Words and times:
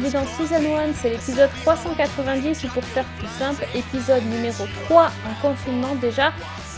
bienvenue 0.00 0.12
dans 0.12 0.26
Season 0.26 0.76
1, 0.76 0.92
c'est 0.92 1.10
l'épisode 1.10 1.50
390 1.62 2.64
ou 2.64 2.68
pour 2.68 2.84
faire 2.84 3.06
plus 3.18 3.26
simple, 3.26 3.64
épisode 3.74 4.22
numéro 4.24 4.64
3 4.84 5.06
en 5.06 5.42
confinement 5.42 5.94
déjà. 5.96 6.32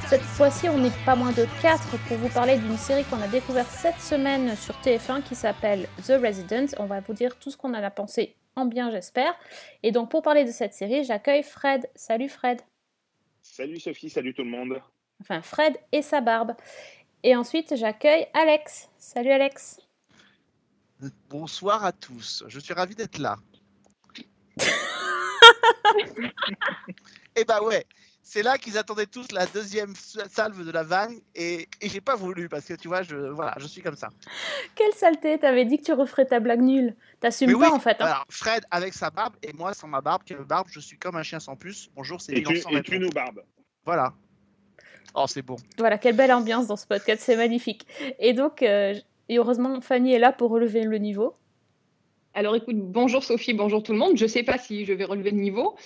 Cette 0.09 0.23
fois-ci, 0.23 0.69
on 0.69 0.79
n'est 0.79 0.93
pas 1.05 1.17
moins 1.17 1.33
de 1.33 1.47
4 1.61 1.99
pour 2.09 2.17
vous 2.17 2.29
parler 2.31 2.57
d'une 2.57 2.79
série 2.79 3.05
qu'on 3.05 3.21
a 3.21 3.29
découverte 3.29 3.69
cette 3.69 4.01
semaine 4.01 4.57
sur 4.57 4.75
TF1 4.81 5.23
qui 5.23 5.35
s'appelle 5.35 5.87
The 6.07 6.13
Resident. 6.23 6.67
On 6.79 6.87
va 6.87 7.01
vous 7.01 7.13
dire 7.13 7.39
tout 7.39 7.51
ce 7.51 7.57
qu'on 7.57 7.75
en 7.75 7.83
a 7.83 7.91
pensé 7.91 8.37
en 8.57 8.65
bien, 8.65 8.91
j'espère. 8.91 9.35
Et 9.83 9.93
donc, 9.93 10.11
pour 10.11 10.23
parler 10.23 10.45
de 10.45 10.51
cette 10.51 10.73
série, 10.73 11.05
j'accueille 11.05 11.43
Fred. 11.43 11.91
Salut 11.95 12.29
Fred. 12.29 12.61
Salut 13.43 13.81
Sophie, 13.81 14.09
salut 14.09 14.33
tout 14.33 14.45
le 14.45 14.51
monde. 14.51 14.81
Enfin, 15.21 15.43
Fred 15.43 15.77
et 15.93 16.03
sa 16.03 16.23
barbe. 16.23 16.55
Et 17.23 17.37
ensuite, 17.37 17.77
j'accueille 17.77 18.27
Alex. 18.33 18.89
Salut 18.99 19.31
Alex. 19.31 19.79
Bonsoir 21.29 21.85
à 21.85 21.93
tous, 21.93 22.45
je 22.49 22.59
suis 22.61 22.75
ravi 22.75 22.95
d'être 22.95 23.19
là. 23.19 23.37
et 27.37 27.45
bah 27.45 27.63
ouais, 27.63 27.87
c'est 28.23 28.43
là 28.43 28.59
qu'ils 28.59 28.77
attendaient 28.77 29.07
tous 29.07 29.33
la 29.33 29.47
deuxième 29.47 29.95
salve 29.95 30.65
de 30.65 30.71
la 30.71 30.83
vanne 30.83 31.19
et, 31.35 31.69
et 31.81 31.89
j'ai 31.89 32.01
pas 32.01 32.17
voulu 32.17 32.49
parce 32.49 32.67
que 32.67 32.75
tu 32.75 32.89
vois, 32.89 33.03
je, 33.03 33.17
voilà, 33.17 33.55
je 33.59 33.67
suis 33.67 33.81
comme 33.83 33.97
ça. 33.97 34.09
Quelle 34.75 34.93
saleté, 34.93 35.39
t'avais 35.39 35.65
dit 35.65 35.79
que 35.79 35.85
tu 35.85 35.93
referais 35.93 36.27
ta 36.27 36.41
blague 36.41 36.61
nulle. 36.61 36.97
T'assumes 37.21 37.53
pas 37.53 37.59
oui, 37.59 37.67
en 37.67 37.81
fait. 37.81 37.93
hein. 37.93 37.97
voilà, 38.01 38.25
Fred 38.29 38.65
avec 38.71 38.93
sa 38.95 39.11
barbe 39.11 39.37
et 39.43 39.53
moi 39.53 39.73
sans 39.75 39.89
ma 39.89 40.01
barbe, 40.01 40.23
quelle 40.27 40.45
barbe, 40.45 40.69
je 40.71 40.81
suis 40.81 40.99
comme 40.99 41.17
un 41.17 41.23
chien 41.23 41.41
sans 41.41 41.57
puce. 41.57 41.89
Bonjour, 41.95 42.21
c'est 42.21 42.33
Et 42.35 42.43
tu, 42.43 42.57
et 42.59 42.83
tu 42.83 42.99
nous 42.99 43.11
barbes. 43.11 43.43
Voilà. 43.85 44.13
Oh, 45.15 45.25
c'est 45.27 45.43
bon. 45.43 45.57
Voilà, 45.79 45.99
quelle 45.99 46.15
belle 46.15 46.33
ambiance 46.33 46.69
dans 46.69 46.77
ce 46.77 46.87
podcast, 46.87 47.23
c'est 47.25 47.35
magnifique. 47.37 47.85
Et 48.21 48.33
donc, 48.33 48.63
euh, 48.63 48.95
et 49.31 49.39
heureusement, 49.39 49.81
Fanny 49.81 50.13
est 50.13 50.19
là 50.19 50.33
pour 50.33 50.51
relever 50.51 50.83
le 50.83 50.99
niveau. 50.99 51.37
Alors 52.35 52.55
écoute, 52.57 52.77
bonjour 52.79 53.23
Sophie, 53.25 53.55
bonjour 53.55 53.83
tout 53.83 53.93
le 53.93 53.99
monde. 53.99 54.17
Je 54.17 54.25
ne 54.25 54.29
sais 54.29 54.43
pas 54.43 54.59
si 54.59 54.85
je 54.85 54.93
vais 54.93 55.05
relever 55.05 55.31
le 55.31 55.39
niveau. 55.41 55.77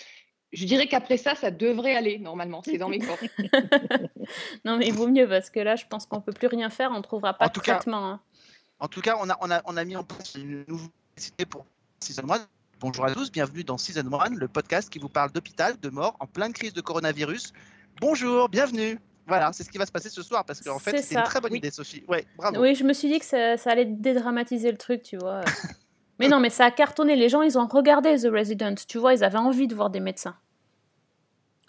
Je 0.53 0.64
dirais 0.67 0.87
qu'après 0.87 1.17
ça, 1.17 1.34
ça 1.34 1.50
devrait 1.50 1.95
aller 1.97 2.19
normalement. 2.19 2.62
C'est 2.65 2.78
dans 2.78 2.89
mes 2.89 2.98
corps. 3.00 3.19
Non, 4.65 4.77
mais 4.78 4.87
il 4.87 4.95
vaut 4.95 5.09
mieux 5.09 5.28
parce 5.28 5.50
que 5.50 5.61
là, 5.61 5.77
je 5.77 5.84
pense 5.87 6.06
qu'on 6.06 6.20
peut 6.20 6.33
plus 6.33 6.47
rien 6.48 6.70
faire, 6.70 6.91
on 6.95 7.03
trouvera 7.03 7.34
pas 7.34 7.45
En 7.47 7.48
de 7.48 7.53
tout 7.53 7.61
cas- 7.61 7.75
traitement. 7.77 8.09
hein. 8.09 8.20
En 8.81 8.89
tout 8.89 9.00
cas, 9.03 9.17
on 9.20 9.28
a, 9.31 9.37
on 9.41 9.50
a, 9.50 9.62
on 9.67 9.77
a 9.77 9.84
mis 9.84 9.97
en 9.97 10.05
place 10.05 10.34
une 10.37 10.65
nouvelle 10.69 10.89
cité 11.17 11.45
pour 11.45 11.65
Season 12.00 12.22
1. 12.28 12.39
Bonjour 12.81 13.05
à 13.05 13.12
tous, 13.12 13.31
bienvenue 13.31 13.65
dans 13.65 13.78
Season 13.78 14.03
1, 14.12 14.31
le 14.34 14.48
podcast 14.48 14.91
qui 14.91 14.98
vous 14.98 15.09
parle 15.09 15.31
d'hôpital, 15.33 15.78
de 15.81 15.89
mort, 15.91 16.17
en 16.20 16.27
pleine 16.27 16.53
crise 16.53 16.72
de 16.72 16.81
coronavirus. 16.81 17.53
Bonjour, 18.00 18.48
bienvenue. 18.48 18.98
Voilà, 19.27 19.53
c'est 19.53 19.62
ce 19.64 19.70
qui 19.70 19.78
va 19.78 19.86
se 19.86 19.92
passer 19.92 20.11
ce 20.11 20.22
soir 20.22 20.44
parce 20.44 20.61
qu'en 20.61 20.78
fait, 20.78 20.98
C'est 21.00 21.14
une 21.17 21.22
très 21.22 21.41
bonne 21.41 21.53
oui. 21.53 21.58
idée, 21.58 21.70
Sophie. 21.70 22.05
Ouais, 22.08 22.25
bravo. 22.36 22.61
Oui, 22.61 22.75
je 22.75 22.84
me 22.84 22.92
suis 22.92 23.08
dit 23.08 23.19
que 23.19 23.25
ça, 23.25 23.56
ça 23.56 23.70
allait 23.70 23.86
dédramatiser 23.86 24.70
le 24.70 24.77
truc, 24.77 25.03
tu 25.03 25.16
vois. 25.16 25.41
mais 26.19 26.28
non, 26.28 26.41
mais 26.41 26.50
ça 26.50 26.66
a 26.66 26.70
cartonné. 26.70 27.16
Les 27.16 27.28
gens, 27.31 27.42
ils 27.42 27.58
ont 27.58 27.66
regardé 27.66 28.16
The 28.16 28.27
Resident, 28.31 28.75
tu 28.86 28.98
vois, 28.98 29.14
ils 29.14 29.25
avaient 29.25 29.39
envie 29.39 29.66
de 29.66 29.75
voir 29.75 29.89
des 29.91 30.00
médecins. 30.00 30.36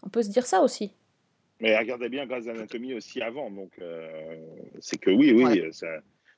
On 0.03 0.09
peut 0.09 0.21
se 0.21 0.29
dire 0.29 0.45
ça 0.45 0.61
aussi. 0.61 0.93
Mais 1.61 1.77
regardez 1.77 2.09
bien 2.09 2.25
Grey's 2.25 2.47
Anatomy 2.47 2.93
aussi 2.95 3.21
avant, 3.21 3.49
donc 3.49 3.71
euh, 3.79 4.37
c'est 4.79 4.97
que 4.97 5.09
oui, 5.09 5.31
oui, 5.33 5.45
Ouais. 5.45 5.69
ça, 5.71 5.87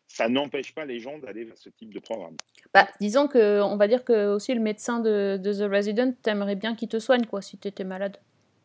ça 0.07 0.29
n'empêche 0.29 0.75
pas 0.75 0.85
les 0.85 0.99
gens 0.99 1.17
d'aller 1.17 1.43
vers 1.43 1.57
ce 1.57 1.69
type 1.69 1.91
de 1.93 1.99
programme. 1.99 2.35
Bah, 2.73 2.87
disons 3.01 3.27
que, 3.27 3.59
on 3.61 3.75
va 3.77 3.87
dire 3.87 4.03
que 4.05 4.27
aussi 4.27 4.53
le 4.53 4.61
médecin 4.61 4.99
de, 4.99 5.37
de 5.41 5.51
The 5.53 5.69
Resident, 5.71 6.13
t'aimerais 6.21 6.55
bien 6.55 6.75
qu'il 6.75 6.87
te 6.87 6.99
soigne, 6.99 7.25
quoi, 7.25 7.41
si 7.41 7.57
t'étais 7.57 7.83
malade. 7.83 8.17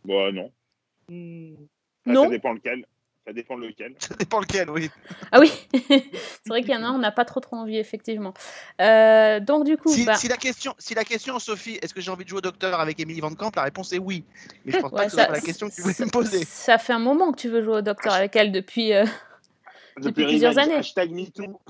Bon, 0.04 0.20
euh, 0.26 0.30
non. 0.32 0.52
Hmm. 1.08 1.54
Ça, 2.06 2.12
Non. 2.12 2.24
Ça 2.24 2.30
dépend 2.30 2.52
lequel. 2.52 2.84
Ça 3.26 3.32
dépend 3.32 3.56
lequel. 3.56 3.94
Ça 4.00 4.14
dépend 4.16 4.40
lequel, 4.40 4.68
oui. 4.68 4.90
Ah 5.30 5.38
oui, 5.38 5.52
c'est 5.88 6.48
vrai 6.48 6.62
qu'il 6.62 6.72
y 6.72 6.76
en 6.76 6.82
a 6.82 6.86
un, 6.88 6.92
on 6.94 6.98
n'a 6.98 7.12
pas 7.12 7.24
trop 7.24 7.38
trop 7.38 7.54
envie, 7.54 7.76
effectivement. 7.78 8.34
Euh, 8.80 9.38
donc 9.38 9.64
du 9.64 9.76
coup, 9.76 9.90
Si, 9.90 10.04
bah, 10.04 10.14
si 10.16 10.26
la 10.26 10.36
question, 10.36 10.74
si 10.78 10.94
la 10.94 11.04
question, 11.04 11.38
Sophie, 11.38 11.78
est-ce 11.82 11.94
que 11.94 12.00
j'ai 12.00 12.10
envie 12.10 12.24
de 12.24 12.28
jouer 12.28 12.38
au 12.38 12.42
docteur 12.42 12.80
avec 12.80 12.98
Emily 12.98 13.20
Van 13.20 13.32
Camp 13.32 13.54
La 13.54 13.62
réponse 13.62 13.92
est 13.92 13.98
oui. 13.98 14.24
Mais 14.64 14.72
je 14.72 14.78
pense 14.78 14.90
Ouais, 14.90 14.96
pas 14.98 15.04
que 15.04 15.10
ce 15.12 15.16
soit 15.18 15.28
la 15.28 15.40
question 15.40 15.68
que 15.68 15.74
tu 15.74 15.82
voulais 15.82 15.94
me 16.00 16.10
poser. 16.10 16.44
ça 16.44 16.78
fait 16.78 16.92
un 16.94 16.98
moment 16.98 17.30
que 17.30 17.38
tu 17.40 17.48
veux 17.48 17.62
jouer 17.62 17.76
au 17.76 17.82
docteur 17.82 18.12
avec 18.12 18.34
elle 18.34 18.50
depuis 18.50 18.92
euh, 18.92 19.04
Depuis 19.98 20.24
plusieurs 20.24 20.58
années. 20.58 20.74
Hashtag 20.74 21.12
MeToo. 21.12 21.60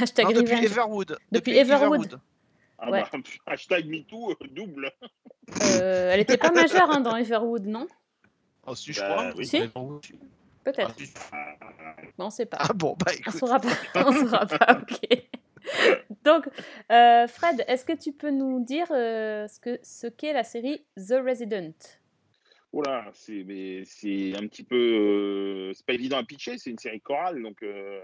hashtag 0.00 0.24
Non, 0.26 0.32
depuis. 0.32 0.64
Everwood. 0.64 1.16
Depuis 1.30 1.56
Everwood. 1.56 2.18
Ah 2.80 2.90
Ouais. 2.90 3.04
bah, 3.12 3.18
hashtag 3.46 3.86
MeToo 3.86 4.32
euh, 4.32 4.34
double. 4.50 4.90
Euh, 5.62 6.10
elle 6.12 6.18
était 6.20 6.36
pas 6.38 6.50
majeure 6.50 6.90
hein, 6.90 7.00
dans 7.00 7.14
Everwood, 7.16 7.66
non? 7.66 7.86
Oh, 8.70 8.74
si, 8.74 8.92
je 8.92 9.00
Bah, 9.00 9.08
crois. 9.10 9.32
oui. 9.36 9.46
Si. 9.46 9.60
Peut-être. 10.64 10.94
Ah. 11.32 11.54
Ah, 11.60 11.96
on 12.18 12.30
sait 12.30 12.46
pas. 12.46 12.58
Ah 12.60 12.72
bon, 12.74 12.96
bah 12.98 13.12
On 13.26 13.30
saura 13.30 13.58
pas. 13.60 13.68
On 14.06 14.12
saura 14.12 14.46
pas, 14.46 14.80
ok. 14.82 15.08
Donc, 16.24 16.48
euh, 16.92 17.26
Fred, 17.26 17.64
est-ce 17.68 17.84
que 17.84 17.92
tu 17.92 18.12
peux 18.12 18.30
nous 18.30 18.64
dire 18.64 18.86
euh, 18.90 19.46
ce 19.48 19.60
que 19.60 19.78
ce 19.82 20.06
qu'est 20.06 20.32
la 20.32 20.44
série 20.44 20.84
The 20.96 21.14
Resident? 21.24 21.72
Oula, 22.72 23.06
c'est 23.14 23.44
mais 23.46 23.82
c'est 23.84 24.34
un 24.36 24.46
petit 24.46 24.62
peu. 24.64 24.76
euh, 24.76 25.72
c'est 25.74 25.86
pas 25.86 25.94
évident 25.94 26.18
à 26.18 26.24
pitcher, 26.24 26.58
c'est 26.58 26.70
une 26.70 26.78
série 26.78 27.00
chorale, 27.00 27.42
donc 27.42 27.62
euh, 27.62 28.00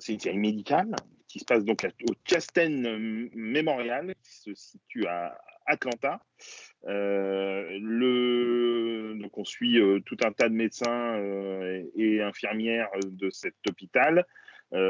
c'est 0.00 0.14
une 0.14 0.20
série 0.20 0.38
médicale 0.38 0.90
qui 1.28 1.38
se 1.38 1.44
passe 1.44 1.64
donc 1.64 1.86
au 2.08 2.12
Chasten 2.24 2.84
euh, 2.86 3.28
Memorial, 3.34 4.12
qui 4.24 4.32
se 4.32 4.54
situe 4.54 5.06
à 5.06 5.38
Atlanta. 5.70 6.20
Euh, 6.86 7.78
donc 9.14 9.36
on 9.38 9.44
suit 9.44 9.78
euh, 9.78 10.00
tout 10.00 10.16
un 10.24 10.32
tas 10.32 10.48
de 10.48 10.54
médecins 10.54 11.16
euh, 11.16 11.84
et, 11.94 12.22
infirmières 12.22 12.88
de 13.04 13.30
cet 13.30 13.54
hôpital, 13.68 14.26
dont 14.72 14.86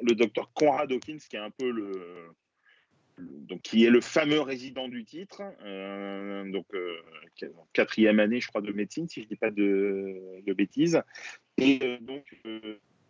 le 0.00 0.14
docteur 0.14 0.50
Conrad 0.54 0.90
Hawkins, 0.90 1.18
qui 1.18 1.36
est 1.36 1.40
un 1.40 1.50
peu 1.50 1.70
le, 1.70 1.92
donc 3.18 3.60
qui 3.60 3.84
est 3.84 3.90
le 3.90 4.00
fameux 4.00 4.40
résident 4.40 4.88
du 4.88 5.04
titre, 5.04 5.42
euh, 5.62 6.50
donc 6.50 6.66
quatrième 7.74 8.18
année, 8.18 8.40
je 8.40 8.48
crois, 8.48 8.62
de 8.62 8.72
médecine, 8.72 9.08
si 9.08 9.20
je 9.20 9.26
ne 9.26 9.28
dis 9.28 9.36
pas 9.36 9.50
de, 9.50 10.42
de 10.46 10.52
bêtises. 10.54 11.02
Et 11.58 11.98
donc, 12.00 12.24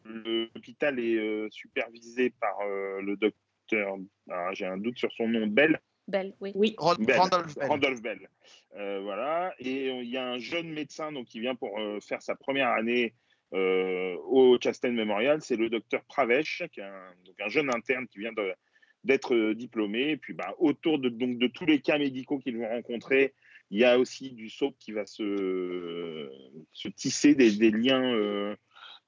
l'hôpital 0.04 0.98
est 0.98 1.48
supervisé 1.50 2.30
par 2.30 2.58
le 2.66 3.16
docteur, 3.16 3.41
alors, 3.72 4.54
j'ai 4.54 4.66
un 4.66 4.78
doute 4.78 4.98
sur 4.98 5.12
son 5.12 5.28
nom, 5.28 5.46
Bell, 5.46 5.80
Belle, 6.08 6.34
oui. 6.40 6.52
Bell, 6.54 6.74
Randolph 6.78 7.54
Bell. 7.54 7.68
Randolph 7.68 8.02
Bell. 8.02 8.28
Euh, 8.76 9.00
voilà. 9.02 9.54
Et 9.58 9.88
euh, 9.88 10.02
il 10.02 10.10
y 10.10 10.16
a 10.16 10.26
un 10.26 10.38
jeune 10.38 10.72
médecin 10.72 11.12
donc, 11.12 11.26
qui 11.26 11.40
vient 11.40 11.54
pour 11.54 11.78
euh, 11.78 12.00
faire 12.00 12.20
sa 12.22 12.34
première 12.34 12.70
année 12.70 13.14
euh, 13.54 14.16
au 14.26 14.58
Chasten 14.60 14.94
Memorial. 14.94 15.40
C'est 15.42 15.56
le 15.56 15.70
docteur 15.70 16.02
Pravesh, 16.04 16.64
qui 16.72 16.80
est 16.80 16.84
un, 16.84 17.14
donc 17.24 17.36
un 17.40 17.48
jeune 17.48 17.70
interne 17.74 18.08
qui 18.08 18.18
vient 18.18 18.32
d'être 19.04 19.34
euh, 19.34 19.54
diplômé. 19.54 20.10
Et 20.10 20.16
puis, 20.16 20.34
bah, 20.34 20.54
autour 20.58 20.98
de, 20.98 21.08
donc, 21.08 21.38
de 21.38 21.46
tous 21.46 21.66
les 21.66 21.80
cas 21.80 21.98
médicaux 21.98 22.38
qu'ils 22.38 22.58
vont 22.58 22.68
rencontrer, 22.68 23.32
il 23.70 23.78
y 23.78 23.84
a 23.84 23.98
aussi 23.98 24.32
du 24.32 24.50
soap 24.50 24.74
qui 24.78 24.92
va 24.92 25.06
se, 25.06 26.28
se 26.72 26.88
tisser 26.88 27.34
des, 27.34 27.52
des 27.56 27.70
liens 27.70 28.12
euh, 28.12 28.56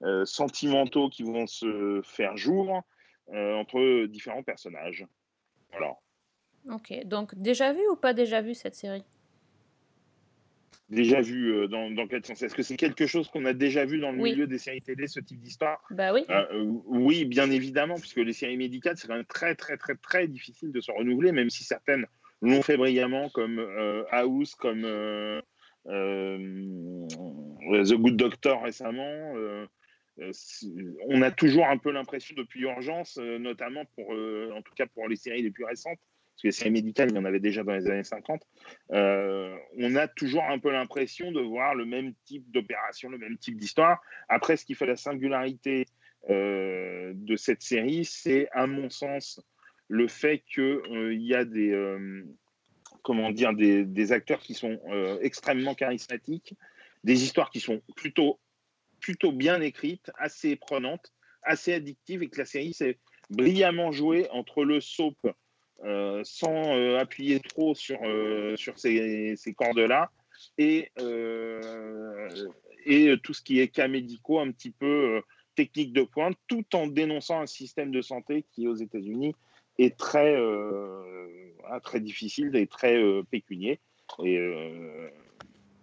euh, 0.02 0.24
sentimentaux 0.24 1.08
qui 1.08 1.22
vont 1.24 1.46
se 1.46 2.00
faire 2.04 2.36
jour 2.36 2.76
euh, 2.76 2.80
entre 3.32 4.06
différents 4.06 4.42
personnages. 4.42 5.06
Voilà. 5.72 5.94
Ok. 6.70 6.92
Donc, 7.04 7.34
déjà 7.34 7.72
vu 7.72 7.80
ou 7.90 7.96
pas 7.96 8.14
déjà 8.14 8.40
vu 8.40 8.54
cette 8.54 8.74
série? 8.74 9.04
Déjà 10.90 11.22
vu 11.22 11.52
euh, 11.52 11.66
dans, 11.66 11.90
dans 11.90 12.06
quel 12.06 12.24
sens 12.24 12.42
Est-ce 12.42 12.54
que 12.54 12.62
c'est 12.62 12.76
quelque 12.76 13.06
chose 13.06 13.28
qu'on 13.28 13.46
a 13.46 13.54
déjà 13.54 13.86
vu 13.86 13.98
dans 13.98 14.12
le 14.12 14.20
Oui. 14.20 14.32
milieu 14.32 14.46
des 14.46 14.58
séries 14.58 14.82
télé, 14.82 15.06
ce 15.06 15.18
type 15.18 15.40
d'histoire? 15.40 15.82
Bah 15.90 16.12
oui. 16.12 16.24
Euh, 16.28 16.44
euh, 16.52 16.62
Oui, 16.86 17.24
bien 17.24 17.50
évidemment, 17.50 17.94
puisque 17.96 18.18
les 18.18 18.34
séries 18.34 18.58
médicales, 18.58 18.96
c'est 18.96 19.08
quand 19.08 19.16
même 19.16 19.24
très, 19.24 19.54
très, 19.54 19.76
très, 19.78 19.94
très 19.94 20.28
difficile 20.28 20.72
de 20.72 20.80
se 20.80 20.92
renouveler, 20.92 21.32
même 21.32 21.48
si 21.50 21.64
certaines 21.64 22.06
l'ont 22.42 22.60
fait 22.62 22.76
brillamment, 22.76 23.30
comme 23.30 23.58
euh, 23.58 24.04
House, 24.10 24.54
comme 24.54 24.84
euh, 24.84 25.40
euh, 25.86 27.06
The 27.70 27.94
Good 27.94 28.16
Doctor 28.16 28.62
récemment. 28.62 29.34
Euh, 30.20 30.32
on 31.08 31.22
a 31.22 31.30
toujours 31.30 31.66
un 31.66 31.78
peu 31.78 31.90
l'impression 31.90 32.34
depuis 32.36 32.62
Urgence, 32.62 33.18
euh, 33.18 33.38
notamment 33.38 33.84
pour, 33.96 34.14
euh, 34.14 34.52
en 34.54 34.62
tout 34.62 34.74
cas 34.74 34.86
pour 34.86 35.08
les 35.08 35.16
séries 35.16 35.42
les 35.42 35.50
plus 35.50 35.64
récentes, 35.64 35.98
parce 35.98 36.42
que 36.42 36.48
les 36.48 36.52
séries 36.52 36.70
médicales, 36.70 37.10
il 37.10 37.16
y 37.16 37.18
en 37.18 37.24
avait 37.24 37.40
déjà 37.40 37.64
dans 37.64 37.74
les 37.74 37.88
années 37.88 38.04
50, 38.04 38.42
euh, 38.92 39.56
on 39.78 39.96
a 39.96 40.06
toujours 40.08 40.44
un 40.44 40.58
peu 40.58 40.70
l'impression 40.70 41.32
de 41.32 41.40
voir 41.40 41.74
le 41.74 41.84
même 41.84 42.14
type 42.24 42.48
d'opération, 42.50 43.08
le 43.08 43.18
même 43.18 43.38
type 43.38 43.56
d'histoire. 43.56 44.00
Après, 44.28 44.56
ce 44.56 44.64
qui 44.64 44.74
fait 44.74 44.86
la 44.86 44.96
singularité 44.96 45.86
de 46.26 47.36
cette 47.36 47.60
série, 47.60 48.06
c'est, 48.06 48.48
à 48.52 48.66
mon 48.66 48.88
sens, 48.88 49.42
le 49.88 50.08
fait 50.08 50.38
qu'il 50.38 51.20
y 51.20 51.34
a 51.34 51.44
des, 51.44 51.98
comment 53.02 53.30
dire, 53.30 53.52
des, 53.52 54.12
acteurs 54.12 54.40
qui 54.40 54.54
sont 54.54 54.80
extrêmement 55.20 55.74
charismatiques, 55.74 56.56
des 57.04 57.22
histoires 57.22 57.50
qui 57.50 57.60
sont 57.60 57.82
plutôt, 57.94 58.40
plutôt 59.04 59.32
bien 59.32 59.60
écrites, 59.60 60.10
assez 60.16 60.56
prenantes, 60.56 61.12
assez 61.42 61.74
addictives, 61.74 62.22
et 62.22 62.28
que 62.30 62.38
la 62.38 62.46
série 62.46 62.72
s'est 62.72 62.96
brillamment 63.28 63.92
jouée 63.92 64.30
entre 64.30 64.64
le 64.64 64.80
soap 64.80 65.18
euh, 65.84 66.22
sans 66.24 66.74
euh, 66.74 66.98
appuyer 66.98 67.38
trop 67.40 67.74
sur, 67.74 67.98
euh, 68.02 68.56
sur 68.56 68.78
ces, 68.78 69.34
ces 69.36 69.52
cordes-là, 69.52 70.10
et, 70.56 70.90
et 72.86 73.14
tout 73.22 73.34
ce 73.34 73.42
qui 73.42 73.60
est 73.60 73.68
cas 73.68 73.88
médicaux 73.88 74.40
un 74.40 74.50
petit 74.50 74.70
peu 74.70 75.20
technique 75.54 75.92
de 75.92 76.04
pointe, 76.04 76.38
tout 76.48 76.64
en 76.74 76.86
dénonçant 76.86 77.42
un 77.42 77.46
système 77.46 77.90
de 77.90 78.00
santé 78.00 78.46
qui, 78.52 78.66
aux 78.66 78.74
États-Unis, 78.74 79.34
est 79.78 79.98
très, 79.98 80.34
voilà, 81.60 81.78
très 81.80 82.00
difficile 82.00 82.56
et 82.56 82.66
très 82.66 82.98
pécunier. 83.30 83.80
Et 84.24 84.38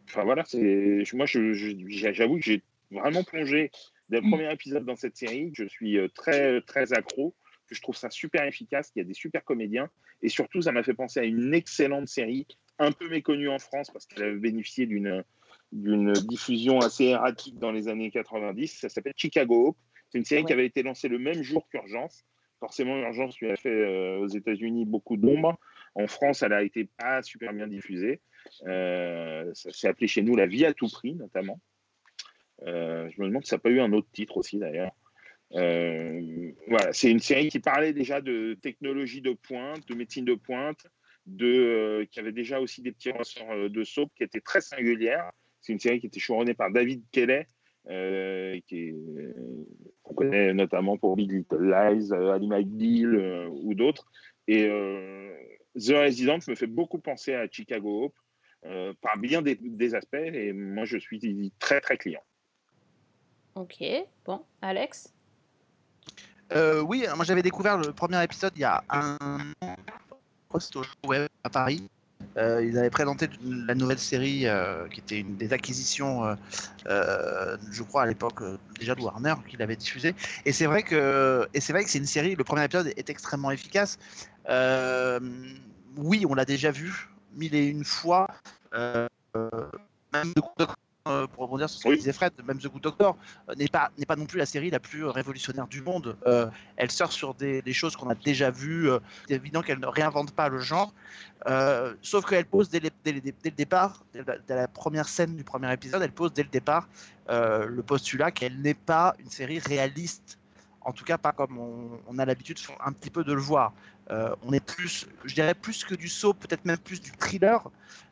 enfin 0.10 0.24
voilà, 0.24 0.44
moi 1.14 1.26
j'avoue 1.28 2.38
que 2.38 2.44
j'ai 2.44 2.62
vraiment 2.92 3.24
plongé 3.24 3.72
dès 4.10 4.18
le 4.20 4.28
Mm. 4.28 4.30
premier 4.30 4.54
épisode 4.54 4.86
dans 4.86 4.96
cette 4.96 5.18
série. 5.18 5.52
Je 5.56 5.66
suis 5.66 5.98
euh, 5.98 6.08
très 6.10 6.62
très 6.62 6.94
accro. 6.94 7.36
que 7.68 7.76
Je 7.76 7.82
trouve 7.82 7.96
ça 7.96 8.10
super 8.10 8.44
efficace. 8.46 8.92
qu'il 8.92 9.02
y 9.02 9.06
a 9.06 9.08
des 9.08 9.14
super 9.14 9.44
comédiens 9.44 9.90
et 10.22 10.30
surtout 10.30 10.62
ça 10.62 10.72
m'a 10.72 10.84
fait 10.84 10.94
penser 10.94 11.20
à 11.20 11.24
une 11.24 11.54
excellente 11.54 12.08
série, 12.08 12.46
un 12.80 12.92
peu 12.92 13.10
méconnue 13.10 13.50
en 13.50 13.60
France 13.60 13.90
parce 13.92 14.06
qu'elle 14.06 14.24
avait 14.24 14.40
bénéficié 14.40 14.86
d'une 14.86 15.24
d'une 15.72 16.12
diffusion 16.12 16.80
assez 16.80 17.06
erratique 17.06 17.58
dans 17.58 17.72
les 17.72 17.88
années 17.88 18.12
90. 18.12 18.80
Ça 18.80 18.90
s'appelle 18.90 19.14
Chicago 19.16 19.70
Hope. 19.70 19.78
C'est 20.10 20.18
une 20.18 20.26
série 20.26 20.44
qui 20.44 20.52
avait 20.52 20.66
été 20.66 20.84
lancée 20.84 21.08
le 21.08 21.18
même 21.18 21.42
jour 21.44 21.68
qu'Urgence. 21.70 22.26
Forcément, 22.60 22.98
Urgence 22.98 23.40
lui 23.40 23.50
a 23.50 23.56
fait 23.56 23.70
euh, 23.70 24.20
aux 24.20 24.28
États-Unis 24.28 24.86
beaucoup 24.86 25.16
d'ombre. 25.16 25.58
En 25.96 26.08
France, 26.08 26.44
elle 26.44 26.52
a 26.54 26.62
été 26.64 26.90
pas 26.98 27.24
super 27.24 27.54
bien 27.54 27.68
diffusée. 27.68 28.20
Euh, 28.68 29.50
ça 29.54 29.72
s'est 29.72 29.88
appelé 29.88 30.08
chez 30.08 30.22
nous 30.22 30.36
La 30.36 30.46
vie 30.46 30.66
à 30.66 30.74
tout 30.74 30.90
prix, 30.90 31.16
notamment. 31.16 31.60
Euh, 32.68 33.10
je 33.10 33.22
me 33.22 33.28
demande 33.28 33.44
si 33.44 33.50
ça 33.50 33.58
n'a 33.58 33.62
pas 33.62 33.70
eu 33.70 33.80
un 33.80 33.94
autre 33.94 34.10
titre 34.14 34.38
aussi, 34.38 34.58
d'ailleurs. 34.60 34.92
Euh, 35.54 36.52
voilà, 36.68 36.94
c'est 36.94 37.12
une 37.12 37.20
série 37.20 37.50
qui 37.50 37.60
parlait 37.60 37.94
déjà 37.94 38.22
de 38.22 38.58
technologie 38.62 39.22
de 39.22 39.34
pointe, 39.34 39.88
de 39.88 39.96
médecine 39.96 40.26
de 40.26 40.36
pointe, 40.36 40.88
de, 41.26 41.46
euh, 41.46 42.06
qui 42.06 42.20
avait 42.20 42.32
déjà 42.32 42.60
aussi 42.60 42.82
des 42.82 42.92
petits 42.92 43.12
ressorts 43.12 43.70
de 43.70 43.84
soap 43.84 44.12
qui 44.16 44.24
étaient 44.24 44.42
très 44.42 44.62
singulières. 44.62 45.30
C'est 45.60 45.74
une 45.74 45.80
série 45.80 46.00
qui 46.00 46.08
était 46.08 46.20
chouronnée 46.20 46.54
par 46.54 46.72
David 46.72 47.04
Kelly, 47.12 47.44
qui 48.68 48.92
euh, 48.92 49.64
qu'on 50.04 50.14
connaît 50.14 50.54
notamment 50.54 50.98
pour 50.98 51.16
Big 51.16 51.32
Little 51.32 51.70
Lies, 51.70 52.12
euh, 52.12 52.34
Ali 52.34 52.48
McBeal 52.48 53.50
ou 53.52 53.74
d'autres. 53.74 54.06
Et 54.48 54.68
The 55.76 55.94
Resident 55.94 56.40
me 56.48 56.56
fait 56.56 56.68
beaucoup 56.68 57.00
penser 57.00 57.34
à 57.34 57.48
Chicago 57.50 58.06
Hope 58.06 58.96
par 59.02 59.18
bien 59.18 59.42
des 59.42 59.96
aspects. 59.96 60.16
Et 60.16 60.52
moi, 60.54 60.86
je 60.86 60.98
suis 60.98 61.54
très, 61.60 61.80
très 61.80 61.98
client. 61.98 62.24
Ok, 63.56 63.84
bon, 64.26 64.42
Alex 64.62 65.14
Euh, 66.54 66.82
oui, 66.82 67.06
moi 67.16 67.26
j'avais 67.26 67.42
découvert 67.42 67.78
le 67.78 67.92
premier 67.92 68.24
épisode 68.24 68.54
il 68.56 68.62
y 68.62 68.66
a 68.66 68.84
un 68.90 69.18
an. 69.62 69.76
Web 71.06 71.30
à 71.44 71.50
Paris. 71.50 71.90
Euh, 72.38 72.64
ils 72.64 72.78
avaient 72.78 72.90
présenté 72.90 73.30
la 73.42 73.74
nouvelle 73.74 74.00
série 74.00 74.46
euh, 74.46 74.88
qui 74.90 75.00
était 75.00 75.20
une 75.20 75.36
des 75.38 75.54
acquisitions, 75.54 76.36
je 76.86 77.84
crois 77.84 78.04
à 78.04 78.06
l'époque 78.06 78.42
déjà 78.80 78.96
de 78.96 79.02
Warner 79.02 79.36
qui 79.48 79.58
l'avait 79.58 79.76
diffusée. 79.76 80.14
Et 80.46 80.52
c'est 80.52 80.66
vrai 80.66 80.84
que 80.84 81.48
et 81.54 81.62
c'est 81.62 81.74
vrai 81.74 81.84
que 81.84 81.90
c'est 81.90 82.00
une 82.00 82.06
série. 82.06 82.36
Le 82.36 82.44
premier 82.44 82.66
épisode 82.66 82.88
est 82.96 83.10
extrêmement 83.10 83.52
efficace. 83.52 83.98
Oui, 85.98 86.26
on 86.30 86.34
l'a 86.34 86.46
déjà 86.46 86.72
vu 86.72 87.10
mille 87.36 87.56
et 87.56 87.66
une 87.66 87.86
fois. 87.86 88.28
Même 88.74 90.34
Doctor, 90.36 90.76
euh, 91.08 91.26
pour 91.26 91.44
rebondir 91.46 91.68
sur 91.68 91.80
ce 91.80 91.84
que 91.86 91.90
Oui. 91.90 91.98
disait 91.98 92.14
Fred, 92.14 92.32
même 92.46 92.60
The 92.60 92.68
Good 92.68 92.84
Doctor 92.84 93.18
euh, 93.50 93.56
n'est 93.56 93.68
pas 93.68 93.90
n'est 93.98 94.06
pas 94.06 94.16
non 94.16 94.26
plus 94.28 94.38
la 94.38 94.46
série 94.46 94.70
la 94.70 94.80
plus 94.80 95.04
euh, 95.06 95.10
révolutionnaire 95.10 95.66
du 95.68 95.82
monde. 95.82 96.16
Euh, 96.28 96.48
elle 96.78 96.92
sort 96.92 97.12
sur 97.12 97.34
des, 97.34 97.64
des 97.64 97.74
choses 97.74 97.96
qu'on 97.96 98.10
a 98.12 98.16
déjà 98.16 98.52
vues. 98.52 98.88
c'est 99.28 99.34
évident 99.34 99.64
qu'elle 99.64 99.80
ne 99.80 99.88
réinvente 99.88 100.32
pas 100.32 100.48
le 100.48 100.60
genre. 100.60 100.94
Sauf 102.04 102.26
qu'elle 102.26 102.46
pose 102.46 102.70
dès, 102.70 102.80
les- 102.80 102.92
dès 103.04 103.14
les- 103.14 103.22
dès 103.22 103.34
le 103.46 103.56
départ, 103.56 104.04
dès 104.14 104.24
la, 104.24 104.38
dès 104.38 104.56
la 104.56 104.68
première 104.68 105.08
scène 105.08 105.36
du 105.36 105.44
premier 105.44 105.74
épisode, 105.74 106.04
elle 106.04 106.12
pose 106.12 106.34
dès 106.34 106.44
le 106.44 106.50
départ 106.50 106.88
le 107.30 107.82
postulat 107.82 108.30
qu'elle 108.32 108.62
n'est 108.62 108.76
pas 108.76 109.16
une 109.18 109.30
série 109.32 109.58
réaliste. 109.58 110.38
En 110.84 110.92
tout 110.92 111.06
cas, 111.06 111.18
pas 111.18 111.32
comme 111.32 111.58
on, 111.58 112.00
on 112.08 112.20
a 112.20 112.26
l'habitude 112.26 112.58
un 112.84 112.92
petit 112.92 113.10
peu 113.10 113.24
de 113.24 113.34
le 113.34 113.42
voir. 113.42 113.74
Euh, 114.10 114.36
on 114.44 114.52
est 114.52 114.64
plus, 114.64 115.08
je 115.24 115.34
dirais 115.34 115.54
plus 115.54 115.86
que 115.86 115.96
du 115.96 116.10
soap, 116.10 116.40
peut-être 116.40 116.66
même 116.66 116.78
plus 116.78 117.00
du 117.00 117.12
thriller, 117.12 117.70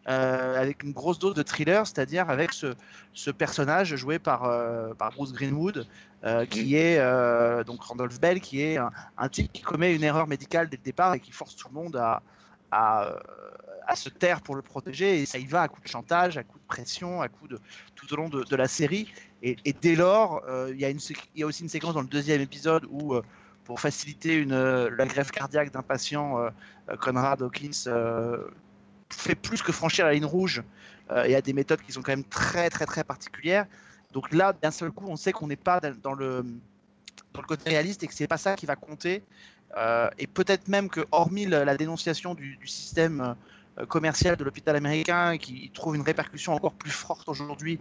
euh, 0.08 0.60
avec 0.60 0.84
une 0.84 0.94
grosse 0.94 1.20
dose 1.20 1.34
de 1.34 1.44
thriller, 1.44 1.86
c'est-à-dire 1.86 2.30
avec 2.30 2.54
ce, 2.54 2.74
ce 3.14 3.32
personnage 3.32 3.96
joué 3.96 4.18
par, 4.18 4.46
euh, 4.46 4.94
par 4.94 5.12
Bruce 5.12 5.34
Greenwood, 5.34 5.88
qui 6.50 6.76
est 6.76 7.00
donc 7.64 7.82
Randolph 7.82 8.20
Bell, 8.20 8.42
qui 8.42 8.62
est 8.62 8.78
un, 8.78 8.92
un 9.18 9.30
type 9.30 9.52
qui 9.54 9.62
commet 9.62 9.96
une 9.96 10.04
erreur 10.04 10.28
médicale 10.28 10.68
dès 10.70 10.76
le 10.76 10.84
départ 10.84 11.14
et 11.14 11.20
qui 11.20 11.32
force 11.32 11.56
tout 11.56 11.70
le 11.70 11.74
monde 11.74 11.96
à, 11.96 12.22
à, 12.72 13.16
à 13.90 13.96
se 13.96 14.10
taire 14.10 14.42
pour 14.42 14.56
le 14.56 14.62
protéger. 14.62 15.22
Et 15.22 15.26
ça 15.26 15.40
y 15.40 15.46
va 15.46 15.64
à 15.64 15.68
coup 15.68 15.82
de 15.82 15.88
chantage, 15.88 16.38
à 16.38 16.44
coup 16.44 16.60
de 16.60 16.64
pression, 16.68 17.22
à 17.22 17.28
coup 17.28 17.48
de 17.48 17.60
tout 17.96 18.12
au 18.14 18.16
long 18.16 18.30
de, 18.30 18.56
la 18.56 18.68
série. 18.68 19.12
Et, 19.42 19.56
dès 19.82 19.96
lors, 19.96 20.44
euh, 20.48 20.72
il 20.74 20.80
y, 20.80 20.86
a 21.44 21.46
aussi 21.46 21.64
une 21.64 21.70
séquence 21.70 21.96
dans 21.96 22.02
le 22.02 22.08
deuxième 22.08 22.42
épisode 22.42 22.86
où, 22.90 23.16
euh, 23.16 23.24
pour 23.64 23.80
faciliter 23.80 24.36
une, 24.36 24.54
euh, 24.54 24.90
la 24.96 25.06
greffe 25.06 25.32
cardiaque 25.32 25.72
d'un 25.72 25.82
patient, 25.82 26.38
Conrad 27.02 27.42
Hawkins 27.42 27.90
fait 29.12 29.36
plus 29.36 29.64
que 29.64 29.72
franchir 29.72 30.06
la 30.06 30.14
ligne 30.14 30.26
rouge 30.26 30.64
et 31.26 31.36
a 31.36 31.42
des 31.42 31.54
méthodes 31.54 31.82
qui 31.82 31.92
sont 31.92 32.04
quand 32.04 32.12
même 32.12 32.24
très 32.24 32.70
très 32.70 32.86
très 32.86 33.04
particulières. 33.04 33.66
Donc 34.12 34.32
là, 34.32 34.54
d'un 34.54 34.72
seul 34.72 34.92
coup, 34.92 35.06
on 35.08 35.16
sait 35.16 35.32
qu'on 35.32 35.48
n'est 35.48 35.56
pas 35.56 35.80
dans 35.80 36.14
le, 36.14 36.44
dans 37.34 37.42
le 37.42 37.48
côté 37.48 37.70
réaliste 37.72 38.04
et 38.04 38.08
que 38.08 38.14
c'est 38.14 38.28
pas 38.28 38.38
ça 38.38 38.56
qui 38.56 38.68
va 38.68 38.76
compter. 38.76 39.24
Et 40.18 40.28
peut-être 40.28 40.68
même 40.68 40.90
que, 40.90 41.06
hormis 41.12 41.46
la, 41.46 41.78
dénonciation 41.78 42.36
du, 42.36 42.60
système 42.66 43.36
commercial 43.88 44.36
de 44.36 44.44
l'hôpital 44.44 44.76
américain, 44.76 45.38
qui 45.38 45.72
trouve 45.74 45.96
une 45.96 46.02
répercussion 46.02 46.54
encore 46.54 46.74
plus 46.74 46.92
forte 46.92 47.30
aujourd'hui 47.30 47.80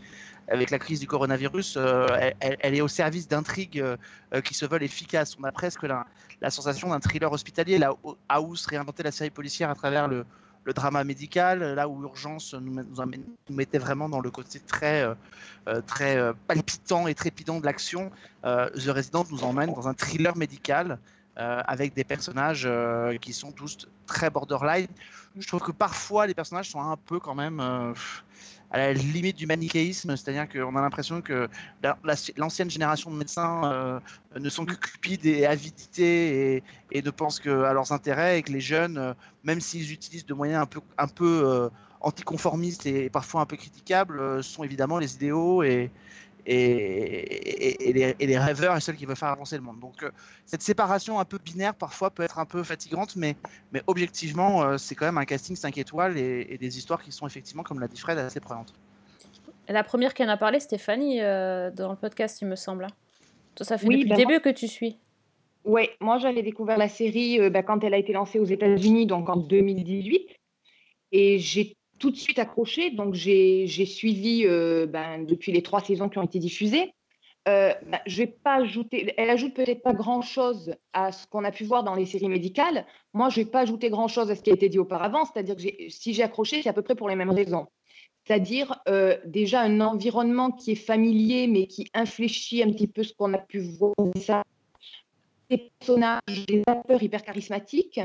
avec 0.49 0.71
la 0.71 0.79
crise 0.79 1.01
du 1.01 1.07
coronavirus, 1.07 1.77
euh, 1.77 2.07
elle, 2.41 2.75
est 2.75 2.81
au 2.81 2.89
service 2.89 3.29
d'intrigues 3.29 3.81
euh, 3.81 3.97
euh, 4.35 4.41
qui 4.41 4.55
se 4.55 4.65
veulent 4.65 4.83
efficaces. 4.83 5.37
On 5.39 5.45
a 5.45 5.53
presque 5.53 5.83
la, 5.83 6.07
sensation 6.51 6.91
d'un 6.91 7.01
thriller 7.01 7.31
hospitalier, 7.31 7.79
là 7.79 7.93
où 8.03 8.17
House 8.29 8.67
réinventait 8.67 9.03
la 9.03 9.13
série 9.13 9.31
policière 9.31 9.71
à 9.71 9.75
travers 9.75 10.09
le, 10.09 10.25
le 10.69 10.75
drama 10.75 11.03
médical, 11.03 11.61
là 11.75 11.89
où 11.89 12.03
Urgence 12.03 12.55
nous, 12.55 12.85
mettait 13.49 13.79
vraiment 13.79 14.11
dans 14.11 14.21
le 14.21 14.31
côté 14.31 14.61
très, 14.61 15.03
euh, 15.03 15.15
euh, 15.67 15.81
très 15.81 16.19
euh, 16.19 16.35
palpitant 16.47 17.07
et 17.07 17.15
trépidant 17.15 17.59
de 17.59 17.65
l'action. 17.65 18.11
Euh, 18.45 18.69
The 18.71 18.89
Resident 18.89 19.25
nous 19.31 19.45
emmène 19.45 19.73
dans 19.73 19.89
un 19.89 19.95
thriller 19.95 20.37
médical 20.37 20.99
euh, 21.39 21.63
avec 21.67 21.95
des 21.95 22.05
personnages 22.05 22.65
euh, 22.67 23.17
qui 23.19 23.33
sont 23.33 23.53
tous 23.53 23.87
très 24.07 24.31
borderline. 24.31 24.89
Je 25.39 25.47
trouve 25.47 25.61
que 25.61 25.73
parfois 25.73 26.27
les 26.27 26.35
personnages 26.35 26.71
sont 26.71 26.81
un 26.81 26.97
peu 26.97 27.21
quand 27.21 27.35
même 27.35 27.61
euh, 27.61 27.93
à 28.71 28.79
la 28.79 28.93
limite 28.93 29.37
du 29.37 29.47
manichéisme, 29.47 30.17
c'est-à-dire 30.17 30.49
qu'on 30.49 30.75
a 30.77 30.81
l'impression 30.81 31.23
que 31.23 31.49
la- 31.83 31.97
la- 32.05 32.15
l'ancienne 32.37 32.71
génération 32.71 33.11
de 33.11 33.17
médecins 33.17 34.01
ne 34.37 34.49
sont 34.51 34.65
que 34.67 34.75
cupides 34.75 35.27
et 35.27 35.47
avidités 35.47 36.57
et, 36.57 36.65
et 36.91 37.03
ne 37.03 37.11
pensent 37.11 37.41
que 37.41 37.63
à 37.65 37.73
leurs 37.73 37.93
intérêts 37.93 38.39
et 38.39 38.43
que 38.43 38.53
les 38.53 38.61
jeunes, 38.61 39.15
même 39.45 39.61
s'ils 39.61 39.93
utilisent 39.93 40.27
de 40.27 40.35
moyens 40.35 40.63
un 40.63 40.67
peu, 40.67 40.81
un 40.99 41.09
peu 41.09 41.71
anticonformistes 42.01 42.87
et 42.87 43.11
parfois 43.11 43.41
un 43.41 43.47
peu 43.47 43.57
critiquables, 43.57 44.43
sont 44.43 44.65
évidemment 44.65 44.99
les 44.99 45.15
idéaux 45.15 45.63
et, 45.63 45.91
et, 46.51 47.93
les, 47.93 48.17
et 48.19 48.27
les 48.27 48.39
rêveurs 48.39 48.77
et 48.77 48.81
ceux 48.81 48.93
qui 48.93 49.05
veulent 49.07 49.17
faire 49.17 49.29
avancer 49.29 49.57
le 49.57 49.63
monde. 49.63 49.81
Donc 49.81 50.03
euh, 50.03 50.11
cette 50.47 50.63
séparation 50.63 51.21
un 51.21 51.25
peu 51.25 51.39
binaire 51.39 51.75
parfois 51.75 52.11
peut 52.11 52.23
être 52.23 52.39
un 52.39 52.47
peu 52.47 52.63
fatigante, 52.63 53.17
mais, 53.17 53.37
mais 53.73 53.83
objectivement, 53.87 54.63
euh, 54.63 54.79
c'est 54.79 54.95
quand 54.95 55.07
même 55.07 55.19
un 55.19 55.25
casting 55.25 55.57
5 55.57 55.77
étoiles 55.79 56.17
et, 56.17 56.47
et 56.51 56.59
des 56.59 56.79
histoires 56.79 57.03
qui 57.03 57.13
sont 57.13 57.27
effectivement, 57.27 57.63
comme 57.63 57.81
l'a 57.81 57.89
dit 57.89 58.01
Fred, 58.01 58.19
assez 58.19 58.41
prenantes. 58.41 58.73
La 59.69 59.85
première 59.85 60.15
qui 60.15 60.25
en 60.25 60.29
a 60.29 60.39
parlé, 60.39 60.59
Fanny 60.79 61.21
euh, 61.21 61.71
dans 61.71 61.91
le 61.91 61.97
podcast, 61.97 62.41
il 62.41 62.49
me 62.49 62.57
semble. 62.57 62.85
hein. 62.85 62.89
Ça 63.61 63.77
fait 63.77 63.87
Oui, 63.87 63.97
depuis 63.97 64.09
ben 64.09 64.17
le 64.17 64.25
début 64.25 64.41
que 64.41 64.49
tu 64.49 64.69
suis. 64.69 64.97
Ouais, 65.65 65.91
moi 66.01 66.19
j'avais 66.19 66.43
découvert 66.43 66.79
la 66.79 66.89
série 66.89 67.41
euh, 67.41 67.51
bah, 67.51 67.63
quand 67.63 67.83
elle 67.85 67.93
a 67.93 67.99
été 67.99 68.13
lancée 68.13 68.39
aux 68.39 68.45
États-Unis, 68.45 69.07
donc 69.07 69.29
en 69.29 69.37
2018, 69.37 70.29
et 71.13 71.39
j'ai 71.39 71.77
tout 71.99 72.11
de 72.11 72.17
suite 72.17 72.39
accroché. 72.39 72.91
Donc 72.91 73.15
j'ai 73.15 73.67
suivi 73.67 74.45
euh, 74.47 74.87
ben, 74.87 75.25
depuis 75.25 75.53
les 75.53 75.63
trois 75.63 75.81
saisons 75.81 76.09
qui 76.09 76.19
ont 76.19 76.23
été 76.23 76.39
diffusées. 76.39 76.93
Euh, 77.49 77.73
ben, 77.87 78.01
je 78.07 78.19
vais 78.19 78.27
pas 78.27 78.57
ajouter, 78.57 79.15
elle 79.17 79.31
ajoute 79.31 79.55
peut-être 79.55 79.83
pas 79.83 79.95
grand-chose 79.95 80.75
à 80.93 81.13
ce 81.13 81.27
qu'on 81.27 81.45
a 81.45 81.51
pu 81.51 81.65
voir 81.65 81.83
dans 81.83 81.95
les 81.95 82.05
séries 82.05 82.29
médicales. 82.29 82.85
Moi, 83.15 83.31
je 83.31 83.37
vais 83.37 83.47
pas 83.47 83.61
ajouter 83.61 83.89
grand-chose 83.89 84.31
à 84.31 84.37
ce 84.37 84.43
qui 84.43 84.51
a 84.51 84.55
été 84.55 84.69
dit 84.69 84.79
auparavant. 84.79 85.25
C'est-à-dire 85.25 85.57
que 85.57 85.63
si 85.89 86.13
j'ai 86.13 86.23
accroché, 86.23 86.63
c'est 86.63 86.69
à 86.69 86.75
peu 86.75 86.83
près 86.83 86.95
pour 86.95 87.09
les 87.09 87.17
mêmes 87.17 87.31
raisons. 87.31 87.67
C'est-à-dire 88.27 88.83
euh, 88.89 89.17
déjà 89.25 89.63
un 89.63 89.81
environnement 89.81 90.51
qui 90.51 90.73
est 90.73 90.75
familier, 90.75 91.47
mais 91.47 91.67
qui 91.67 91.89
infléchit 91.95 92.63
un 92.63 92.71
petit 92.71 92.89
peu 92.89 93.03
ce 93.03 93.15
qu'on 93.15 93.33
a 93.33 93.39
pu 93.39 93.61
voir. 93.61 93.95
Des 95.49 95.71
personnages, 95.79 96.47
des 96.47 96.63
acteurs 96.67 97.03
hyper 97.03 97.23
charismatiques. 97.23 98.01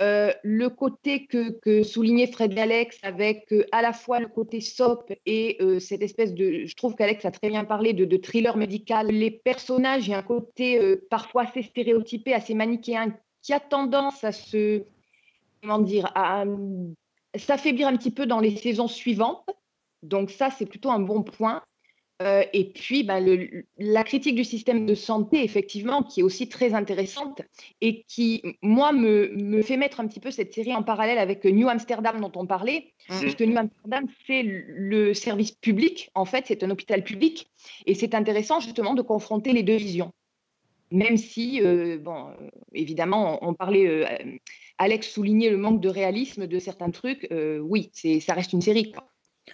Euh, 0.00 0.32
le 0.44 0.68
côté 0.68 1.26
que, 1.26 1.58
que 1.58 1.82
soulignait 1.82 2.28
Fred 2.28 2.56
Alex 2.56 2.98
avec 3.02 3.52
euh, 3.52 3.66
à 3.72 3.82
la 3.82 3.92
fois 3.92 4.20
le 4.20 4.28
côté 4.28 4.60
soap 4.60 5.12
et 5.26 5.56
euh, 5.60 5.80
cette 5.80 6.02
espèce 6.02 6.34
de, 6.34 6.66
je 6.66 6.76
trouve 6.76 6.94
qu'Alex 6.94 7.24
a 7.24 7.32
très 7.32 7.48
bien 7.48 7.64
parlé 7.64 7.92
de, 7.94 8.16
thriller 8.16 8.56
médical. 8.56 9.08
Les 9.08 9.32
personnages, 9.32 10.06
il 10.06 10.12
y 10.12 10.14
a 10.14 10.18
un 10.18 10.22
côté 10.22 10.96
parfois 11.10 11.42
assez 11.42 11.62
stéréotypé, 11.62 12.32
assez 12.32 12.54
manichéen, 12.54 13.12
qui 13.42 13.52
a 13.52 13.58
tendance 13.58 14.22
à 14.22 14.30
se, 14.30 14.84
comment 15.62 15.80
dire, 15.80 16.12
à 16.14 16.44
s'affaiblir 17.36 17.88
un 17.88 17.96
petit 17.96 18.12
peu 18.12 18.26
dans 18.26 18.40
les 18.40 18.56
saisons 18.56 18.88
suivantes. 18.88 19.50
Donc 20.04 20.30
ça, 20.30 20.50
c'est 20.50 20.66
plutôt 20.66 20.90
un 20.90 21.00
bon 21.00 21.24
point. 21.24 21.62
Euh, 22.20 22.42
et 22.52 22.64
puis, 22.72 23.04
ben, 23.04 23.20
le- 23.24 23.64
la 23.78 24.02
critique 24.02 24.34
du 24.34 24.42
système 24.42 24.86
de 24.86 24.94
santé, 24.96 25.44
effectivement, 25.44 26.02
qui 26.02 26.18
est 26.18 26.22
aussi 26.24 26.48
très 26.48 26.74
intéressante 26.74 27.42
et 27.80 28.02
qui, 28.08 28.42
moi, 28.60 28.92
me, 28.92 29.30
me 29.36 29.62
fait 29.62 29.76
mettre 29.76 30.00
un 30.00 30.08
petit 30.08 30.18
peu 30.18 30.32
cette 30.32 30.52
série 30.52 30.74
en 30.74 30.82
parallèle 30.82 31.18
avec 31.18 31.44
New 31.44 31.68
Amsterdam 31.68 32.20
dont 32.20 32.32
on 32.34 32.44
parlait, 32.44 32.92
Mhm. 33.08 33.20
puisque 33.20 33.42
New 33.42 33.56
Amsterdam, 33.56 34.06
c'est 34.26 34.42
le 34.42 35.14
service 35.14 35.52
public, 35.52 36.10
en 36.16 36.24
fait, 36.24 36.46
c'est 36.48 36.64
un 36.64 36.70
hôpital 36.70 37.04
public, 37.04 37.48
et 37.86 37.94
c'est 37.94 38.14
intéressant 38.16 38.58
justement 38.58 38.94
de 38.94 39.02
confronter 39.02 39.52
les 39.52 39.62
deux 39.62 39.76
visions. 39.76 40.10
Même 40.90 41.18
si, 41.18 41.60
euh, 41.62 41.98
bon, 41.98 42.30
évidemment, 42.74 43.38
on, 43.44 43.50
on 43.50 43.54
parlait, 43.54 43.86
euh, 43.86 44.06
Alex 44.78 45.08
soulignait 45.12 45.50
le 45.50 45.56
manque 45.58 45.80
de 45.80 45.88
réalisme 45.88 46.46
de 46.48 46.58
certains 46.58 46.90
trucs, 46.90 47.28
oui, 47.62 47.90
ça 48.20 48.32
reste 48.34 48.52
une 48.54 48.62
série. 48.62 48.90
quoi. 48.90 49.08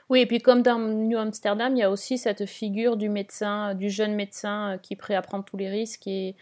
Oui, 0.08 0.20
et 0.20 0.26
puis 0.26 0.40
comme 0.40 0.62
dans 0.62 0.78
New 0.78 1.18
Amsterdam, 1.18 1.74
il 1.74 1.78
y 1.78 1.82
a 1.82 1.90
aussi 1.90 2.18
cette 2.18 2.46
figure 2.46 2.96
du 2.96 3.08
médecin, 3.08 3.74
du 3.74 3.90
jeune 3.90 4.14
médecin 4.14 4.72
euh, 4.72 4.78
qui 4.78 4.94
est 4.94 4.96
prêt 4.96 5.14
à 5.14 5.22
prendre 5.22 5.44
tous 5.44 5.56
les 5.56 5.68
risques 5.68 6.06
et 6.06 6.36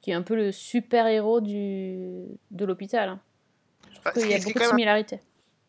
qui 0.00 0.10
est 0.10 0.14
un 0.14 0.22
peu 0.22 0.34
le 0.34 0.50
super-héros 0.52 1.40
du... 1.40 2.24
de 2.50 2.64
l'hôpital. 2.64 3.08
hein. 3.10 3.20
Bah, 4.04 4.12
qu'il 4.12 4.30
y 4.30 4.34
a 4.34 4.38
beaucoup 4.38 4.54
de 4.54 4.58
même- 4.60 4.70
similarités. 4.70 5.20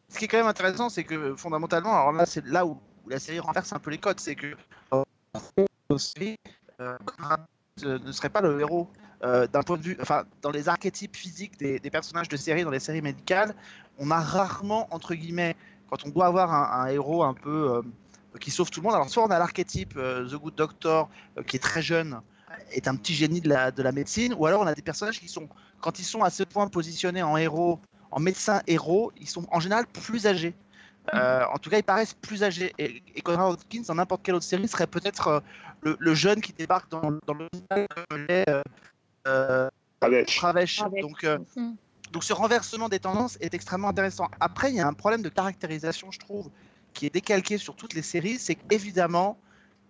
Ce 0.09 0.17
qui 0.17 0.25
est 0.25 0.27
quand 0.27 0.37
même 0.37 0.47
intéressant, 0.47 0.89
c'est 0.89 1.03
que 1.03 1.35
fondamentalement, 1.35 1.91
alors 1.93 2.11
là, 2.11 2.25
c'est 2.25 2.45
là 2.45 2.65
où, 2.65 2.77
la 3.07 3.19
série 3.19 3.39
renverse 3.39 3.71
un 3.73 3.79
peu 3.79 3.91
les 3.91 3.97
codes, 3.97 4.19
c'est 4.19 4.35
que 4.35 4.55
euh, 4.93 5.03
aussi, 5.89 6.37
euh, 6.79 6.97
euh, 7.83 7.99
ne 7.99 8.11
serait 8.11 8.29
pas 8.29 8.41
le 8.41 8.59
héros 8.59 8.87
euh, 9.23 9.47
d'un 9.47 9.63
point 9.63 9.77
de 9.77 9.83
vue, 9.83 9.97
enfin, 10.01 10.23
dans 10.41 10.51
les 10.51 10.67
archétypes 10.69 11.15
physiques 11.15 11.57
des, 11.57 11.79
des 11.79 11.89
personnages 11.89 12.27
de 12.29 12.37
série, 12.37 12.63
dans 12.63 12.71
les 12.71 12.79
séries 12.79 13.01
médicales, 13.01 13.53
on 13.99 14.11
a 14.11 14.19
rarement, 14.19 14.87
entre 14.91 15.13
guillemets, 15.13 15.55
quand 15.91 16.05
on 16.05 16.09
doit 16.09 16.25
avoir 16.25 16.51
un, 16.53 16.81
un 16.81 16.87
héros 16.87 17.23
un 17.23 17.33
peu 17.33 17.75
euh, 17.75 17.81
qui 18.39 18.49
sauve 18.49 18.71
tout 18.71 18.79
le 18.79 18.85
monde, 18.85 18.95
alors 18.95 19.09
soit 19.09 19.23
on 19.23 19.29
a 19.29 19.37
l'archétype 19.37 19.93
euh, 19.97 20.27
The 20.27 20.35
Good 20.35 20.55
Doctor, 20.55 21.09
euh, 21.37 21.43
qui 21.43 21.57
est 21.57 21.59
très 21.59 21.81
jeune, 21.81 22.21
est 22.71 22.87
un 22.87 22.95
petit 22.95 23.13
génie 23.13 23.41
de 23.41 23.49
la, 23.49 23.71
de 23.71 23.83
la 23.83 23.91
médecine, 23.91 24.33
ou 24.37 24.45
alors 24.45 24.61
on 24.61 24.67
a 24.67 24.73
des 24.73 24.81
personnages 24.81 25.19
qui 25.19 25.27
sont, 25.27 25.47
quand 25.81 25.99
ils 25.99 26.05
sont 26.05 26.23
à 26.23 26.29
ce 26.29 26.43
point 26.43 26.67
positionnés 26.67 27.21
en 27.21 27.35
héros, 27.37 27.79
en 28.09 28.19
médecin 28.19 28.61
héros, 28.67 29.11
ils 29.19 29.27
sont 29.27 29.45
en 29.51 29.59
général 29.59 29.85
plus 29.85 30.25
âgés. 30.27 30.55
Euh, 31.13 31.43
en 31.51 31.57
tout 31.57 31.69
cas, 31.69 31.77
ils 31.77 31.83
paraissent 31.83 32.13
plus 32.13 32.43
âgés. 32.43 32.73
Et, 32.77 33.01
et 33.15 33.21
Conrad 33.21 33.51
Hopkins, 33.53 33.81
dans 33.87 33.95
n'importe 33.95 34.21
quelle 34.23 34.35
autre 34.35 34.45
série, 34.45 34.67
serait 34.67 34.87
peut-être 34.87 35.27
euh, 35.27 35.39
le, 35.81 35.97
le 35.99 36.13
jeune 36.13 36.41
qui 36.41 36.53
débarque 36.53 36.89
dans, 36.91 37.01
dans 37.25 37.33
le 37.33 37.49
l'est, 38.29 38.47
euh, 38.49 38.61
euh. 39.27 39.69
Pravesh. 40.37 40.81
Donc, 41.01 41.23
euh, 41.23 41.37
Mm. 41.55 41.73
Donc 42.11 42.23
ce 42.23 42.33
renversement 42.33 42.89
des 42.89 42.99
tendances 42.99 43.37
est 43.41 43.53
extrêmement 43.53 43.89
intéressant. 43.89 44.27
Après, 44.39 44.69
il 44.71 44.75
y 44.75 44.79
a 44.81 44.87
un 44.87 44.93
problème 44.93 45.21
de 45.21 45.29
caractérisation, 45.29 46.11
je 46.11 46.19
trouve, 46.19 46.49
qui 46.93 47.05
est 47.05 47.13
décalqué 47.13 47.57
sur 47.57 47.75
toutes 47.75 47.93
les 47.93 48.01
séries, 48.01 48.37
c'est 48.37 48.55
qu'évidemment, 48.55 49.37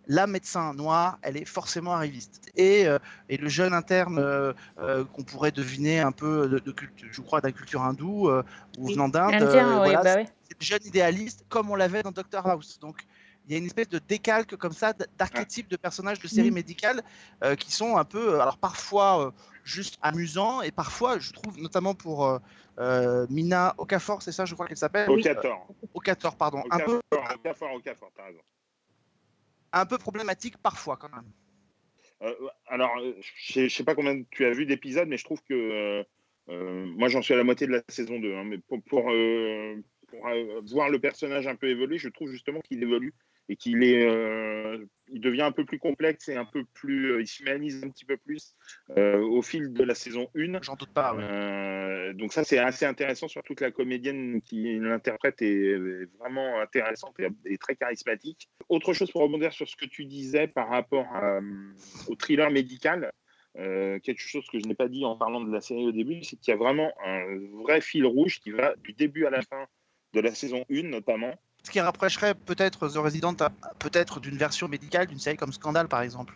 la 0.07 0.27
médecin 0.27 0.73
noire, 0.73 1.19
elle 1.21 1.37
est 1.37 1.45
forcément 1.45 1.93
arriviste. 1.93 2.49
Et, 2.55 2.87
euh, 2.87 2.99
et 3.29 3.37
le 3.37 3.49
jeune 3.49 3.73
interne 3.73 4.19
euh, 4.19 4.53
euh, 4.79 5.05
qu'on 5.05 5.23
pourrait 5.23 5.51
deviner 5.51 5.99
un 5.99 6.11
peu 6.11 6.47
de, 6.49 6.59
de 6.59 6.71
culte, 6.71 7.05
je 7.11 7.21
crois, 7.21 7.41
d'un 7.41 7.51
culture 7.51 7.81
hindoue 7.81 8.29
ou 8.77 8.87
venant 8.89 9.09
d'Inde, 9.09 9.41
oui, 9.41 9.73
voilà, 9.75 10.03
bah 10.03 10.15
oui. 10.17 10.25
c'est 10.43 10.59
le 10.59 10.65
jeune 10.65 10.85
idéaliste 10.85 11.45
comme 11.49 11.69
on 11.69 11.75
l'avait 11.75 12.03
dans 12.03 12.11
Doctor 12.11 12.47
House. 12.47 12.79
Donc 12.79 13.05
il 13.45 13.51
y 13.51 13.55
a 13.55 13.57
une 13.57 13.65
espèce 13.65 13.89
de 13.89 13.99
décalque 13.99 14.55
comme 14.55 14.73
ça 14.73 14.93
d'archétypes 15.17 15.67
de 15.69 15.77
personnages 15.77 16.19
de 16.19 16.27
séries 16.27 16.49
Mhm. 16.49 16.55
médicales 16.55 17.01
euh, 17.43 17.55
qui 17.55 17.71
sont 17.71 17.97
un 17.97 18.05
peu, 18.05 18.39
alors 18.39 18.57
parfois 18.57 19.27
euh, 19.27 19.31
juste 19.63 19.97
amusants 20.01 20.61
et 20.61 20.71
parfois, 20.71 21.19
je 21.19 21.31
trouve, 21.31 21.59
notamment 21.59 21.93
pour 21.93 22.25
euh, 22.25 22.39
euh, 22.79 23.27
Mina 23.29 23.75
Okafor, 23.77 24.21
c'est 24.21 24.31
ça, 24.31 24.45
je 24.45 24.53
crois 24.53 24.67
qu'elle 24.67 24.77
s'appelle? 24.77 25.09
Au 25.09 25.15
Oui, 25.15 25.23
14. 25.23 25.45
euh, 25.69 25.85
Okafor, 25.93 26.35
pardon, 26.35 26.63
un 26.69 26.79
peu, 26.79 27.01
Au 27.11 27.37
14, 27.43 27.71
au 27.75 27.79
14, 27.79 28.11
t'as 28.15 28.25
raison. 28.25 28.41
un 29.73 29.85
peu 29.85 29.97
problématique 29.97 30.57
parfois 30.57 30.97
quand 30.97 31.09
même. 31.09 31.29
Euh, 32.23 32.33
alors, 32.67 32.91
euh, 32.99 33.13
je 33.19 33.53
sais- 33.53 33.69
je 33.69 33.75
sais 33.75 33.83
pas 33.83 33.95
combien 33.95 34.21
tu 34.31 34.45
as 34.45 34.51
vu 34.51 34.65
d'épisodes, 34.65 35.07
mais 35.07 35.17
je 35.17 35.23
trouve 35.23 35.41
que 35.43 36.05
euh, 36.49 36.85
moi 36.97 37.07
j'en 37.07 37.21
suis 37.21 37.33
à 37.33 37.37
la 37.37 37.43
moitié 37.43 37.67
de 37.67 37.71
la 37.71 37.81
saison 37.87 38.19
2. 38.19 38.35
hein, 38.35 38.43
mais 38.43 38.57
pour, 38.59 38.81
pour, 38.83 39.03
pour, 40.07 40.27
voir 40.71 40.89
le 40.89 40.99
personnage 40.99 41.47
un 41.47 41.55
peu 41.55 41.69
évoluer, 41.69 41.97
je 41.97 42.09
trouve 42.09 42.29
justement 42.29 42.59
qu'il 42.61 42.83
évolue 42.83 43.13
et 43.51 43.57
qu'il 43.57 43.83
est, 43.83 44.07
euh, 44.07 44.77
il 45.11 45.19
devient 45.19 45.41
un 45.41 45.51
peu 45.51 45.65
plus 45.65 45.77
complexe 45.77 46.29
et 46.29 46.37
un 46.37 46.45
peu 46.45 46.63
plus, 46.73 47.11
euh, 47.11 47.21
il 47.21 47.27
s'humanise 47.27 47.83
un 47.83 47.89
petit 47.89 48.05
peu 48.05 48.15
plus 48.15 48.55
euh, 48.97 49.19
au 49.19 49.41
fil 49.41 49.73
de 49.73 49.83
la 49.83 49.93
saison 49.93 50.29
1. 50.37 50.61
J'en 50.61 50.75
doute 50.75 50.93
pas. 50.93 51.13
ouais. 51.13 52.13
Donc 52.13 52.31
ça 52.31 52.45
c'est 52.45 52.59
assez 52.59 52.85
intéressant, 52.85 53.27
surtout 53.27 53.53
que 53.53 53.65
la 53.65 53.71
comédienne 53.71 54.41
qui 54.41 54.79
l'interprète 54.79 55.41
est, 55.41 55.75
vraiment 56.17 56.61
intéressante 56.61 57.19
et, 57.19 57.27
et 57.45 57.57
très 57.57 57.75
charismatique. 57.75 58.49
Autre 58.69 58.93
chose 58.93 59.11
pour 59.11 59.21
rebondir 59.21 59.51
sur 59.51 59.67
ce 59.67 59.75
que 59.75 59.85
tu 59.85 60.05
disais 60.05 60.47
par 60.47 60.69
rapport 60.69 61.07
à, 61.13 61.39
au 62.07 62.15
thriller 62.15 62.51
médical, 62.51 63.11
quelque 63.53 64.21
chose 64.21 64.47
que 64.49 64.59
je 64.59 64.65
n'ai 64.65 64.75
pas 64.75 64.87
dit 64.87 65.03
en 65.03 65.17
parlant 65.17 65.41
de 65.41 65.51
la 65.51 65.59
série 65.59 65.85
au 65.85 65.91
début, 65.91 66.23
c'est 66.23 66.37
qu'il 66.37 66.51
y 66.51 66.55
a 66.55 66.57
vraiment 66.57 66.93
un 67.05 67.25
vrai 67.63 67.81
fil 67.81 68.05
rouge 68.05 68.39
qui 68.39 68.51
va 68.51 68.75
du 68.77 68.93
début 68.93 69.25
à 69.25 69.29
la 69.29 69.41
fin 69.41 69.67
de 70.13 70.21
la 70.21 70.33
saison 70.33 70.63
1 70.71 70.83
notamment. 70.83 71.35
Ce 71.63 71.71
qui 71.71 71.79
rapprocherait 71.79 72.33
peut-être 72.33 72.89
The 72.89 72.97
Resident 72.97 73.35
à- 73.39 73.49
peut-être 73.79 74.19
d'une 74.19 74.37
version 74.37 74.67
médicale 74.67 75.07
d'une 75.07 75.19
série 75.19 75.37
comme 75.37 75.53
Scandale 75.53 75.87
par 75.87 76.01
exemple. 76.01 76.33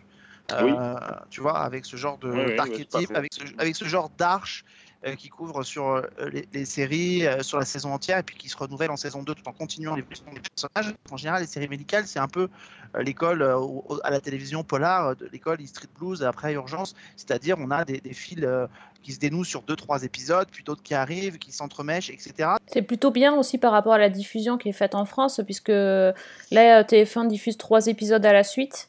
Oui. 0.62 0.70
Euh, 0.72 0.94
tu 1.28 1.40
vois, 1.40 1.58
avec 1.58 1.84
ce 1.84 1.96
genre 1.96 2.18
de 2.18 2.28
Oui, 2.30 2.44
oui, 2.46 2.56
d'archétype, 2.56 3.10
avec, 3.16 3.32
ce, 3.34 3.42
avec 3.58 3.74
ce 3.74 3.84
genre 3.84 4.10
d'arche 4.10 4.64
euh, 4.64 4.85
qui 5.16 5.28
couvre 5.28 5.62
sur 5.62 5.86
euh, 5.86 6.02
les, 6.32 6.48
les 6.52 6.64
séries, 6.64 7.26
euh, 7.26 7.42
sur 7.42 7.58
la 7.58 7.64
saison 7.64 7.92
entière, 7.92 8.18
et 8.18 8.22
puis 8.22 8.36
qui 8.36 8.48
se 8.48 8.56
renouvelle 8.56 8.90
en 8.90 8.96
saison 8.96 9.22
2 9.22 9.34
tout 9.34 9.48
en 9.48 9.52
continuant 9.52 9.94
l'évolution 9.94 10.24
des 10.32 10.40
personnages. 10.40 10.94
En 11.10 11.16
général, 11.16 11.42
les 11.42 11.46
séries 11.46 11.68
médicales, 11.68 12.06
c'est 12.06 12.18
un 12.18 12.28
peu 12.28 12.48
euh, 12.96 13.02
l'école 13.02 13.42
euh, 13.42 13.56
à 14.02 14.10
la 14.10 14.20
télévision 14.20 14.64
polar, 14.64 15.08
euh, 15.08 15.14
de 15.14 15.28
l'école 15.32 15.62
E 15.62 15.66
Street 15.66 15.88
Blues 15.98 16.22
après 16.24 16.54
Urgence, 16.54 16.94
c'est-à-dire 17.16 17.56
on 17.58 17.70
a 17.70 17.84
des, 17.84 18.00
des 18.00 18.14
fils 18.14 18.40
euh, 18.42 18.66
qui 19.02 19.12
se 19.12 19.20
dénouent 19.20 19.44
sur 19.44 19.62
2-3 19.62 20.04
épisodes, 20.04 20.48
puis 20.50 20.64
d'autres 20.64 20.82
qui 20.82 20.94
arrivent, 20.94 21.38
qui 21.38 21.52
s'entremêchent, 21.52 22.10
etc. 22.10 22.50
C'est 22.66 22.82
plutôt 22.82 23.12
bien 23.12 23.34
aussi 23.34 23.58
par 23.58 23.70
rapport 23.70 23.92
à 23.92 23.98
la 23.98 24.08
diffusion 24.08 24.58
qui 24.58 24.70
est 24.70 24.72
faite 24.72 24.96
en 24.96 25.04
France, 25.04 25.40
puisque 25.44 25.68
là, 25.68 26.82
TF1 26.82 27.28
diffuse 27.28 27.56
trois 27.56 27.86
épisodes 27.86 28.24
à 28.26 28.32
la 28.32 28.42
suite. 28.42 28.88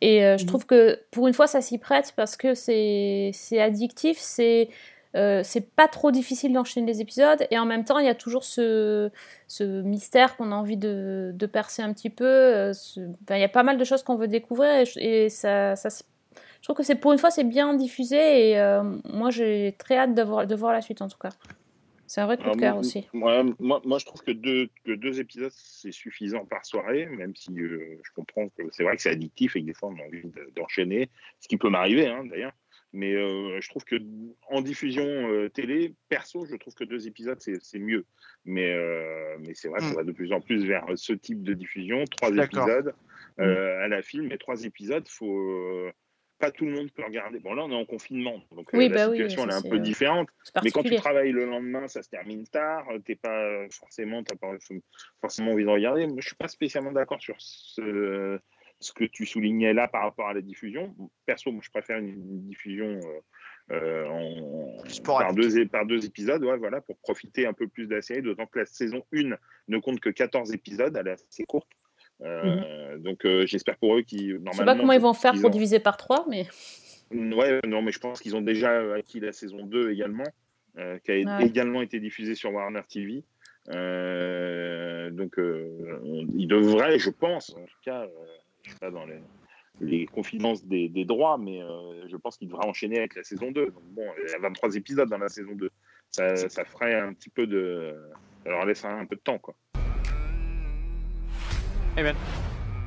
Et 0.00 0.24
euh, 0.24 0.38
je 0.38 0.44
Mhm. 0.44 0.48
trouve 0.48 0.64
que 0.64 0.98
pour 1.10 1.28
une 1.28 1.34
fois, 1.34 1.46
ça 1.46 1.60
s'y 1.60 1.76
prête 1.76 2.14
parce 2.16 2.38
que 2.38 2.54
c'est 2.54 3.32
c'est 3.34 3.60
addictif, 3.60 4.16
c'est 4.18 4.70
euh, 5.16 5.42
c'est 5.44 5.74
pas 5.74 5.88
trop 5.88 6.10
difficile 6.10 6.52
d'enchaîner 6.52 6.86
les 6.86 7.00
épisodes, 7.00 7.46
et 7.50 7.58
en 7.58 7.66
même 7.66 7.84
temps, 7.84 7.98
il 7.98 8.06
y 8.06 8.08
a 8.08 8.14
toujours 8.14 8.44
ce, 8.44 9.10
ce 9.48 9.82
mystère 9.82 10.36
qu'on 10.36 10.52
a 10.52 10.54
envie 10.54 10.76
de, 10.76 11.32
de 11.34 11.46
percer 11.46 11.82
un 11.82 11.92
petit 11.92 12.10
peu. 12.10 12.24
euh, 12.24 12.72
ce- 12.72 13.00
il 13.30 13.38
y 13.38 13.42
a 13.44 13.48
pas 13.48 13.62
mal 13.62 13.76
de 13.78 13.84
choses 13.84 14.02
qu'on 14.02 14.16
veut 14.16 14.28
découvrir, 14.28 14.86
et, 14.96 15.28
ça, 15.28 15.74
je 15.74 16.62
trouve 16.62 16.76
que 16.76 16.82
c'est 16.82 16.94
pour 16.94 17.12
une 17.12 17.18
fois, 17.18 17.30
c'est 17.30 17.44
bien 17.44 17.74
diffusé, 17.74 18.50
et 18.50 18.58
euh, 18.60 18.82
moi, 19.04 19.30
j'ai 19.30 19.74
très 19.78 19.96
hâte 19.96 20.14
de 20.14 20.22
voir, 20.22 20.46
de 20.46 20.54
voir 20.54 20.72
la 20.72 20.80
suite 20.82 21.02
en 21.02 21.08
tout 21.08 21.18
cas. 21.18 21.30
C'est 22.06 22.20
un 22.20 22.26
vrai 22.26 22.38
coup 22.38 22.42
Alors, 22.42 22.56
de 22.56 22.60
cœur 22.60 22.72
moi, 22.74 22.80
aussi. 22.80 23.06
Moi, 23.12 23.44
moi, 23.60 23.80
moi, 23.84 23.98
je 23.98 24.04
trouve 24.04 24.22
que 24.22 24.32
deux, 24.32 24.68
que 24.84 24.92
deux 24.92 25.20
épisodes, 25.20 25.52
c'est 25.54 25.92
suffisant 25.92 26.44
par 26.44 26.66
soirée, 26.66 27.06
même 27.06 27.36
si 27.36 27.54
je 27.56 28.12
comprends 28.16 28.48
que 28.48 28.64
c'est 28.72 28.82
vrai 28.82 28.96
que 28.96 29.02
c'est 29.02 29.10
addictif 29.10 29.54
et 29.54 29.60
que 29.60 29.66
des 29.66 29.74
fois, 29.74 29.90
on 29.90 29.98
a 30.00 30.04
envie 30.06 30.22
de- 30.24 30.50
d'enchaîner, 30.56 31.08
ce 31.38 31.46
qui 31.46 31.56
peut 31.56 31.70
m'arriver 31.70 32.08
hein, 32.08 32.24
d'ailleurs. 32.24 32.52
Mais 32.92 33.14
euh, 33.14 33.60
je 33.60 33.68
trouve 33.68 33.84
que 33.84 33.96
en 34.48 34.62
diffusion 34.62 35.04
euh, 35.04 35.48
télé, 35.48 35.94
perso, 36.08 36.44
je 36.46 36.56
trouve 36.56 36.74
que 36.74 36.84
deux 36.84 37.06
épisodes, 37.06 37.38
c'est 37.40 37.78
mieux. 37.78 38.04
Mais, 38.44 38.72
euh, 38.72 39.36
mais 39.40 39.54
c'est 39.54 39.68
vrai 39.68 39.78
qu'on 39.80 39.90
Mm. 39.92 39.94
va 39.94 40.04
de 40.04 40.12
plus 40.12 40.32
en 40.32 40.40
plus 40.40 40.64
vers 40.66 40.84
ce 40.96 41.12
type 41.12 41.42
de 41.42 41.54
diffusion. 41.54 42.04
Trois 42.06 42.30
épisodes 42.36 42.94
euh, 43.38 43.84
à 43.84 43.88
la 43.88 44.02
film, 44.02 44.26
mais 44.28 44.38
trois 44.38 44.64
épisodes, 44.64 45.06
faut. 45.08 45.88
pas 46.40 46.50
tout 46.50 46.64
le 46.64 46.72
monde 46.72 46.90
peut 46.90 47.04
regarder. 47.04 47.38
Bon, 47.38 47.52
là, 47.52 47.64
on 47.64 47.70
est 47.70 47.74
en 47.74 47.84
confinement, 47.84 48.42
donc 48.52 48.66
Oui, 48.72 48.88
la 48.88 48.94
bah 48.94 49.08
oui, 49.10 49.18
situation 49.18 49.44
elle 49.44 49.50
est 49.50 49.54
un 49.54 49.70
peu 49.70 49.78
différente. 49.78 50.28
Mais 50.64 50.70
quand 50.70 50.82
tu 50.82 50.96
travailles 50.96 51.32
le 51.32 51.44
lendemain, 51.44 51.86
ça 51.86 52.02
se 52.02 52.08
termine 52.08 52.46
tard. 52.46 52.86
T'es 53.04 53.14
pas 53.14 53.68
forcément, 53.70 54.24
t'as 54.24 54.36
pas 54.36 54.56
forcément 55.20 55.52
envie 55.52 55.64
de 55.64 55.68
regarder. 55.68 56.06
Moi, 56.06 56.16
je 56.20 56.26
suis 56.28 56.36
pas 56.36 56.48
spécialement 56.48 56.92
d'accord 56.92 57.20
sur 57.20 57.36
ce, 57.38 58.40
ce 58.80 58.92
que 58.92 59.04
tu 59.04 59.26
soulignais 59.26 59.72
là 59.74 59.88
par 59.88 60.02
rapport 60.02 60.28
à 60.28 60.34
la 60.34 60.40
diffusion. 60.40 60.94
Perso, 61.26 61.52
moi, 61.52 61.60
je 61.62 61.70
préfère 61.70 61.98
une, 61.98 62.08
une 62.08 62.40
diffusion 62.48 62.98
euh, 63.70 63.74
euh, 63.76 64.06
en, 64.08 64.82
par, 65.04 65.34
deux, 65.34 65.58
é- 65.58 65.66
par 65.66 65.84
deux 65.86 66.04
épisodes, 66.06 66.42
ouais, 66.42 66.56
voilà, 66.56 66.80
pour 66.80 66.96
profiter 66.98 67.46
un 67.46 67.52
peu 67.52 67.68
plus 67.68 67.86
de 67.86 67.94
la 67.94 68.02
série. 68.02 68.22
D'autant 68.22 68.46
que 68.46 68.58
la 68.60 68.66
saison 68.66 69.02
1 69.12 69.36
ne 69.68 69.78
compte 69.78 70.00
que 70.00 70.08
14 70.10 70.52
épisodes, 70.54 70.96
elle 70.96 71.08
est 71.08 71.12
assez 71.12 71.44
courte. 71.44 71.68
Euh, 72.22 72.96
Donc, 72.98 73.24
euh, 73.26 73.46
j'espère 73.46 73.76
pour 73.76 73.96
eux 73.96 74.02
qui 74.02 74.28
normalement. 74.28 74.52
Je 74.52 74.56
sais 74.58 74.64
pas 74.64 74.76
comment 74.76 74.92
ils 74.92 75.00
vont 75.00 75.14
faire 75.14 75.34
pour 75.34 75.46
ont- 75.46 75.50
diviser 75.50 75.78
par 75.78 75.96
3, 75.96 76.24
mais 76.28 76.46
Ouais, 77.12 77.60
non, 77.66 77.82
mais 77.82 77.92
je 77.92 77.98
pense 77.98 78.20
qu'ils 78.20 78.36
ont 78.36 78.40
déjà 78.40 78.94
acquis 78.94 79.20
la 79.20 79.32
saison 79.32 79.66
2 79.66 79.90
également, 79.90 80.24
qui 81.04 81.10
a 81.12 81.14
Ouais. 81.38 81.46
également 81.46 81.82
été 81.82 81.98
diffusée 82.00 82.34
sur 82.36 82.52
Warner 82.52 82.82
TV. 82.88 83.24
Donc, 85.10 85.34
on- 85.38 86.26
ils 86.36 86.46
devraient, 86.46 86.98
je 86.98 87.10
pense, 87.10 87.50
en 87.54 87.64
tout 87.64 87.78
cas, 87.84 88.06
je 88.62 88.70
sais 88.70 88.78
pas 88.78 88.90
dans 88.90 89.06
les, 89.06 89.20
les 89.80 90.06
confidences 90.06 90.64
des, 90.64 90.88
des 90.88 91.04
droits, 91.04 91.38
mais 91.38 91.62
euh, 91.62 92.06
je 92.08 92.16
pense 92.16 92.36
qu'ils 92.36 92.48
devraient 92.48 92.66
enchaîner 92.66 92.98
avec 92.98 93.16
la 93.16 93.22
saison 93.22 93.50
2. 93.50 93.66
Donc, 93.66 93.84
bon, 93.84 94.06
il 94.24 94.30
y 94.30 94.34
a 94.34 94.38
23 94.38 94.76
épisodes 94.76 95.08
dans 95.08 95.18
la 95.18 95.28
saison 95.28 95.52
2. 95.54 95.70
ça, 96.10 96.36
ça 96.48 96.64
ferait 96.64 96.94
un 96.94 97.12
petit 97.12 97.30
peu 97.30 97.46
de. 97.46 97.94
Ça 98.44 98.50
leur 98.50 98.64
laisserait 98.64 98.92
un 98.92 99.06
peu 99.06 99.16
de 99.16 99.20
temps, 99.20 99.38
quoi. 99.38 99.54
Hey 101.96 102.04
man, 102.04 102.16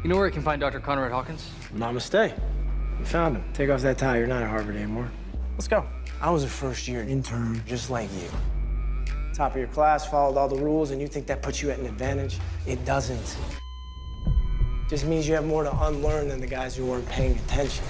you 0.04 0.10
know 0.10 0.18
where 0.18 0.28
I 0.28 0.32
can 0.32 0.42
find 0.42 0.60
Dr. 0.60 0.80
Conrad 0.80 1.12
Hawkins? 1.12 1.52
Namaste. 1.76 2.34
You 3.00 3.06
found 3.06 3.36
him. 3.36 3.44
Take 3.54 3.70
off 3.70 3.82
that 3.82 3.98
tie. 3.98 4.18
You're 4.18 4.28
not 4.28 4.42
at 4.42 4.50
Harvard 4.50 4.76
anymore. 4.76 5.10
Let's 5.54 5.68
go. 5.68 5.86
I 6.22 6.30
was 6.30 6.44
a 6.44 6.48
first 6.48 6.88
year 6.88 7.02
intern 7.02 7.62
just 7.68 7.90
like 7.90 8.10
you. 8.14 8.30
Top 9.34 9.52
of 9.52 9.58
your 9.58 9.68
class, 9.68 10.08
followed 10.08 10.38
all 10.38 10.48
the 10.48 10.56
rules, 10.56 10.92
and 10.92 11.02
you 11.02 11.08
think 11.08 11.28
that 11.28 11.42
puts 11.42 11.62
you 11.62 11.70
at 11.72 11.80
an 11.80 11.86
advantage? 11.86 12.40
It 12.66 12.84
doesn't. 12.86 13.38
Just 14.94 15.08
means 15.08 15.28
you 15.28 15.34
have 15.34 15.48
more 15.48 15.64
to 15.64 15.72
unlearn 15.88 16.28
than 16.28 16.40
the 16.40 16.46
guys 16.46 16.76
who 16.76 16.86
weren't 16.86 17.10
paying 17.10 17.36
attention. 17.48 17.84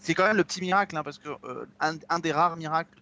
C'est 0.00 0.12
quand 0.12 0.24
même 0.24 0.38
le 0.38 0.42
petit 0.42 0.60
miracle, 0.60 0.96
hein, 0.96 1.04
parce 1.04 1.18
que 1.18 1.28
euh, 1.44 2.18
des 2.20 2.32
rares 2.32 2.56
miracles 2.56 2.98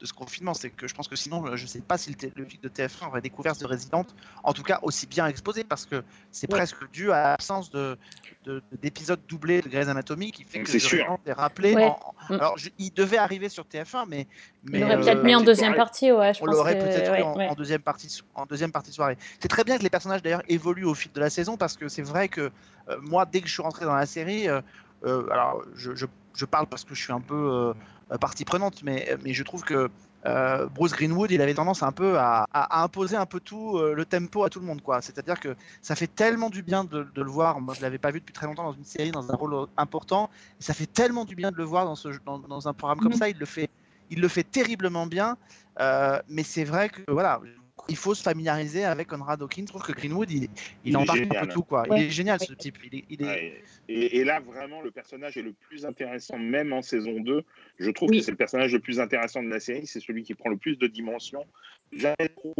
de 0.00 0.06
ce 0.06 0.12
confinement, 0.12 0.54
c'est 0.54 0.70
que 0.70 0.88
je 0.88 0.94
pense 0.94 1.06
que 1.08 1.14
sinon, 1.16 1.46
euh, 1.46 1.56
je 1.56 1.62
ne 1.62 1.68
sais 1.68 1.80
pas 1.80 1.96
si 1.96 2.14
le, 2.36 2.44
flic 2.44 2.60
de 2.62 2.68
TF1 2.68 3.06
aurait 3.08 3.20
découvert 3.20 3.56
The 3.56 3.62
Resident, 3.64 4.04
en 4.42 4.52
tout 4.52 4.64
cas 4.64 4.80
aussi 4.82 5.06
bien 5.06 5.26
exposé, 5.28 5.62
parce 5.62 5.86
que 5.86 6.02
c'est 6.32 6.50
Ouais. 6.52 6.58
presque 6.58 6.90
dû 6.90 7.12
à 7.12 7.22
l'absence 7.30 7.70
de, 7.70 7.96
de- 8.44 8.60
d'épisodes 8.82 9.20
doublés 9.28 9.62
de 9.62 9.68
Grey's 9.68 9.86
Anatomy 9.88 10.32
qui 10.32 10.42
fait 10.44 10.60
que 10.60 10.68
C'est 10.68 10.78
The 10.78 10.82
sûr. 10.82 10.98
Resident 10.98 11.20
est 11.26 11.32
rappelé. 11.32 11.74
Ouais. 11.74 11.84
en- 11.84 11.90
en- 11.90 12.14
Mm. 12.34 12.40
Alors, 12.40 12.58
je- 12.58 12.70
il 12.78 12.92
devait 12.92 13.18
arriver 13.18 13.48
sur 13.48 13.64
TF1, 13.66 14.06
mais, 14.08 14.26
mais 14.64 14.78
Il 14.80 14.84
aurait 14.84 14.96
euh, 14.96 15.00
peut-être 15.00 15.22
mis 15.22 15.34
en 15.34 15.42
deuxième 15.42 15.74
partie, 15.76 16.10
ouais. 16.10 16.34
Je 16.34 16.42
on 16.42 16.46
pense 16.46 16.54
l'aurait 16.54 16.76
que- 16.78 16.84
peut-être 16.84 17.10
ouais, 17.12 17.22
en, 17.22 17.36
ouais. 17.36 17.48
en 17.48 17.54
deuxième 17.54 17.82
partie, 17.82 18.20
en 18.34 18.46
deuxième 18.46 18.72
partie 18.72 18.90
de 18.90 18.94
soirée. 18.96 19.16
C'est 19.40 19.48
très 19.48 19.62
bien 19.62 19.78
que 19.78 19.82
les 19.84 19.90
personnages 19.90 20.22
d'ailleurs 20.22 20.42
évoluent 20.48 20.86
au 20.86 20.94
fil 20.94 21.12
de 21.12 21.20
la 21.20 21.30
saison 21.30 21.56
parce 21.56 21.76
que 21.76 21.88
c'est 21.88 22.02
vrai 22.02 22.28
que 22.28 22.50
euh, 22.88 22.96
moi, 23.02 23.26
dès 23.26 23.40
que 23.42 23.46
je 23.48 23.52
suis 23.52 23.62
rentré 23.62 23.84
dans 23.84 23.94
la 23.94 24.06
série, 24.06 24.48
euh, 24.48 24.60
euh, 25.04 25.26
alors 25.30 25.62
je, 25.76 25.94
je- 25.94 26.06
je 26.34 26.44
parle 26.46 26.66
parce 26.66 26.84
que 26.84 26.94
je 26.94 27.02
suis 27.02 27.12
un 27.12 27.20
peu 27.20 27.34
euh, 27.34 27.70
euh, 27.70 27.74
partie 28.18 28.44
prenante, 28.44 28.82
mais, 28.82 29.16
mais 29.22 29.32
je 29.32 29.42
trouve 29.42 29.62
que 29.62 29.90
euh, 30.26 30.66
Bruce 30.68 30.92
Greenwood, 30.92 31.30
il 31.30 31.42
avait 31.42 31.52
tendance 31.52 31.82
un 31.82 31.92
peu 31.92 32.18
à, 32.18 32.46
à- 32.52 32.80
à 32.80 32.82
imposer 32.82 33.14
un 33.16 33.26
peu 33.26 33.40
tout 33.40 33.76
euh, 33.76 33.92
le 33.94 34.06
tempo 34.06 34.42
à 34.44 34.48
tout 34.48 34.58
le 34.58 34.64
monde, 34.64 34.80
quoi. 34.80 35.02
C'est-à-dire 35.02 35.38
que 35.38 35.54
ça 35.82 35.94
fait 35.94 36.06
tellement 36.06 36.48
du 36.48 36.62
bien 36.62 36.84
de, 36.84 37.02
de 37.14 37.22
le 37.22 37.30
voir. 37.30 37.60
Moi, 37.60 37.74
je 37.74 37.82
l'avais 37.82 37.98
pas 37.98 38.10
vu 38.10 38.20
depuis 38.20 38.32
très 38.32 38.46
longtemps 38.46 38.64
dans 38.64 38.72
une 38.72 38.84
série, 38.84 39.10
dans 39.10 39.30
un 39.30 39.36
rôle 39.36 39.66
important. 39.76 40.30
Et 40.60 40.64
ça 40.64 40.72
fait 40.72 40.86
tellement 40.86 41.26
du 41.26 41.34
bien 41.36 41.50
de 41.50 41.56
le 41.56 41.64
voir 41.64 41.84
dans, 41.84 41.94
ce, 41.94 42.08
dans, 42.24 42.38
dans 42.38 42.66
un 42.68 42.72
programme 42.72 43.00
comme 43.00 43.12
Mhm. 43.12 43.18
ça. 43.18 43.28
Il 43.28 43.36
le 43.38 43.44
fait, 43.44 43.68
il 44.08 44.20
le 44.22 44.28
fait 44.28 44.44
terriblement 44.44 45.06
bien. 45.06 45.36
Euh, 45.80 46.18
mais 46.28 46.42
c'est 46.42 46.64
vrai 46.64 46.88
que 46.88 47.02
voilà, 47.10 47.40
il 47.88 47.96
faut 47.96 48.14
se 48.14 48.22
familiariser 48.22 48.84
avec 48.84 49.08
Conrad 49.08 49.40
Hawkins. 49.42 49.62
Je 49.62 49.66
trouve 49.66 49.82
que 49.82 49.92
Greenwood, 49.92 50.30
il, 50.30 50.44
il, 50.44 50.50
Il 50.84 50.92
est 50.92 50.96
embarque 50.96 51.20
un 51.36 51.46
peu 51.46 51.52
tout, 51.52 51.62
quoi. 51.62 51.86
Ouais. 51.88 52.00
Il 52.00 52.06
est 52.06 52.10
génial 52.10 52.40
ce 52.40 52.52
type. 52.54 52.78
Il 52.84 52.98
est, 52.98 53.04
il 53.10 53.22
est- 53.22 53.24
Ouais. 53.26 53.62
Et, 53.88 54.18
et 54.18 54.24
là, 54.24 54.40
vraiment, 54.40 54.80
le 54.80 54.90
personnage 54.90 55.36
est 55.36 55.42
le 55.42 55.52
plus 55.52 55.84
intéressant, 55.84 56.38
même 56.38 56.72
en 56.72 56.82
saison 56.82 57.20
2. 57.20 57.44
Je 57.78 57.90
trouve 57.90 58.10
Oui. 58.10 58.18
que 58.18 58.24
c'est 58.24 58.30
le 58.30 58.36
personnage 58.36 58.72
le 58.72 58.80
plus 58.80 59.00
intéressant 59.00 59.42
de 59.42 59.48
la 59.48 59.60
série. 59.60 59.86
C'est 59.86 60.00
celui 60.00 60.22
qui 60.22 60.34
prend 60.34 60.48
le 60.50 60.56
plus 60.56 60.76
de 60.78 60.86
dimensions. 60.86 61.44
Jamais 61.92 62.28
trop 62.36 62.54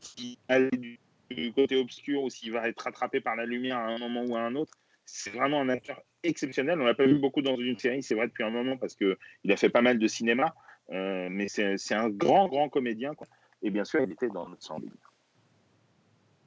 qui 0.00 0.38
aller 0.48 0.70
du, 0.70 0.98
du 1.30 1.52
côté 1.52 1.76
obscur 1.76 2.22
ou 2.22 2.30
s'il 2.30 2.52
va 2.52 2.66
être 2.68 2.80
rattrapé 2.80 3.20
par 3.20 3.36
la 3.36 3.44
lumière 3.44 3.76
à 3.78 3.86
un 3.88 3.98
moment 3.98 4.24
ou 4.24 4.34
à 4.36 4.40
un 4.40 4.54
autre. 4.54 4.72
C'est 5.04 5.30
vraiment 5.30 5.60
un 5.60 5.68
acteur 5.68 6.00
exceptionnel. 6.22 6.80
On 6.80 6.84
l'a 6.84 6.94
pas 6.94 7.04
vu 7.06 7.18
beaucoup 7.18 7.42
dans 7.42 7.56
une 7.56 7.78
série, 7.78 8.02
c'est 8.02 8.14
vrai, 8.14 8.28
depuis 8.28 8.44
un 8.44 8.50
moment, 8.50 8.76
parce 8.76 8.94
qu'il 8.94 9.16
a 9.50 9.56
fait 9.56 9.68
pas 9.68 9.82
mal 9.82 9.98
de 9.98 10.06
cinéma. 10.06 10.54
Euh, 10.92 11.28
mais 11.30 11.48
c'est 11.48 11.76
c'est 11.78 11.94
un 11.94 12.08
grand, 12.08 12.48
grand 12.48 12.68
comédien. 12.68 13.14
Quoi. 13.14 13.26
Et 13.62 13.70
bien 13.70 13.84
sûr, 13.84 14.00
il 14.02 14.10
était 14.12 14.28
dans 14.28 14.48
notre 14.48 14.62
sang. 14.62 14.78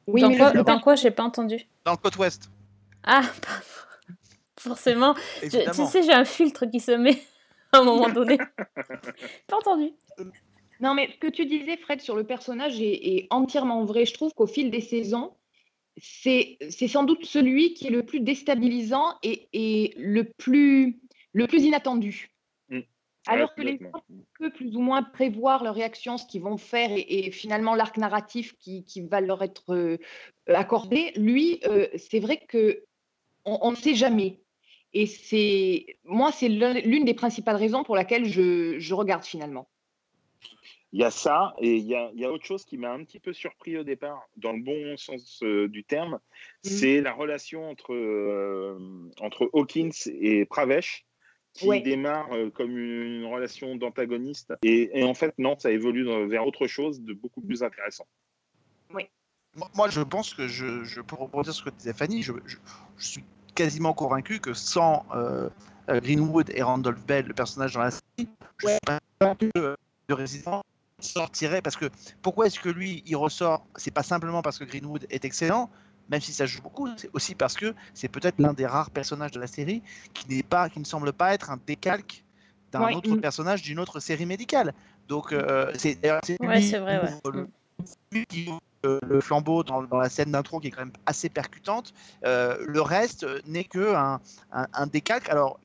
Oui, 0.08 0.22
dans 0.22 0.30
mais 0.30 0.38
quoi, 0.38 0.52
dans 0.52 0.80
quoi 0.80 0.96
j'ai 0.96 1.12
pas 1.12 1.24
entendu 1.24 1.58
dans 1.86 1.92
le 1.92 1.98
côte 1.98 2.18
ouest, 2.18 2.50
Ah, 3.04 3.24
forcément. 4.60 5.16
Je- 5.42 5.72
tu 5.72 5.86
sais, 5.86 6.04
j'ai 6.04 6.14
un 6.14 6.26
filtre 6.26 6.66
qui 6.66 6.80
se 6.80 6.92
met 6.92 7.22
à 7.72 7.80
un 7.80 7.84
moment 7.84 8.10
donné. 8.10 8.38
pas 9.48 9.58
entendu. 9.58 9.92
Non, 10.80 10.94
mais 10.94 11.10
ce 11.12 11.18
que 11.18 11.28
tu 11.28 11.46
disais, 11.46 11.78
Fred, 11.78 12.02
sur 12.02 12.16
le 12.16 12.26
personnage 12.26 12.82
est, 12.82 13.16
est 13.16 13.28
entièrement 13.30 13.86
vrai. 13.86 14.06
Je 14.06 14.14
trouve 14.14 14.34
qu'au 14.34 14.48
fil 14.48 14.72
des 14.72 14.82
saisons, 14.82 15.34
c'est 15.98 16.58
c'est 16.70 16.88
sans 16.88 17.04
doute 17.04 17.26
celui 17.26 17.74
qui 17.74 17.88
est 17.88 17.92
le 17.92 18.04
plus 18.04 18.20
déstabilisant 18.20 19.18
et, 19.24 19.48
et 19.54 19.94
le, 19.98 20.26
plus, 20.26 21.00
le 21.32 21.48
plus 21.48 21.64
inattendu. 21.64 22.33
Alors 23.26 23.50
Ouais, 23.50 23.56
que 23.58 23.62
les 23.62 23.80
on 23.94 24.02
peut 24.38 24.52
plus 24.52 24.76
ou 24.76 24.82
moins 24.82 25.04
prévoir 25.04 25.64
leur 25.64 25.76
réaction, 25.76 26.18
ce 26.18 26.26
qu'ils 26.26 26.42
vont 26.42 26.58
faire 26.58 26.92
et, 26.92 27.26
et 27.26 27.32
finalement 27.32 27.76
l'arc 27.76 27.98
narratif 27.98 28.58
qui, 28.58 28.84
qui 28.84 29.02
va 29.02 29.22
leur 29.22 29.42
être 29.44 29.74
euh, 29.74 29.98
accordé. 30.48 31.12
Lui, 31.16 31.60
euh, 31.66 31.88
c'est 31.96 32.20
vrai 32.20 32.38
que 32.38 32.84
on 33.46 33.72
ne 33.72 33.76
sait 33.76 33.96
jamais. 33.96 34.42
Et 34.94 35.06
c'est 35.06 35.86
moi, 36.04 36.32
c'est 36.32 36.50
l'un- 36.50 36.80
l'une 36.82 37.06
des 37.06 37.14
principales 37.14 37.56
raisons 37.56 37.84
pour 37.84 37.96
laquelle 37.96 38.26
je, 38.26 38.78
je 38.80 38.94
regarde 38.94 39.24
finalement. 39.24 39.68
Il 40.92 41.00
y 41.00 41.04
a 41.04 41.10
ça, 41.10 41.56
et 41.60 41.76
il 41.76 41.86
y 41.86 41.96
a, 41.96 42.12
il 42.14 42.20
y 42.20 42.26
a 42.26 42.32
autre 42.32 42.46
chose 42.46 42.66
qui 42.66 42.78
m'a 42.78 42.92
un 42.92 43.04
petit 43.04 43.20
peu 43.20 43.34
surpris 43.34 43.76
au 43.78 43.84
départ, 43.84 44.22
dans 44.38 44.54
le 44.54 44.62
bon 44.62 44.96
sens 44.96 45.42
euh, 45.42 45.68
du 45.68 45.84
terme, 45.84 46.20
c'est 46.62 47.02
la 47.02 47.12
relation 47.14 47.68
entre, 47.68 48.78
entre 49.20 49.50
Hawkins 49.54 49.90
et 50.06 50.46
Pravesh, 50.46 51.04
qui 51.54 51.68
Ouais. 51.68 51.82
démarre 51.82 52.32
euh, 52.34 52.50
comme 52.50 52.78
une, 52.78 53.20
une 53.22 53.26
relation 53.26 53.76
d'antagoniste. 53.76 54.54
Et, 54.64 55.00
et 55.00 55.04
en 55.04 55.14
fait, 55.14 55.34
non, 55.38 55.58
ça 55.58 55.72
évolue 55.72 56.04
dans- 56.04 56.26
vers 56.28 56.46
autre 56.46 56.68
chose 56.68 57.02
de 57.02 57.14
beaucoup 57.14 57.42
plus 57.42 57.64
intéressant. 57.64 58.06
Moi, 58.92 59.04
moi, 59.76 59.90
je 59.90 60.02
pense 60.02 60.34
que 60.34 60.48
je, 60.48 60.84
je 60.84 61.00
pour 61.02 61.20
rebondir 61.20 61.54
sur 61.54 61.66
ce 61.66 61.70
que 61.70 61.76
disait 61.76 61.94
Fanny, 61.94 62.24
je, 62.24 62.34
je- 62.46 62.58
je 62.98 63.06
suis 63.06 63.24
quasiment 63.54 63.94
convaincu 63.94 64.40
que 64.40 64.54
sans 64.54 65.06
euh, 65.14 65.48
euh, 65.90 66.00
Greenwood 66.00 66.50
et 66.56 66.64
Randolph 66.64 67.06
Bell, 67.06 67.28
le 67.28 67.36
personnage 67.36 67.74
dans 67.74 67.82
la 67.82 67.92
série, 67.92 68.28
je 68.58 68.66
Ouais. 68.66 68.72
suis 68.72 68.80
pas 68.86 69.00
convaincu 69.20 69.52
que 69.54 69.76
le 70.10 70.16
résident 70.16 70.64
sortirait. 71.00 71.62
Parce 71.62 71.76
que 71.76 71.86
pourquoi 72.24 72.48
est-ce 72.48 72.60
que 72.60 72.70
lui, 72.70 73.04
il 73.06 73.16
ressort? 73.16 73.64
C'est 73.76 73.94
pas 73.94 74.02
simplement 74.02 74.42
parce 74.42 74.58
que 74.58 74.64
Greenwood 74.64 75.06
est 75.12 75.24
excellent, 75.24 75.70
même 76.10 76.22
si 76.22 76.34
ça 76.34 76.46
joue 76.46 76.62
beaucoup, 76.62 76.90
c'est 76.98 77.10
aussi 77.14 77.36
parce 77.36 77.56
que 77.56 77.74
c'est 77.94 78.10
peut-être 78.10 78.40
l'un 78.40 78.54
des 78.54 78.66
rares 78.66 78.92
personnages 78.92 79.32
de 79.32 79.40
la 79.40 79.48
série 79.48 79.82
qui 80.14 80.30
n'est 80.30 80.44
pas, 80.44 80.70
qui 80.70 80.80
ne 80.80 80.86
semble 80.86 81.14
pas 81.14 81.34
être 81.34 81.50
un 81.50 81.60
décalque 81.66 82.24
d'un 82.72 82.86
Ouais, 82.86 82.96
autre 82.96 83.16
mm. 83.16 83.22
personnage 83.22 83.62
d'une 83.62 83.80
autre 83.80 84.00
série 84.00 84.26
médicale. 84.26 84.74
Donc, 85.08 85.32
euh, 85.32 85.72
c'est 85.76 85.96
d'ailleurs 85.96 86.22
c'est 86.24 86.42
Ouais, 86.42 86.60
lui 86.60 86.70
c'est 86.70 86.80
vrai, 86.80 87.00
qui 87.00 87.06
ouais. 87.06 87.14
ouvre 87.14 87.32
le- 87.32 88.26
qui 88.30 88.50
flambeau 89.22 89.64
dans, 89.64 89.84
dans 89.84 89.98
la 89.98 90.10
scène 90.10 90.32
d'intro 90.32 90.60
qui 90.60 90.68
est 90.68 90.72
quand 90.72 90.82
même 90.82 90.92
assez 91.06 91.30
percutante. 91.30 91.94
Euh, 92.26 92.64
le 92.68 92.82
reste 92.82 93.24
euh, 93.24 93.40
n'est 93.46 93.64
que 93.64 93.94
un, 93.96 94.20
un, 94.52 94.68
un 94.74 94.88
décalque. 94.88 95.30
Alors, 95.30 95.60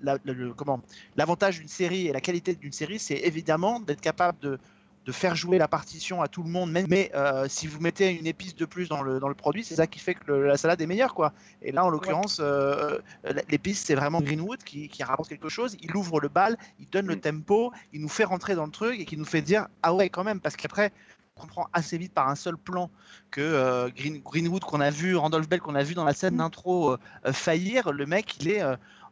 la- 0.00 0.18
le- 0.24 0.32
le- 0.32 0.54
comment? 0.54 0.80
L'avantage 1.16 1.58
d'une 1.58 1.68
série 1.68 2.06
et 2.06 2.12
la 2.12 2.20
qualité 2.20 2.54
d'une 2.54 2.72
série, 2.72 2.98
c'est 2.98 3.16
évidemment 3.16 3.80
d'être 3.80 4.00
capable 4.00 4.38
de, 4.38 4.58
de 5.06 5.12
faire 5.12 5.34
jouer 5.36 5.58
la 5.58 5.68
partition 5.68 6.22
à 6.22 6.28
tout 6.28 6.42
le 6.42 6.48
monde. 6.48 6.72
même- 6.72 6.86
Mais 6.88 7.10
euh, 7.14 7.46
si 7.48 7.66
vous 7.66 7.78
mettez 7.80 8.10
une 8.18 8.26
épice 8.26 8.56
de 8.56 8.64
plus 8.64 8.88
dans 8.88 9.02
le, 9.02 9.20
dans 9.20 9.28
le 9.28 9.34
produit, 9.34 9.62
c'est 9.62 9.74
ça 9.74 9.86
qui 9.86 9.98
fait 9.98 10.14
que 10.14 10.24
le- 10.28 10.46
la 10.46 10.56
salade 10.56 10.80
est 10.80 10.86
meilleure, 10.86 11.14
quoi. 11.14 11.32
Et 11.60 11.72
là, 11.72 11.84
en 11.84 11.90
l'occurrence, 11.90 12.38
euh, 12.40 12.98
euh, 13.26 13.32
l'épice, 13.50 13.82
c'est 13.84 13.94
vraiment 13.94 14.20
Greenwood 14.22 14.62
qui, 14.64 14.88
qui 14.88 15.02
rapporte 15.02 15.28
quelque 15.28 15.48
chose. 15.50 15.76
Il 15.82 15.94
ouvre 15.94 16.20
le 16.20 16.28
bal, 16.28 16.56
il 16.80 16.88
donne 16.88 17.06
le 17.06 17.16
Mm. 17.16 17.20
tempo, 17.20 17.72
il 17.92 18.00
nous 18.00 18.08
fait 18.08 18.24
rentrer 18.24 18.54
dans 18.54 18.64
le 18.64 18.72
truc 18.72 18.98
et 18.98 19.04
qui 19.04 19.16
nous 19.18 19.26
fait 19.26 19.42
dire 19.42 19.66
ah 19.82 19.92
ouais 19.94 20.08
quand 20.08 20.24
même 20.24 20.40
parce 20.40 20.56
qu'après 20.56 20.90
on 21.36 21.40
comprend 21.42 21.68
assez 21.72 21.98
vite 21.98 22.14
par 22.14 22.28
un 22.28 22.36
seul 22.36 22.56
plan 22.56 22.90
que 23.32 23.40
euh, 23.40 23.88
Green- 23.94 24.22
Greenwood 24.24 24.62
qu'on 24.62 24.80
a 24.80 24.90
vu, 24.90 25.16
Randolph 25.16 25.48
Bell 25.48 25.60
qu'on 25.60 25.74
a 25.74 25.82
vu 25.82 25.94
dans 25.94 26.04
la 26.04 26.14
scène 26.14 26.36
d'intro 26.36 26.92
euh, 26.92 26.98
euh, 27.26 27.32
faillir, 27.32 27.92
le 27.92 28.06
mec 28.06 28.36
il 28.40 28.48
est 28.50 28.62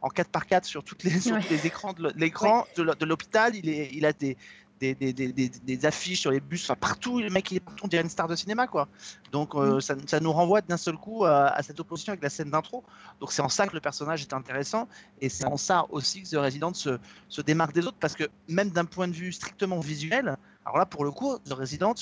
en 0.01 0.07
4x4 0.09 0.63
sur, 0.63 0.83
toutes 0.83 1.03
les, 1.03 1.19
sur 1.19 1.35
Ouais. 1.35 1.41
tous 1.41 1.49
les 1.49 1.67
écrans 1.67 1.93
de 1.93 2.11
l'écran 2.15 2.65
de 2.77 3.05
l'hôpital, 3.05 3.55
il, 3.55 3.69
est, 3.69 3.89
il 3.93 4.05
a 4.05 4.11
des, 4.13 4.37
des, 4.79 4.95
des, 4.95 5.13
des, 5.13 5.31
des- 5.31 5.49
des 5.49 5.85
affiches 5.85 6.19
sur 6.21 6.31
les 6.31 6.39
bus, 6.41 6.63
enfin, 6.65 6.75
partout, 6.75 7.19
le 7.19 7.29
mec 7.29 7.49
il 7.51 7.57
est 7.57 7.59
partout, 7.61 7.85
on 7.85 7.87
dirait 7.87 8.03
une 8.03 8.09
star 8.09 8.27
de 8.27 8.35
cinéma 8.35 8.67
quoi. 8.67 8.87
Donc 9.31 9.55
euh, 9.55 9.79
ça, 9.79 9.95
ça 10.07 10.19
nous 10.19 10.31
renvoie 10.33 10.61
d'un 10.61 10.77
seul 10.77 10.97
coup 10.97 11.23
à, 11.25 11.47
à 11.47 11.63
cette 11.63 11.79
opposition 11.79 12.11
avec 12.11 12.21
la 12.23 12.29
scène 12.29 12.49
d'intro. 12.51 12.83
Donc 13.21 13.31
c'est 13.31 13.41
en 13.41 13.49
ça 13.49 13.67
que 13.67 13.73
le 13.73 13.79
personnage 13.79 14.21
est 14.21 14.33
intéressant 14.33 14.87
et 15.21 15.29
c'est 15.29 15.45
en 15.45 15.57
ça 15.57 15.85
aussi 15.89 16.23
que 16.23 16.29
The 16.29 16.35
Resident 16.39 16.73
se, 16.73 16.97
se 17.29 17.41
démarque 17.41 17.73
des 17.73 17.85
autres 17.87 17.97
parce 17.99 18.15
que 18.15 18.25
même 18.49 18.71
d'un 18.71 18.85
point 18.85 19.07
de 19.07 19.13
vue 19.13 19.31
strictement 19.31 19.79
visuel, 19.79 20.35
alors 20.65 20.77
là 20.77 20.85
pour 20.85 21.05
le 21.05 21.11
coup, 21.11 21.37
The 21.45 21.53
Resident 21.53 21.95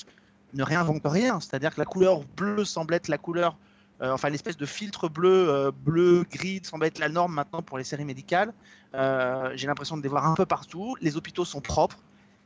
ne 0.54 0.64
réinvente 0.64 1.02
rien. 1.06 1.40
C'est-à-dire 1.40 1.76
que 1.76 1.80
la 1.80 1.86
couleur 1.86 2.22
bleue 2.36 2.66
semble 2.66 2.94
être 2.96 3.08
la 3.10 3.18
couleur, 3.18 3.58
euh, 4.02 4.12
enfin 4.12 4.30
l'espèce 4.30 4.58
de 4.58 4.66
filtre 4.66 5.08
bleu, 5.08 5.50
euh, 5.50 5.72
bleu, 5.72 6.26
gris 6.32 6.62
semble 6.64 6.86
être 6.86 7.00
la 7.00 7.10
norme 7.10 7.34
maintenant 7.34 7.62
pour 7.62 7.78
les 7.78 7.84
séries 7.84 8.06
médicales. 8.06 8.54
J'ai 8.94 9.68
l'impression 9.68 9.96
de 9.98 10.02
les 10.02 10.10
voir 10.10 10.26
un 10.26 10.34
peu 10.36 10.46
partout. 10.46 10.98
Les 11.00 11.16
hôpitaux 11.16 11.46
sont 11.46 11.62
propres, 11.62 11.98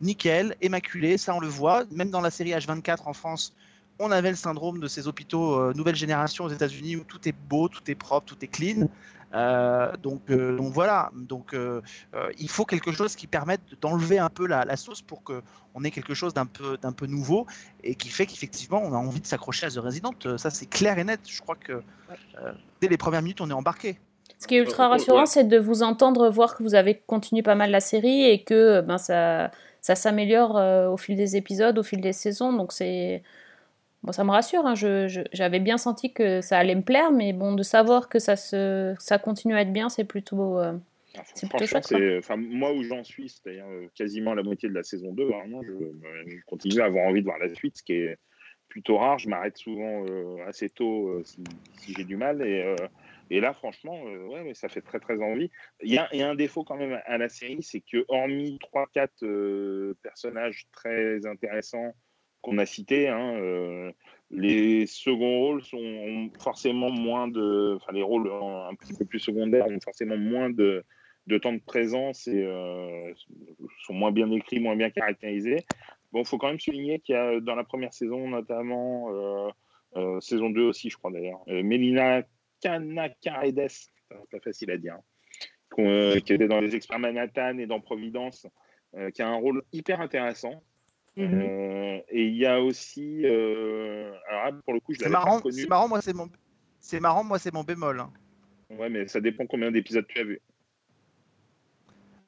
nickel, 0.02 0.56
immaculés, 0.62 1.18
ça 1.18 1.34
on 1.36 1.40
le 1.40 1.48
voit. 1.48 1.84
Même 1.92 2.10
dans 2.10 2.22
la 2.22 2.32
série 2.32 2.52
H24 2.52 3.00
en 3.06 3.14
France, 3.14 3.54
on 4.00 4.12
avait 4.12 4.30
le 4.30 4.36
syndrome 4.36 4.80
de 4.80 4.88
ces 4.88 5.08
hôpitaux 5.08 5.60
euh, 5.60 5.74
nouvelle 5.74 5.96
génération 5.96 6.44
aux 6.46 6.50
États-Unis 6.50 6.98
où 6.98 7.04
tout 7.04 7.28
est 7.28 7.36
beau, 7.50 7.70
tout 7.70 7.90
est 7.90 7.96
propre, 7.96 8.26
tout 8.28 8.38
est 8.42 8.48
clean. 8.48 8.88
Euh, 9.34 9.92
donc, 9.98 10.22
euh, 10.30 10.56
donc 10.56 10.72
voilà, 10.72 11.12
donc 11.14 11.54
euh, 11.54 11.82
euh, 12.14 12.30
il 12.40 12.48
faut 12.48 12.64
quelque 12.64 12.92
chose 12.94 13.16
qui 13.16 13.28
permette 13.28 13.60
d'enlever 13.82 14.18
un 14.18 14.30
peu 14.30 14.48
la, 14.48 14.64
la 14.64 14.78
sauce 14.78 15.02
pour 15.02 15.24
que 15.24 15.42
on 15.74 15.84
ait 15.84 15.92
quelque 15.92 16.14
chose 16.14 16.34
d'un 16.34 16.46
peu 16.46 16.78
d'un 16.78 16.94
peu 16.94 17.06
nouveau 17.06 17.46
et 17.84 17.96
qui 17.96 18.08
fait 18.08 18.28
qu'effectivement 18.28 18.82
on 18.82 18.94
a 18.94 18.98
envie 18.98 19.20
de 19.20 19.26
s'accrocher 19.28 19.66
à 19.66 19.70
The 19.72 19.78
Resident. 19.80 20.14
Ça 20.38 20.50
c'est 20.52 20.68
clair 20.68 20.98
et 21.00 21.04
net. 21.04 21.20
Je 21.28 21.42
crois 21.42 21.56
que 21.56 21.74
euh, 21.74 22.54
dès 22.80 22.88
les 22.88 22.98
premières 22.98 23.22
minutes 23.22 23.42
on 23.42 23.50
est 23.50 23.54
embarqué. 23.54 23.98
Ce 24.40 24.48
qui 24.48 24.56
est 24.56 24.60
ultra 24.60 24.86
Euh, 24.86 24.90
rassurant, 24.90 25.20
ouais. 25.22 25.26
c'est 25.26 25.44
de 25.46 25.58
vous 25.58 25.84
entendre 25.84 26.30
voir 26.30 26.56
que 26.56 26.64
vous 26.64 26.76
avez 26.76 27.02
continué 27.06 27.42
pas 27.42 27.56
mal 27.56 27.72
la 27.72 27.80
série 27.82 28.24
et 28.26 28.44
que 28.44 28.82
ben, 28.82 28.98
ça, 28.98 29.52
ça 29.86 29.94
s'améliore 29.94 30.58
euh, 30.58 30.90
au 30.90 30.98
fil 30.98 31.16
des 31.16 31.36
épisodes, 31.36 31.78
au 31.78 31.84
fil 31.84 32.02
des 32.02 32.12
saisons. 32.12 32.52
Donc 32.52 32.72
c'est 32.72 33.22
bon, 34.02 34.12
ça 34.12 34.24
me 34.24 34.32
rassure. 34.32 34.66
hein. 34.66 34.74
Je- 34.74 35.08
je- 35.08 35.22
J'avais 35.32 35.60
bien 35.60 35.78
senti 35.78 36.12
que 36.12 36.42
ça 36.42 36.58
allait 36.58 36.74
me 36.74 36.82
plaire, 36.82 37.12
mais 37.12 37.34
bon, 37.34 37.54
de 37.54 37.62
savoir 37.62 38.10
que 38.10 38.18
ça 38.18 38.36
se, 38.36 38.96
ça 38.98 39.20
continue 39.20 39.54
à 39.56 39.62
être 39.62 39.72
bien, 39.72 39.90
c'est 39.90 40.04
plutôt. 40.04 40.58
euh, 40.58 40.74
Ah, 41.18 41.22
C'est 41.36 41.48
plutôt 41.48 41.66
chouette, 41.68 41.84
enfin, 42.18 42.36
moi 42.36 42.74
où 42.74 42.82
j'en 42.84 43.04
suis, 43.04 43.30
c'est-à-dire 43.30 43.66
euh, 43.70 43.86
quasiment 43.94 44.34
la 44.34 44.42
moitié 44.42 44.68
de 44.70 44.74
la 44.74 44.82
saison 44.84 45.14
2, 45.14 45.26
vraiment, 45.26 45.62
je, 45.64 45.72
je 46.28 46.36
continue 46.48 46.82
à 46.82 46.86
avoir 46.86 47.06
envie 47.08 47.22
de 47.22 47.26
voir 47.26 47.38
la 47.38 47.54
suite, 47.54 47.78
ce 47.78 47.84
qui 47.84 47.94
est 47.94 48.18
plutôt 48.68 48.98
rare. 48.98 49.20
Je 49.20 49.30
m'arrête 49.30 49.56
souvent 49.56 50.04
euh, 50.08 50.38
assez 50.48 50.68
tôt 50.70 51.22
si, 51.24 51.44
si 51.78 51.94
j'ai 51.94 52.04
du 52.06 52.18
mal. 52.18 52.42
Et, 52.42 52.76
et 53.30 53.40
là, 53.40 53.54
franchement, 53.54 54.00
euh, 54.06 54.28
ouais, 54.28 54.54
ça 54.54 54.70
fait 54.70 54.82
très 54.82 55.00
très 55.00 55.22
envie. 55.22 55.50
Il 55.82 55.94
y 55.94 55.98
a, 55.98 56.10
un 56.12 56.36
défaut 56.36 56.64
quand 56.64 56.78
même 56.78 57.00
à 57.06 57.18
la 57.18 57.30
série, 57.30 57.64
c'est 57.64 57.82
que 57.82 58.06
hormis 58.08 58.60
3-4 58.74 59.10
euh, 59.24 59.94
personnages 60.04 60.68
très 60.72 61.26
intéressants 61.26 61.94
qu'on 62.42 62.58
a 62.60 62.66
cités, 62.66 63.08
hein, 63.08 63.36
euh, 63.38 63.92
les 64.30 64.86
seconds 64.86 65.40
rôles 65.40 65.64
sont 65.64 65.78
ont 65.78 66.30
forcément 66.40 66.92
moins 66.92 67.28
de, 67.28 67.76
enfin 67.78 67.92
les 67.92 68.04
rôles 68.04 68.30
un 68.32 68.76
petit 68.76 68.94
peu 68.94 69.06
plus 69.06 69.20
secondaires 69.20 69.66
ont 69.68 69.80
forcément 69.84 70.18
moins 70.18 70.52
de, 70.52 70.84
de 71.26 71.38
temps 71.40 71.54
de 71.54 71.62
présence 71.66 72.28
et 72.28 72.44
euh, 72.44 73.12
sont 73.88 73.94
moins 73.94 74.12
bien 74.12 74.30
écrits, 74.32 74.60
moins 74.60 74.76
bien 74.76 74.92
caractérisés. 74.92 75.66
Bon, 76.12 76.22
il 76.22 76.28
faut 76.28 76.38
quand 76.38 76.50
même 76.50 76.60
souligner 76.60 77.00
qu'il 77.00 77.16
y 77.16 77.18
a 77.18 77.40
dans 77.40 77.56
la 77.56 77.64
première 77.64 77.94
saison, 77.94 78.28
notamment 78.30 79.10
saison 80.20 80.50
2 80.50 80.64
aussi, 80.64 80.90
je 80.90 80.98
crois 80.98 81.12
d'ailleurs, 81.12 81.42
euh, 81.48 81.64
Melina 81.64 82.24
Canacaredes, 82.70 83.68
c'est 83.70 83.90
pas 84.32 84.40
facile 84.44 84.72
à 84.72 84.78
dire, 84.78 84.96
hein, 84.96 85.02
euh, 85.80 86.20
qui 86.20 86.34
était 86.34 86.48
dans 86.48 86.60
les 86.62 86.76
experts 86.76 86.98
Manhattan 86.98 87.60
et 87.60 87.68
dans 87.68 87.80
Providence, 87.80 88.48
euh, 88.98 89.12
qui 89.12 89.22
a 89.22 89.28
un 89.28 89.36
rôle 89.36 89.62
hyper 89.72 90.02
intéressant. 90.02 90.64
Mhm. 91.16 91.34
Euh, 91.42 92.00
et 92.10 92.24
il 92.26 92.36
y 92.36 92.46
a 92.46 92.60
aussi, 92.60 93.22
euh, 93.26 94.12
alors 94.30 94.60
pour 94.64 94.74
le 94.74 94.80
coup, 94.80 94.94
je 94.94 94.98
C'est 95.00 95.04
l'avais 95.06 95.14
pas 95.14 95.26
marrant, 95.26 95.42
c'est 95.52 95.70
marrant, 95.70 95.88
moi 95.88 96.02
c'est 96.02 96.14
mon, 96.14 96.30
c'est 96.80 97.00
marrant, 97.00 97.24
moi 97.24 97.38
c'est 97.40 97.54
mon 97.54 97.64
bémol. 97.64 98.00
hein. 98.00 98.12
Ouais, 98.72 98.90
mais 98.90 99.08
ça 99.08 99.22
dépend 99.22 99.46
combien 99.46 99.72
d'épisodes 99.72 100.06
tu 100.08 100.20
as 100.20 100.24
vu. 100.24 100.42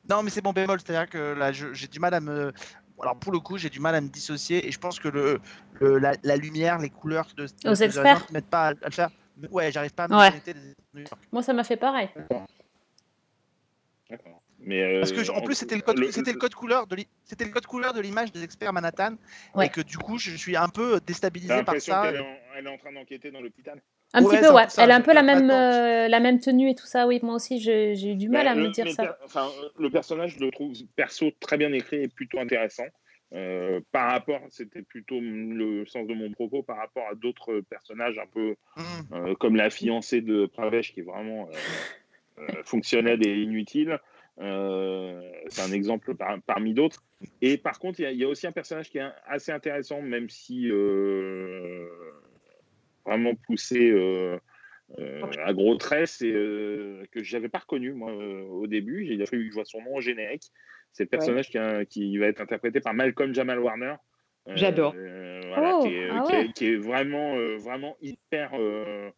Non, 0.09 0.21
mais 0.23 0.29
c'est 0.29 0.43
mon 0.43 0.53
bémol, 0.53 0.79
c'est-à-dire 0.79 1.09
que 1.09 1.33
là, 1.33 1.51
j'ai 1.51 1.87
du 1.87 1.99
mal 1.99 2.13
à 2.13 2.21
me. 2.21 2.53
Alors 3.01 3.17
pour 3.19 3.31
le 3.33 3.39
coup, 3.39 3.57
j'ai 3.57 3.69
du 3.69 3.79
mal 3.79 3.93
à 3.95 4.01
me 4.01 4.07
dissocier 4.07 4.65
et 4.67 4.71
je 4.71 4.79
pense 4.79 4.99
que 4.99 5.07
le, 5.09 5.39
le- 5.81 5.97
la, 5.99 6.13
la 6.23 6.35
lumière, 6.37 6.77
les 6.79 6.89
couleurs 6.89 7.27
de, 7.35 7.45
de 7.45 7.69
Aux 7.69 7.75
ces 7.75 7.83
experts. 7.85 8.05
horizons 8.13 8.25
ne 8.29 8.33
m'aident 8.35 8.45
pas 8.49 8.67
à, 8.67 8.69
à 8.69 8.85
le 8.85 8.91
faire. 8.91 9.09
Ouais, 9.51 9.71
j'arrive 9.71 9.93
pas 9.93 10.05
à 10.05 10.07
me 10.07 10.15
Ouais. 10.17 10.29
connecter 10.29 10.53
des-. 10.53 11.03
Moi, 11.31 11.43
ça 11.43 11.53
m'a 11.53 11.63
fait 11.63 11.77
pareil. 11.77 12.09
D'accord. 14.09 14.41
Mais, 14.59 14.81
euh, 14.81 14.99
Parce 15.01 15.11
que 15.11 15.23
je- 15.23 15.31
en 15.31 15.41
plus 15.41 15.53
c'était 15.55 15.75
le 15.75 15.81
code, 15.81 15.99
le- 15.99 16.11
c'était 16.11 16.31
le 16.31 16.39
code 16.39 16.55
couleur 16.55 16.87
de 16.87 16.95
l'i- 16.95 17.07
c'était 17.23 17.45
le 17.45 17.51
code 17.51 17.65
couleur 17.67 17.93
de 17.93 18.01
l'image 18.01 18.31
des 18.31 18.43
experts 18.43 18.73
Manhattan 18.73 19.15
Ouais. 19.53 19.67
et 19.67 19.69
que 19.69 19.81
du 19.81 19.97
coup 19.97 20.17
je 20.17 20.31
suis 20.35 20.55
un 20.55 20.69
peu 20.69 20.99
déstabilisé 21.05 21.61
par 21.63 21.79
ça. 21.79 22.01
qu'elle 22.03 22.15
est, 22.15 22.19
en, 22.19 22.35
elle 22.57 22.65
est 22.65 22.69
en 22.69 22.77
train 22.77 22.91
d'enquêter 22.91 23.29
dans 23.31 23.41
l'hôpital? 23.41 23.81
Un 24.13 24.23
Ouais, 24.23 24.37
petit 24.37 24.47
peu, 24.47 24.53
ouais. 24.53 24.69
ça, 24.69 24.83
Elle 24.83 24.91
a 24.91 24.95
un 24.95 25.01
peu 25.01 25.13
la 25.13 25.21
même, 25.21 25.45
maintenant, 25.45 25.59
euh, 25.61 26.07
la 26.07 26.19
même 26.21 26.39
tenue 26.39 26.69
et 26.69 26.75
tout 26.75 26.85
ça. 26.85 27.05
Oui, 27.05 27.19
moi 27.21 27.35
aussi, 27.35 27.59
j'ai 27.59 27.95
j'ai 27.95 28.13
eu 28.13 28.15
du 28.15 28.29
mal 28.29 28.45
Bah, 28.45 28.51
à 28.53 28.55
me 28.55 28.69
dire 28.69 28.89
ça. 28.89 29.17
enfin, 29.25 29.47
euh, 29.61 29.69
le 29.77 29.89
personnage, 29.89 30.35
je 30.39 30.43
le 30.45 30.49
trouve 30.51 30.73
perso 30.95 31.29
très 31.41 31.57
bien 31.57 31.71
écrit 31.73 32.03
et 32.03 32.07
plutôt 32.07 32.39
intéressant. 32.39 32.85
Euh, 33.33 33.81
par 33.91 34.09
rapport, 34.11 34.39
c'était 34.49 34.83
plutôt 34.83 35.19
le 35.19 35.85
sens 35.85 36.07
de 36.07 36.13
mon 36.13 36.31
propos 36.31 36.63
par 36.63 36.77
rapport 36.77 37.07
à 37.09 37.15
d'autres 37.15 37.61
personnages 37.61 38.17
un 38.17 38.27
peu 38.27 38.55
Mmh. 38.77 38.81
euh, 39.13 39.35
comme 39.35 39.55
la 39.55 39.69
fiancée 39.69 40.21
de 40.21 40.45
Pravesh 40.45 40.93
qui 40.93 41.01
est 41.01 41.03
vraiment 41.03 41.49
euh, 42.39 42.43
fonctionnelle 42.63 43.25
et 43.27 43.41
inutile. 43.41 43.99
C'est 44.37 45.61
un 45.61 45.71
exemple 45.73 46.15
par- 46.15 46.39
parmi 46.43 46.73
d'autres. 46.73 47.03
Et 47.41 47.57
par 47.57 47.79
contre, 47.79 47.99
il 47.99 48.03
y, 48.03 48.05
a- 48.05 48.11
il 48.11 48.17
y 48.19 48.23
a 48.23 48.27
aussi 48.27 48.45
un 48.47 48.51
personnage 48.51 48.89
qui 48.91 48.99
est 48.99 49.09
assez 49.25 49.51
intéressant, 49.51 50.01
même 50.01 50.29
si 50.29 50.69
vraiment 53.05 53.33
poussé 53.47 53.91
à 55.43 55.53
gros 55.53 55.75
traits, 55.75 56.07
c'est 56.07 56.31
que 56.31 57.23
j'avais 57.23 57.49
pas 57.49 57.59
reconnu 57.59 57.93
moi 57.93 58.13
au 58.13 58.67
début. 58.67 59.11
A 59.21 59.25
fallu 59.25 59.45
que 59.45 59.49
je 59.49 59.55
vois 59.55 59.65
son 59.65 59.81
nom 59.81 59.95
au 59.95 60.01
générique. 60.01 60.51
C'est 60.93 61.03
le 61.03 61.09
personnage 61.09 61.49
qui, 61.89 62.17
va 62.17 62.27
être 62.27 62.41
interprété 62.41 62.79
par 62.79 62.93
Malcolm 62.93 63.33
Jamal 63.33 63.59
Warner. 63.59 63.95
Euh, 64.47 64.53
J'adore. 64.55 64.93
euh, 64.95 65.41
voilà, 65.47 65.77
Oh, 65.77 65.83
qui, 65.83 65.93
est, 65.93 66.09
ah 66.09 66.23
qui 66.27 66.33
est- 66.33 66.37
ouais. 66.37 66.53
qui 66.53 66.65
est 66.67 66.75
vraiment, 66.77 67.35
euh, 67.35 67.57
vraiment 67.57 67.97
hyper 68.01 68.51
euh, 68.53 69.09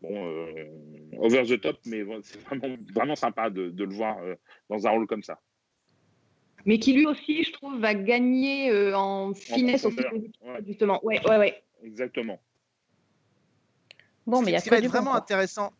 bon, 0.00 0.26
euh, 0.26 0.64
over 1.18 1.44
the 1.44 1.60
top, 1.60 1.78
mais 1.86 2.02
c'est 2.22 2.40
vraiment, 2.40 2.76
vraiment 2.94 3.16
sympa 3.16 3.50
de, 3.50 3.70
de 3.70 3.84
le 3.84 3.94
voir 3.94 4.18
euh, 4.18 4.34
dans 4.68 4.86
un 4.86 4.90
rôle 4.90 5.06
comme 5.06 5.22
ça. 5.22 5.38
Mais 6.66 6.78
qui 6.78 6.92
lui 6.92 7.06
aussi, 7.06 7.42
je 7.44 7.52
trouve, 7.52 7.78
va 7.80 7.94
gagner 7.94 8.70
euh, 8.70 8.94
en 8.94 9.32
finesse 9.34 9.84
ouais. 9.84 10.64
justement. 10.66 11.04
Ouais, 11.04 11.20
ouais, 11.26 11.38
ouais. 11.38 11.62
Exactement. 11.82 12.40
Bon, 14.26 14.42
mais 14.42 14.50
il 14.50 14.52
y 14.52 14.56
a 14.56 14.58
ce 14.58 14.64
qui 14.64 14.70
va 14.70 14.76
être 14.76 14.86
vraiment 14.86 15.12
quoi. 15.12 15.20
intéressant, 15.20 15.72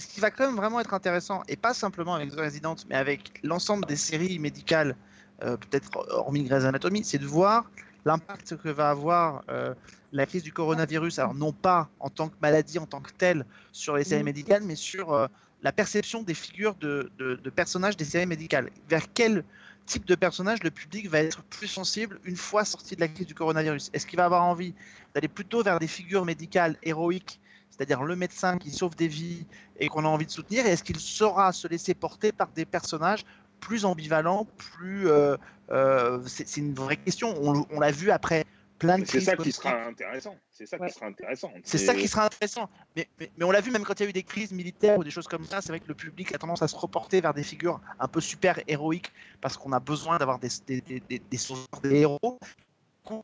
ce 0.00 0.06
qui 0.06 0.20
va 0.20 0.30
quand 0.30 0.46
même 0.46 0.56
vraiment 0.56 0.80
être 0.80 0.94
intéressant, 0.94 1.42
et 1.48 1.56
pas 1.56 1.74
simplement 1.74 2.14
avec 2.14 2.30
The 2.30 2.40
Resident, 2.40 2.76
mais 2.88 2.96
avec 2.96 3.40
l'ensemble 3.42 3.86
des 3.86 3.96
séries 3.96 4.38
médicales, 4.38 4.96
euh, 5.42 5.56
peut-être 5.56 5.90
hormis 6.10 6.44
Grey's 6.44 6.64
Anatomy, 6.64 7.04
c'est 7.04 7.18
de 7.18 7.26
voir 7.26 7.70
l'impact 8.04 8.56
que 8.56 8.68
va 8.68 8.90
avoir 8.90 9.44
euh, 9.50 9.74
la 10.12 10.26
crise 10.26 10.42
du 10.42 10.52
coronavirus, 10.52 11.18
alors 11.18 11.34
non 11.34 11.52
pas 11.52 11.90
en 12.00 12.10
tant 12.10 12.28
que 12.28 12.36
maladie 12.40 12.78
en 12.78 12.86
tant 12.86 13.00
que 13.00 13.12
telle 13.12 13.46
sur 13.72 13.96
les 13.96 14.04
séries 14.04 14.22
Mhm. 14.22 14.24
médicales, 14.24 14.62
mais 14.64 14.76
sur 14.76 15.12
euh, 15.12 15.26
la 15.62 15.72
perception 15.72 16.22
des 16.22 16.34
figures 16.34 16.74
de, 16.76 17.12
de- 17.18 17.36
de 17.36 17.50
personnages 17.50 17.96
des 17.96 18.04
séries 18.04 18.26
médicales. 18.26 18.70
Vers 18.88 19.12
quel 19.12 19.44
type 19.86 20.04
de 20.06 20.14
personnage 20.14 20.62
le 20.62 20.70
public 20.70 21.08
va 21.08 21.20
être 21.20 21.42
plus 21.44 21.68
sensible 21.68 22.20
une 22.24 22.36
fois 22.36 22.64
sorti 22.64 22.96
de 22.96 23.00
la 23.00 23.08
crise 23.08 23.26
du 23.26 23.34
coronavirus? 23.34 23.90
Est-ce 23.92 24.06
qu'il 24.06 24.16
va 24.16 24.24
avoir 24.24 24.44
envie 24.44 24.74
d'aller 25.14 25.28
plutôt 25.28 25.62
vers 25.62 25.78
des 25.78 25.88
figures 25.88 26.24
médicales 26.24 26.76
héroïques 26.82 27.40
c'est-à-dire 27.72 28.04
le 28.04 28.14
médecin 28.14 28.58
qui 28.58 28.70
sauve 28.70 28.94
des 28.94 29.08
vies 29.08 29.46
et 29.80 29.88
qu'on 29.88 30.04
a 30.04 30.08
envie 30.08 30.26
de 30.26 30.30
soutenir, 30.30 30.64
et 30.66 30.70
est-ce 30.70 30.84
qu'il 30.84 31.00
saura 31.00 31.52
se 31.52 31.66
laisser 31.66 31.94
porter 31.94 32.30
par 32.30 32.48
des 32.48 32.64
personnages 32.66 33.24
plus 33.58 33.84
ambivalents, 33.84 34.46
plus... 34.56 35.08
euh, 35.08 35.36
euh, 35.70 36.20
c'est 36.26 36.46
c'est 36.46 36.60
une 36.60 36.74
vraie 36.74 36.98
question, 36.98 37.34
on, 37.42 37.66
on 37.70 37.80
l'a 37.80 37.90
vu 37.90 38.10
après 38.10 38.44
plein 38.78 38.98
de 38.98 39.04
C'est 39.04 39.18
crises 39.18 39.24
ça 39.26 39.36
qui 39.36 39.52
sera 39.52 39.84
intéressant. 39.84 40.36
C'est 40.50 40.66
ça 40.66 40.76
Ouais. 40.76 40.88
qui 40.88 40.94
sera 40.94 41.06
intéressant. 41.06 41.52
C'est 41.62 41.78
ça 41.78 41.94
qui 41.94 42.08
sera 42.08 42.26
intéressant. 42.26 42.68
Mais, 42.96 43.08
mais, 43.20 43.30
mais 43.38 43.44
on 43.44 43.52
l'a 43.52 43.60
vu 43.60 43.70
même 43.70 43.84
quand 43.84 43.98
il 44.00 44.02
y 44.02 44.06
a 44.06 44.10
eu 44.10 44.12
des 44.12 44.24
crises 44.24 44.50
militaires 44.52 44.98
ou 44.98 45.04
des 45.04 45.10
choses 45.12 45.28
comme 45.28 45.44
ça, 45.44 45.60
c'est 45.60 45.68
vrai 45.68 45.78
que 45.78 45.86
le 45.86 45.94
public 45.94 46.34
a 46.34 46.38
tendance 46.38 46.62
à 46.62 46.68
se 46.68 46.74
reporter 46.76 47.20
vers 47.20 47.32
des 47.32 47.44
figures 47.44 47.80
un 48.00 48.08
peu 48.08 48.20
super 48.20 48.58
héroïques 48.66 49.12
parce 49.40 49.56
qu'on 49.56 49.72
a 49.72 49.78
besoin 49.80 50.18
d'avoir 50.18 50.40
des, 50.40 50.48
des, 50.66 50.80
des, 50.80 51.00
des, 51.08 51.22
des 51.30 51.96
héros. 51.96 52.40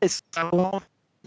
Est-ce 0.01 0.21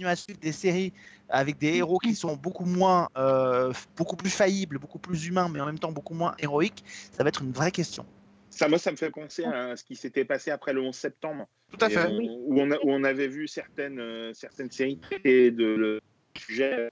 à 0.09 0.17
suivre 0.17 0.39
des 0.41 0.53
séries 0.53 0.93
avec 1.29 1.59
des 1.59 1.77
héros 1.77 1.99
qui 1.99 2.15
sont 2.15 2.37
beaucoup 2.37 2.65
moins, 2.65 3.09
euh, 3.17 3.73
beaucoup 3.97 4.17
plus 4.17 4.31
faillibles, 4.31 4.79
beaucoup 4.79 4.99
plus 4.99 5.27
humains, 5.27 5.49
mais 5.49 5.61
en 5.61 5.67
même 5.67 5.79
temps 5.79 5.93
beaucoup 5.93 6.15
moins 6.15 6.35
héroïques 6.39 6.85
Ça 7.13 7.23
va 7.23 7.29
être 7.29 7.43
une 7.43 7.53
vraie 7.53 7.71
question. 7.71 8.05
Ça, 8.51 8.69
moi, 8.69 8.79
ça 8.79 8.91
me 8.91 8.97
fait 8.97 9.11
penser 9.11 9.45
à 9.45 9.77
ce 9.77 9.85
qui 9.85 9.97
s'était 9.97 10.27
passé 10.27 10.51
après 10.51 10.73
le 10.75 10.83
11 10.83 10.95
septembre. 10.95 11.47
Tout 11.71 11.83
à 11.85 11.89
fait. 11.89 12.07
on- 12.07 12.19
où, 12.19 12.61
on 12.61 12.71
a- 12.71 12.77
où 12.77 12.91
on 12.91 13.03
avait 13.03 13.29
vu 13.29 13.49
certaines, 13.49 13.99
euh, 13.99 14.35
certaines 14.35 14.71
séries 14.71 14.99
traiter 14.99 15.51
de 15.51 15.65
le 15.65 16.01
sujet 16.37 16.91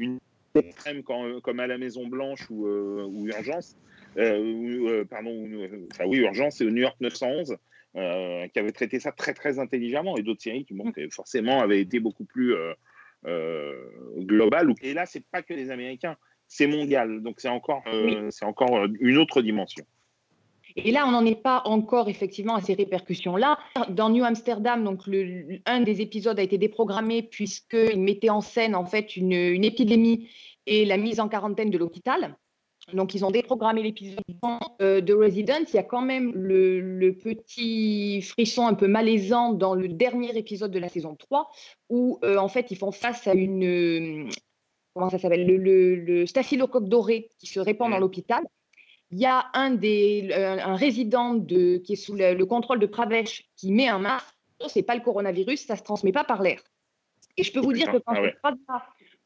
une 0.00 0.18
extrême 0.56 1.02
quand- 1.04 1.40
comme 1.42 1.60
à 1.60 1.68
la 1.68 1.78
Maison 1.78 2.08
Blanche 2.08 2.50
ou, 2.50 2.66
euh, 2.66 3.04
ou 3.08 3.28
Urgence, 3.28 3.76
euh, 4.18 4.38
ou, 4.38 4.88
euh, 4.88 5.04
pardon, 5.04 5.30
ou, 5.30 5.62
euh, 5.62 5.86
enfin 5.92 6.06
oui 6.06 6.18
Urgence 6.18 6.60
et 6.60 6.64
New 6.64 6.82
York 6.82 6.96
911, 7.00 7.56
euh, 7.96 8.46
qui 8.48 8.58
avaient 8.58 8.72
traité 8.72 9.00
ça 9.00 9.12
très 9.12 9.34
très 9.34 9.58
intelligemment 9.58 10.16
et 10.16 10.22
d'autres 10.22 10.42
séries 10.42 10.64
qui 10.64 10.74
bon, 10.74 10.92
qui, 10.92 11.08
forcément 11.10 11.60
avaient 11.60 11.80
été 11.80 12.00
beaucoup 12.00 12.24
plus 12.24 12.54
euh, 12.54 12.74
euh, 13.26 13.74
globales. 14.18 14.72
Et 14.82 14.94
là, 14.94 15.06
c'est 15.06 15.24
pas 15.26 15.42
que 15.42 15.54
les 15.54 15.70
Américains, 15.70 16.16
c'est 16.46 16.66
mondial, 16.66 17.22
donc 17.22 17.40
c'est 17.40 17.48
encore, 17.48 17.82
euh, 17.88 18.28
c'est 18.30 18.44
encore 18.44 18.86
une 19.00 19.18
autre 19.18 19.42
dimension. 19.42 19.84
Et 20.76 20.92
là, 20.92 21.06
on 21.06 21.10
n'en 21.10 21.24
est 21.24 21.42
pas 21.42 21.62
encore 21.64 22.08
effectivement 22.10 22.54
à 22.54 22.60
ces 22.60 22.74
répercussions-là. 22.74 23.58
Dans 23.88 24.10
New 24.10 24.24
Amsterdam, 24.24 24.84
donc 24.84 25.06
le, 25.06 25.60
un 25.64 25.80
des 25.80 26.02
épisodes 26.02 26.38
a 26.38 26.42
été 26.42 26.58
déprogrammé 26.58 27.22
puisqu'il 27.22 28.00
mettait 28.00 28.28
en 28.28 28.42
scène 28.42 28.74
en 28.74 28.84
fait 28.84 29.16
une, 29.16 29.32
une 29.32 29.64
épidémie 29.64 30.28
et 30.66 30.84
la 30.84 30.98
mise 30.98 31.18
en 31.18 31.28
quarantaine 31.28 31.70
de 31.70 31.78
l'hôpital. 31.78 32.36
Donc, 32.92 33.14
ils 33.14 33.24
ont 33.24 33.30
déprogrammé 33.32 33.82
l'épisode 33.82 34.20
euh, 34.80 35.00
de 35.00 35.12
Resident. 35.12 35.64
Il 35.68 35.74
y 35.74 35.78
a 35.78 35.82
quand 35.82 36.02
même 36.02 36.32
le, 36.34 36.80
le 36.80 37.12
petit 37.14 38.22
frisson 38.22 38.66
un 38.66 38.74
peu 38.74 38.86
malaisant 38.86 39.52
dans 39.52 39.74
le 39.74 39.88
dernier 39.88 40.36
épisode 40.38 40.70
de 40.70 40.78
la 40.78 40.88
saison 40.88 41.16
3 41.16 41.50
où 41.88 42.20
euh, 42.22 42.36
en 42.36 42.48
fait 42.48 42.70
ils 42.70 42.76
font 42.76 42.92
face 42.92 43.26
à 43.26 43.34
une 43.34 43.64
euh, 43.64 44.28
comment 44.94 45.10
ça 45.10 45.18
s'appelle 45.18 45.46
le, 45.46 45.56
le, 45.56 45.96
le 45.96 46.26
staphylocoque 46.26 46.88
doré 46.88 47.28
qui 47.38 47.46
se 47.48 47.58
répand 47.58 47.90
dans 47.90 47.96
Mm. 47.98 48.00
l'hôpital. 48.00 48.44
Il 49.10 49.18
y 49.18 49.26
a 49.26 49.46
un, 49.54 49.70
des, 49.70 50.30
un, 50.32 50.58
un 50.58 50.76
résident 50.76 51.34
de, 51.34 51.78
qui 51.78 51.94
est 51.94 51.96
sous 51.96 52.14
le, 52.14 52.34
le 52.34 52.46
contrôle 52.46 52.78
de 52.78 52.86
Pravesh 52.86 53.44
qui 53.56 53.72
met 53.72 53.88
un 53.88 53.98
masque. 53.98 54.34
C'est 54.68 54.82
pas 54.82 54.94
le 54.94 55.00
coronavirus, 55.02 55.66
ça 55.66 55.76
se 55.76 55.82
transmet 55.82 56.12
pas 56.12 56.24
par 56.24 56.40
l'air. 56.42 56.60
Et 57.36 57.42
je 57.42 57.52
peux 57.52 57.60
vous 57.60 57.72
dire 57.72 57.90
que 57.92 57.98
quand 57.98 58.14
Ah 58.14 58.22
ouais. 58.22 58.34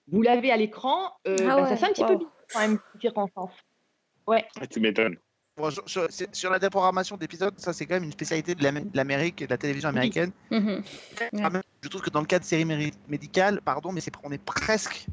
vous 0.08 0.22
l'avez 0.22 0.50
à 0.50 0.56
l'écran, 0.56 1.12
euh, 1.28 1.36
Ah 1.40 1.56
ben, 1.56 1.62
ouais, 1.62 1.68
ça 1.68 1.76
fait 1.76 1.86
un 1.86 1.92
petit 1.92 2.02
wow. 2.02 2.08
peu 2.08 2.16
bizarre 2.16 2.32
quand 2.52 2.60
même, 2.60 2.78
circonstance. 3.00 3.52
Ouais. 4.26 4.44
Ah, 4.60 4.66
tu 4.66 4.80
m'étonnes. 4.80 5.16
Bon, 5.56 5.70
sur, 5.70 5.82
sur- 5.88 6.08
sur 6.32 6.50
la 6.50 6.58
déprogrammation 6.58 7.16
d'épisodes, 7.16 7.54
ça 7.58 7.72
c'est 7.72 7.84
quand 7.84 7.94
même 7.94 8.04
une 8.04 8.12
spécialité 8.12 8.54
de 8.54 8.62
l'Am- 8.62 8.88
de 8.88 8.96
l'Amérique 8.96 9.42
et 9.42 9.46
de 9.46 9.50
la 9.50 9.58
télévision 9.58 9.88
américaine. 9.90 10.30
Mhm. 10.50 10.82
Ouais. 11.20 11.30
Ah, 11.42 11.50
Je 11.82 11.88
trouve 11.88 12.00
que 12.02 12.10
dans 12.10 12.20
le 12.20 12.26
cas 12.26 12.38
de 12.38 12.44
séries 12.44 12.64
médicales, 13.08 13.60
pardon, 13.64 13.92
mais 13.92 14.00
c'est 14.00 14.12
on 14.22 14.30
est 14.32 14.42
presque 14.42 15.06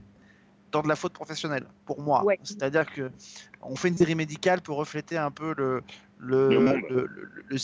dans 0.72 0.82
de 0.84 0.88
la 0.88 0.96
faute 0.96 1.14
professionnelle 1.14 1.66
pour 1.86 2.02
moi. 2.02 2.24
Ouais. 2.24 2.40
C'est-à-dire 2.44 2.86
que 2.94 3.12
on 3.62 3.76
fait 3.76 3.88
une 3.90 3.98
série 3.98 4.16
médicale 4.16 4.62
pour 4.62 4.78
refléter 4.78 5.18
un 5.18 5.32
peu 5.32 5.54
le 5.58 5.82
le, 6.20 6.50
Le 6.50 6.60
monde. 6.60 6.82
le- 6.90 7.06
le- 7.08 7.30
le- 7.50 7.58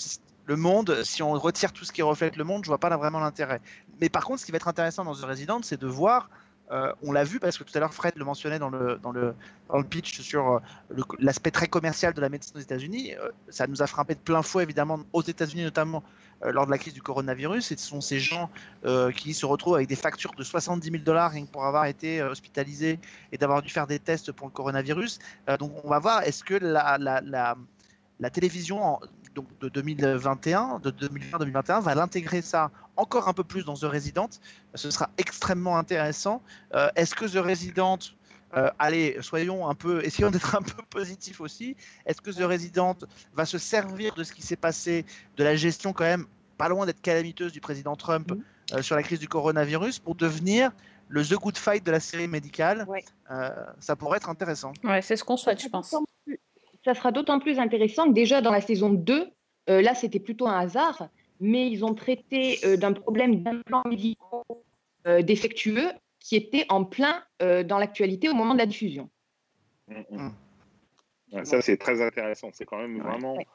le 0.46 0.56
monde. 0.58 1.04
Si 1.04 1.24
on 1.24 1.32
retire 1.34 1.72
tout 1.74 1.86
ce 1.86 1.92
qui 1.92 2.02
reflète 2.02 2.36
le 2.36 2.44
monde, 2.44 2.64
je 2.66 2.70
vois 2.70 2.78
pas 2.80 2.90
là 2.90 2.98
vraiment 2.98 3.20
l'intérêt. 3.20 3.62
Mais 4.02 4.10
par 4.10 4.26
contre, 4.26 4.42
ce 4.42 4.46
qui 4.46 4.52
va 4.52 4.58
être 4.58 4.68
intéressant 4.68 5.04
dans 5.06 5.16
The 5.16 5.22
Resident, 5.24 5.62
c'est 5.64 5.80
de 5.80 5.88
voir. 5.88 6.30
Euh, 6.74 6.92
on 7.04 7.12
l'a 7.12 7.24
vu 7.24 7.40
parce 7.40 7.58
que 7.58 7.64
tout 7.64 7.72
à 7.76 7.80
l'heure 7.80 7.94
Fred 7.94 8.14
le 8.16 8.26
mentionnait 8.26 8.58
dans 8.58 8.70
le, 8.70 8.98
dans 9.02 9.12
le, 9.12 9.36
dans 9.70 9.78
le 9.78 9.84
pitch 9.84 10.22
sur 10.22 10.54
euh, 10.54 10.60
l'aspect 11.20 11.52
très 11.52 11.68
commercial 11.68 12.14
de 12.14 12.22
la 12.22 12.30
médecine 12.30 12.58
aux 12.58 12.62
États-Unis. 12.62 13.14
Euh, 13.14 13.30
ça 13.50 13.68
nous 13.68 13.84
a 13.84 13.88
frappé 13.88 14.16
de 14.16 14.20
plein 14.20 14.42
fouet 14.42 14.64
évidemment 14.64 15.00
aux 15.14 15.22
États-Unis 15.22 15.64
notamment 15.64 16.04
lors 16.46 16.66
de 16.66 16.72
la 16.72 16.78
crise 16.78 16.94
du 16.94 17.02
coronavirus. 17.02 17.72
Et 17.72 17.78
ce 17.78 17.88
sont 17.88 18.02
ces 18.02 18.20
gens 18.20 18.50
qui 19.16 19.34
se 19.34 19.46
retrouvent 19.46 19.76
avec 19.76 19.88
des 19.88 19.96
factures 19.96 20.34
de 20.38 20.44
70 20.44 20.92
000 20.92 21.02
dollars 21.02 21.32
pour 21.54 21.64
avoir 21.64 21.86
été 21.86 22.22
hospitalisés 22.22 23.00
et 23.32 23.38
d'avoir 23.38 23.62
dû 23.62 23.70
faire 23.70 23.88
des 23.88 23.98
tests 23.98 24.34
pour 24.34 24.48
le 24.48 24.52
coronavirus. 24.52 25.20
Donc 25.58 25.72
on 25.86 25.90
va 25.90 26.00
voir 26.00 26.24
est-ce 26.24 26.44
que 26.44 26.56
la, 26.56 26.98
la, 26.98 27.22
la, 27.22 27.56
la 28.20 28.30
télévision 28.30 29.00
donc 29.36 29.48
de 29.60 29.70
2021, 29.70 30.80
de 30.80 30.92
2020-2021 30.92 31.82
va 31.82 31.96
l'intégrer 31.96 32.42
ça 32.42 32.72
encore 32.96 33.28
un 33.28 33.34
peu 33.34 33.44
plus 33.44 33.64
dans 33.66 33.74
The 33.76 33.84
Resident. 33.86 34.30
Ce 34.76 34.92
sera 34.92 35.10
extrêmement 35.18 35.78
intéressant. 35.78 36.42
Euh, 36.74 36.90
est-ce 36.96 37.16
que 37.16 37.26
The 37.26 37.44
Resident 37.44 38.00
euh, 38.56 38.70
allez, 38.78 39.18
soyons 39.22 39.68
un 39.68 39.74
peu, 39.74 40.06
essayons 40.06 40.30
d'être 40.30 40.56
un 40.56 40.62
peu 40.62 40.84
positifs 40.92 41.42
aussi. 41.42 41.76
Est-ce 42.06 42.22
que 42.22 42.30
The 42.30 42.44
Resident 42.44 42.96
va 43.34 43.46
se 43.48 43.58
servir 43.58 44.14
de 44.14 44.24
ce 44.24 44.32
qui 44.32 44.44
s'est 44.44 44.56
passé, 44.56 45.06
de 45.38 45.44
la 45.44 45.56
gestion 45.56 45.92
quand 45.92 46.04
même 46.04 46.28
pas 46.60 46.70
loin 46.70 46.86
d'être 46.86 47.02
calamiteuse 47.02 47.52
du 47.52 47.62
président 47.62 47.96
Trump 47.96 48.32
Mhm. 48.32 48.44
euh, 48.74 48.82
sur 48.84 48.96
la 48.96 49.02
crise 49.02 49.20
du 49.20 49.28
coronavirus 49.28 49.98
pour 49.98 50.14
devenir 50.14 50.70
le 51.10 51.26
The 51.26 51.34
Good 51.34 51.58
Fight 51.58 51.84
de 51.84 51.90
la 51.92 52.00
série 52.00 52.28
médicale? 52.28 52.86
Ouais. 52.88 53.04
Euh, 53.32 53.50
Ça 53.80 53.96
pourrait 53.96 54.18
être 54.18 54.30
intéressant. 54.30 54.72
Ouais, 54.84 55.02
c'est 55.02 55.16
ce 55.18 55.24
qu'on 55.24 55.36
souhaite, 55.38 55.60
je 55.60 55.68
pense. 55.68 55.96
Ça 56.86 56.94
sera 56.94 57.12
d'autant 57.12 57.40
plus 57.40 57.60
intéressant 57.60 58.08
que 58.08 58.14
déjà 58.14 58.42
dans 58.42 58.52
la 58.52 58.62
saison 58.62 58.90
2, 58.90 59.28
euh, 59.70 59.82
là 59.82 59.96
c'était 59.96 60.20
plutôt 60.20 60.48
un 60.48 60.60
hasard, 60.60 61.10
mais 61.40 61.70
ils 61.70 61.86
ont 61.86 61.94
traité 61.94 62.60
euh, 62.66 62.78
d'un 62.78 62.94
problème 62.94 63.42
d'implants 63.44 63.84
médicaux 63.86 64.44
euh, 65.08 65.22
défectueux 65.22 65.90
qui 66.20 66.36
était 66.36 66.66
en 66.70 66.86
plein 66.86 67.24
euh, 67.42 67.64
dans 67.64 67.78
l'actualité 67.78 68.30
au 68.30 68.34
moment 68.34 68.54
de 68.54 68.60
la 68.60 68.66
diffusion. 68.66 69.10
Mm, 69.88 69.94
mm. 69.96 70.18
Mm. 70.18 70.32
Ouais, 71.34 71.46
Ça, 71.46 71.62
c'est 71.62 71.78
très 71.78 72.02
intéressant. 72.02 72.50
C'est 72.54 72.66
quand 72.66 72.78
même 72.78 72.98
Ouais. 72.98 73.04
vraiment 73.04 73.36
Ouais. 73.36 73.48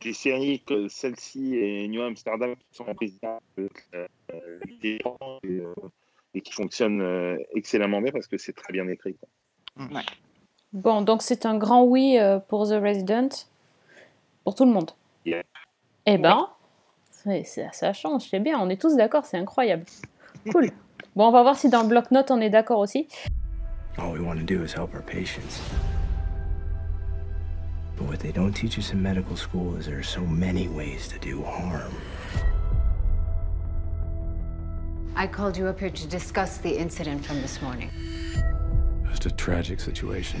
des 0.00 0.12
séries 0.12 0.60
que 0.60 0.88
celle-ci 0.88 1.56
et 1.56 1.86
New 1.88 2.02
Amsterdam 2.02 2.54
qui 2.56 2.76
sont 2.76 2.86
euh, 3.58 4.06
et, 4.82 5.00
et 6.34 6.40
qui 6.40 6.52
fonctionnent 6.52 7.02
euh, 7.02 7.36
excellemment 7.54 8.00
bien 8.00 8.12
parce 8.12 8.26
que 8.26 8.38
c'est 8.38 8.52
très 8.52 8.72
bien 8.72 8.88
écrit. 8.88 9.16
quoi. 9.16 10.00
Bon, 10.72 11.02
donc 11.02 11.22
c'est 11.22 11.46
un 11.46 11.56
grand 11.56 11.82
oui 11.84 12.18
euh, 12.18 12.38
pour 12.38 12.66
The 12.68 12.72
Resident, 12.82 13.28
pour 14.44 14.54
tout 14.54 14.64
le 14.64 14.70
monde. 14.72 14.90
Yeah. 15.24 15.42
Eh 16.06 16.18
ben, 16.18 16.48
c'est- 17.10 17.44
c'est- 17.44 17.68
ça 17.72 17.92
change, 17.92 18.28
c'est 18.30 18.40
bien, 18.40 18.58
on 18.60 18.68
est 18.68 18.80
tous 18.80 18.96
d'accord, 18.96 19.24
c'est 19.24 19.38
incroyable. 19.38 19.84
Cool. 20.52 20.70
Bon, 21.16 21.26
on 21.28 21.32
va 21.32 21.42
voir 21.42 21.56
si 21.58 21.68
dans 21.68 21.82
le 21.82 21.88
bloc-notes 21.88 22.30
on 22.30 22.40
est 22.40 22.50
d'accord 22.50 22.78
aussi. 22.78 23.08
All 23.98 24.12
we 24.12 24.20
want 24.20 24.36
to 24.36 24.44
do 24.44 24.62
is 24.62 24.72
help 24.72 24.94
our 24.94 25.02
patients. 25.02 25.60
But 27.96 28.06
what 28.08 28.18
they 28.20 28.30
don't 28.30 28.52
teach 28.52 28.78
us 28.78 28.92
in 28.92 29.02
medical 29.02 29.36
school 29.36 29.76
is 29.76 29.86
there 29.86 29.98
are 29.98 30.04
so 30.04 30.20
many 30.20 30.68
ways 30.68 31.08
to 31.08 31.18
do 31.18 31.42
harm. 31.42 31.90
I 35.16 35.26
called 35.26 35.56
you 35.56 35.66
up 35.66 35.80
here 35.80 35.90
to 35.90 36.06
discuss 36.06 36.58
the 36.58 36.70
incident 36.78 37.24
from 37.24 37.40
this 37.42 37.60
morning. 37.60 37.90
Just 39.10 39.26
a 39.26 39.30
tragic 39.30 39.80
situation. 39.80 40.38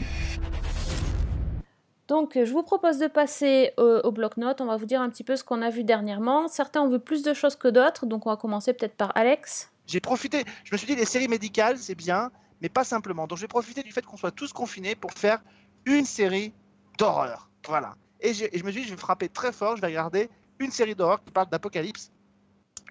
Donc, 2.08 2.32
je 2.34 2.50
vous 2.52 2.62
propose 2.62 2.98
de 2.98 3.06
passer 3.06 3.72
euh, 3.78 4.00
au 4.02 4.12
bloc-notes. 4.12 4.60
On 4.60 4.66
va 4.66 4.76
vous 4.76 4.86
dire 4.86 5.00
un 5.00 5.10
petit 5.10 5.24
peu 5.24 5.36
ce 5.36 5.44
qu'on 5.44 5.60
a 5.60 5.70
vu 5.70 5.84
dernièrement. 5.84 6.48
Certains 6.48 6.80
ont 6.80 6.88
vu 6.88 6.98
plus 6.98 7.22
de 7.22 7.34
choses 7.34 7.56
que 7.56 7.68
d'autres, 7.68 8.06
donc 8.06 8.26
on 8.26 8.30
va 8.30 8.36
commencer 8.36 8.72
peut-être 8.72 8.96
par 8.96 9.12
Alex. 9.14 9.70
J'ai 9.86 10.00
profité, 10.00 10.44
je 10.64 10.72
me 10.72 10.78
suis 10.78 10.86
dit 10.86 10.96
les 10.96 11.06
séries 11.06 11.28
médicales 11.28 11.78
c'est 11.78 11.94
bien, 11.94 12.30
mais 12.60 12.68
pas 12.68 12.84
simplement. 12.84 13.26
Donc 13.26 13.38
je 13.38 13.42
vais 13.42 13.48
profiter 13.48 13.82
du 13.82 13.92
fait 13.92 14.04
qu'on 14.04 14.16
soit 14.16 14.30
tous 14.30 14.52
confinés 14.52 14.94
pour 14.94 15.12
faire 15.12 15.40
une 15.84 16.04
série 16.04 16.52
d'horreur. 16.98 17.50
Voilà. 17.66 17.94
Et 18.20 18.34
je 18.34 18.64
me 18.64 18.70
suis 18.70 18.82
dit 18.82 18.88
je 18.88 18.94
vais 18.94 19.00
frapper 19.00 19.28
très 19.28 19.52
fort, 19.52 19.76
je 19.76 19.80
vais 19.80 19.88
regarder 19.88 20.28
une 20.58 20.70
série 20.70 20.94
d'horreur 20.94 21.22
qui 21.22 21.30
parle 21.30 21.48
d'apocalypse. 21.48 22.10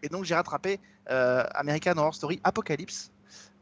Et 0.03 0.09
donc 0.09 0.25
j'ai 0.25 0.35
rattrapé 0.35 0.79
euh, 1.09 1.43
American 1.53 1.97
Horror 1.97 2.15
Story 2.15 2.39
Apocalypse 2.43 3.11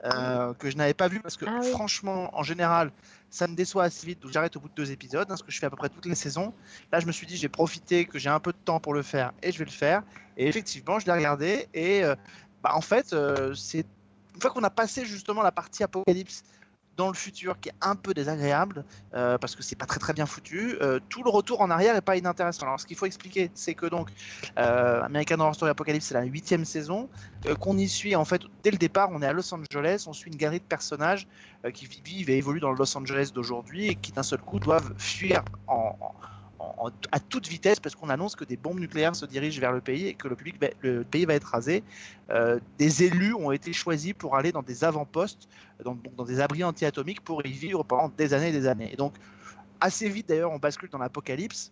euh, 0.04 0.54
que 0.54 0.69
je 0.69 0.78
n'avais 0.78 0.93
pas 0.93 1.08
vu 1.08 1.19
parce 1.19 1.38
que 1.38 1.45
Ah 1.47 1.60
oui. 1.62 1.71
franchement 1.71 2.30
en 2.38 2.43
général 2.43 2.91
ça 3.30 3.47
me 3.47 3.56
déçoit 3.56 3.86
assez 3.86 4.06
vite 4.06 4.21
donc 4.21 4.32
j'arrête 4.32 4.56
au 4.56 4.60
bout 4.60 4.69
de 4.69 4.73
deux 4.75 4.91
épisodes, 4.91 5.30
hein, 5.30 5.36
ce 5.36 5.43
que 5.43 5.51
je 5.51 5.60
fais 5.60 5.65
à 5.65 5.69
peu 5.69 5.75
près 5.75 5.89
toutes 5.89 6.06
les 6.06 6.15
saisons. 6.15 6.54
Là 6.91 6.99
je 6.99 7.06
me 7.06 7.12
suis 7.12 7.25
dit 7.28 7.38
je 7.38 7.41
vais 7.41 7.49
profiter 7.49 8.06
que 8.06 8.19
j'ai 8.19 8.30
un 8.30 8.39
peu 8.39 8.51
de 8.51 8.58
temps 8.58 8.80
pour 8.80 8.93
le 8.93 9.01
faire 9.01 9.34
et 9.41 9.51
je 9.51 9.60
vais 9.60 9.65
le 9.65 9.71
faire. 9.71 10.04
Et 10.38 10.47
effectivement 10.47 10.99
je 10.99 11.06
l'ai 11.06 11.13
regardé 11.13 11.67
et 11.73 12.04
euh, 12.04 12.15
bah, 12.65 12.71
en 12.73 12.82
fait, 12.82 13.13
euh, 13.13 13.54
c'est 13.54 13.86
une 14.34 14.41
fois 14.41 14.49
qu'on 14.49 14.63
a 14.63 14.71
passé 14.71 15.06
justement 15.06 15.43
la 15.43 15.51
partie 15.51 15.84
apocalypse 15.84 16.43
dans 16.97 17.08
le 17.10 17.13
futur 17.13 17.60
qui 17.60 17.69
est 17.69 17.75
un 17.81 17.95
peu 17.95 18.13
désagréable 18.13 18.86
euh, 19.13 19.38
parce 19.38 19.55
que 19.55 19.63
c'est 19.63 19.75
pas 19.75 19.86
très 19.86 19.99
très 19.99 20.13
bien 20.13 20.25
foutu, 20.25 20.77
euh, 20.81 20.99
tout 21.10 21.23
le 21.23 21.29
retour 21.29 21.62
en 21.62 21.69
arrière 21.69 21.95
est 21.95 22.01
pas 22.01 22.15
inintéressant. 22.17 22.65
Alors 22.65 22.79
ce 22.79 22.86
qu'il 22.86 22.95
faut 22.97 23.05
expliquer, 23.05 23.51
c'est 23.53 23.75
que 23.75 23.86
donc 23.86 24.10
euh, 24.58 25.01
American 25.03 25.39
Horror 25.39 25.55
Story 25.55 25.71
Apocalypse 25.71 26.05
c'est 26.05 26.13
la 26.13 26.23
huitième 26.23 26.65
saison, 26.65 27.10
qu'on 27.60 27.77
y 27.77 27.88
suit 27.88 28.15
en 28.15 28.25
fait 28.25 28.41
dès 28.63 28.71
le 28.71 28.77
départ, 28.77 29.10
on 29.12 29.21
est 29.21 29.27
à 29.27 29.34
Los 29.34 29.53
Angeles, 29.53 30.05
on 30.08 30.13
suit 30.13 30.31
une 30.31 30.38
galerie 30.38 30.60
de 30.60 30.65
personnages 30.65 31.27
qui 31.73 31.88
vivent 32.03 32.29
et 32.29 32.38
évoluent 32.38 32.60
dans 32.60 32.71
le 32.71 32.77
Los 32.77 32.97
Angeles 32.97 33.31
d'aujourd'hui 33.34 33.88
et 33.88 33.95
qui 33.95 34.12
d'un 34.12 34.23
seul 34.23 34.39
coup 34.39 34.60
doivent 34.60 34.93
fuir 34.97 35.43
en- 35.67 35.97
à 37.12 37.20
toute 37.20 37.48
vitesse 37.48 37.80
parce 37.80 37.96
qu'on 37.96 38.10
annonce 38.10 38.36
que 38.36 38.46
des 38.46 38.58
bombes 38.58 38.80
nucléaires 38.80 39.15
se 39.15 39.26
dirigent 39.26 39.60
vers 39.60 39.72
le 39.72 39.82
pays 39.82 40.08
et 40.08 40.13
que 40.13 40.28
le, 40.28 41.04
pays 41.04 41.26
va 41.26 41.34
être 41.34 41.46
rasé. 41.46 41.84
Euh, 42.30 42.60
des 42.78 43.04
élus 43.04 43.34
ont 43.34 43.52
été 43.52 43.74
choisis 43.74 44.13
pour 44.13 44.36
aller 44.36 44.52
dans 44.52 44.62
des 44.62 44.84
avant-postes, 44.84 45.48
dans 45.84 46.24
des 46.26 46.39
abris 46.39 46.63
anti-atomiques 46.63 47.22
pour 47.22 47.46
y 47.46 47.52
vivre 47.52 47.84
pendant 47.84 48.10
des 48.10 48.34
années 48.34 48.50
et 48.50 48.54
des 48.54 48.68
années. 48.68 48.91
Et 48.94 48.96
donc, 48.96 49.13
assez 49.82 50.10
vite 50.10 50.30
d'ailleurs, 50.30 50.52
on 50.52 50.60
bascule 50.60 50.89
dans 50.89 50.98
l'apocalypse. 50.98 51.72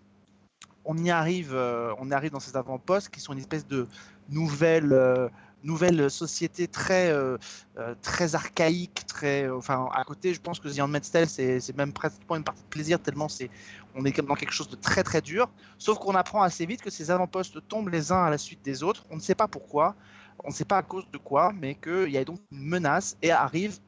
On 0.85 0.97
y 0.97 1.11
arrive, 1.11 1.53
euh, 1.53 1.93
on 1.99 2.11
arrive 2.11 2.31
dans 2.31 2.41
ces 2.41 2.57
avant-postes 2.57 3.09
qui 3.09 3.21
sont 3.21 3.33
une 3.33 3.39
espèce 3.39 3.65
de 3.65 3.87
nouvelle, 4.29 4.91
euh, 4.91 5.29
nouvelle 5.63 6.09
société 6.09 6.67
très, 6.67 7.09
euh, 7.09 7.37
euh, 7.77 7.95
très 8.01 8.35
archaïque, 8.35 9.05
très, 9.07 9.43
euh, 9.43 9.57
enfin, 9.57 9.89
à 9.93 10.03
côté, 10.03 10.33
je 10.33 10.41
pense 10.41 10.59
que 10.59 10.67
The 10.67 10.79
Handmaid's 10.79 11.11
Tale, 11.11 11.27
c'est 11.27 11.59
c'est 11.59 11.75
même 11.75 11.93
presque 11.93 12.21
une 12.29 12.43
partie 12.43 12.63
de 12.63 12.67
plaisir 12.67 12.99
tellement 12.99 13.29
c'est, 13.29 13.49
on 13.95 14.05
est 14.05 14.21
dans 14.21 14.35
quelque 14.35 14.53
chose 14.53 14.69
de 14.69 14.75
très 14.75 15.03
très 15.03 15.21
dur. 15.21 15.49
Sauf 15.77 15.97
qu'on 15.99 16.15
apprend 16.15 16.41
assez 16.41 16.65
vite 16.65 16.81
que 16.81 16.89
ces 16.89 17.11
avant-postes 17.11 17.67
tombent 17.67 17.89
les 17.89 18.11
uns 18.11 18.23
à 18.23 18.29
la 18.29 18.37
suite 18.37 18.63
des 18.63 18.83
autres. 18.83 19.05
On 19.09 19.15
ne 19.15 19.21
sait 19.21 19.35
pas 19.35 19.47
pourquoi, 19.47 19.95
on 20.43 20.49
ne 20.49 20.53
sait 20.53 20.65
pas 20.65 20.77
à 20.77 20.83
cause 20.83 21.05
de 21.11 21.17
quoi, 21.17 21.53
mais 21.53 21.75
qu'il 21.75 22.09
y 22.09 22.17
a 22.17 22.25
donc 22.25 22.39
une 22.51 22.65
menace 22.65 23.17
et 23.21 23.31
arrive 23.31 23.79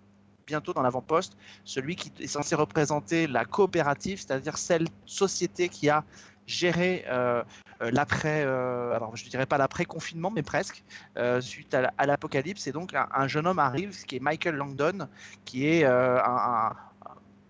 bientôt 0.45 0.73
dans 0.73 0.83
l'avant-poste 0.83 1.35
celui 1.63 1.95
qui 1.95 2.11
est 2.19 2.27
censé 2.27 2.53
représenter 2.53 3.25
la 3.25 3.45
coopérative, 3.45 4.19
c'est-à-dire 4.19 4.59
celle 4.59 4.87
société 5.05 5.69
qui 5.69 5.89
a 5.89 6.03
géré 6.47 7.05
euh, 7.07 7.43
euh, 7.81 7.91
l'après, 7.91 8.43
euh, 8.45 8.93
alors 8.93 9.15
je 9.15 9.27
dirais 9.29 9.45
pas 9.45 9.57
l'après-confinement, 9.57 10.31
mais 10.31 10.43
presque, 10.43 10.83
suite 11.41 11.73
à 11.73 11.81
la- 11.81 11.93
à 11.97 12.05
l'apocalypse. 12.05 12.67
Et 12.67 12.71
donc 12.71 12.93
un, 12.93 13.07
un 13.11 13.27
jeune 13.27 13.47
homme 13.47 13.59
arrive, 13.59 13.95
qui 14.05 14.17
est 14.17 14.19
Michael 14.19 14.55
Langdon, 14.55 15.07
qui 15.45 15.65
est 15.67 15.83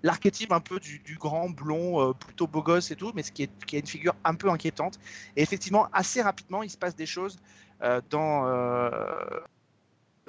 l'archétype 0.03 0.51
un 0.51 0.59
peu 0.59 0.79
du, 0.79 1.17
grand 1.17 1.49
blond, 1.49 2.13
plutôt 2.13 2.47
beau 2.47 2.61
gosse 2.61 2.91
et 2.91 2.95
tout, 2.95 3.11
mais 3.15 3.23
ce 3.23 3.31
qui 3.31 3.43
est, 3.43 3.65
qui 3.65 3.75
est 3.75 3.79
une 3.79 3.87
figure 3.87 4.13
un 4.23 4.35
peu 4.35 4.49
inquiétante. 4.49 4.99
Et 5.35 5.41
effectivement, 5.41 5.87
assez 5.91 6.21
rapidement, 6.21 6.63
il 6.63 6.69
se 6.69 6.77
passe 6.77 6.95
des 6.95 7.07
choses 7.07 7.37
dans, 8.09 8.45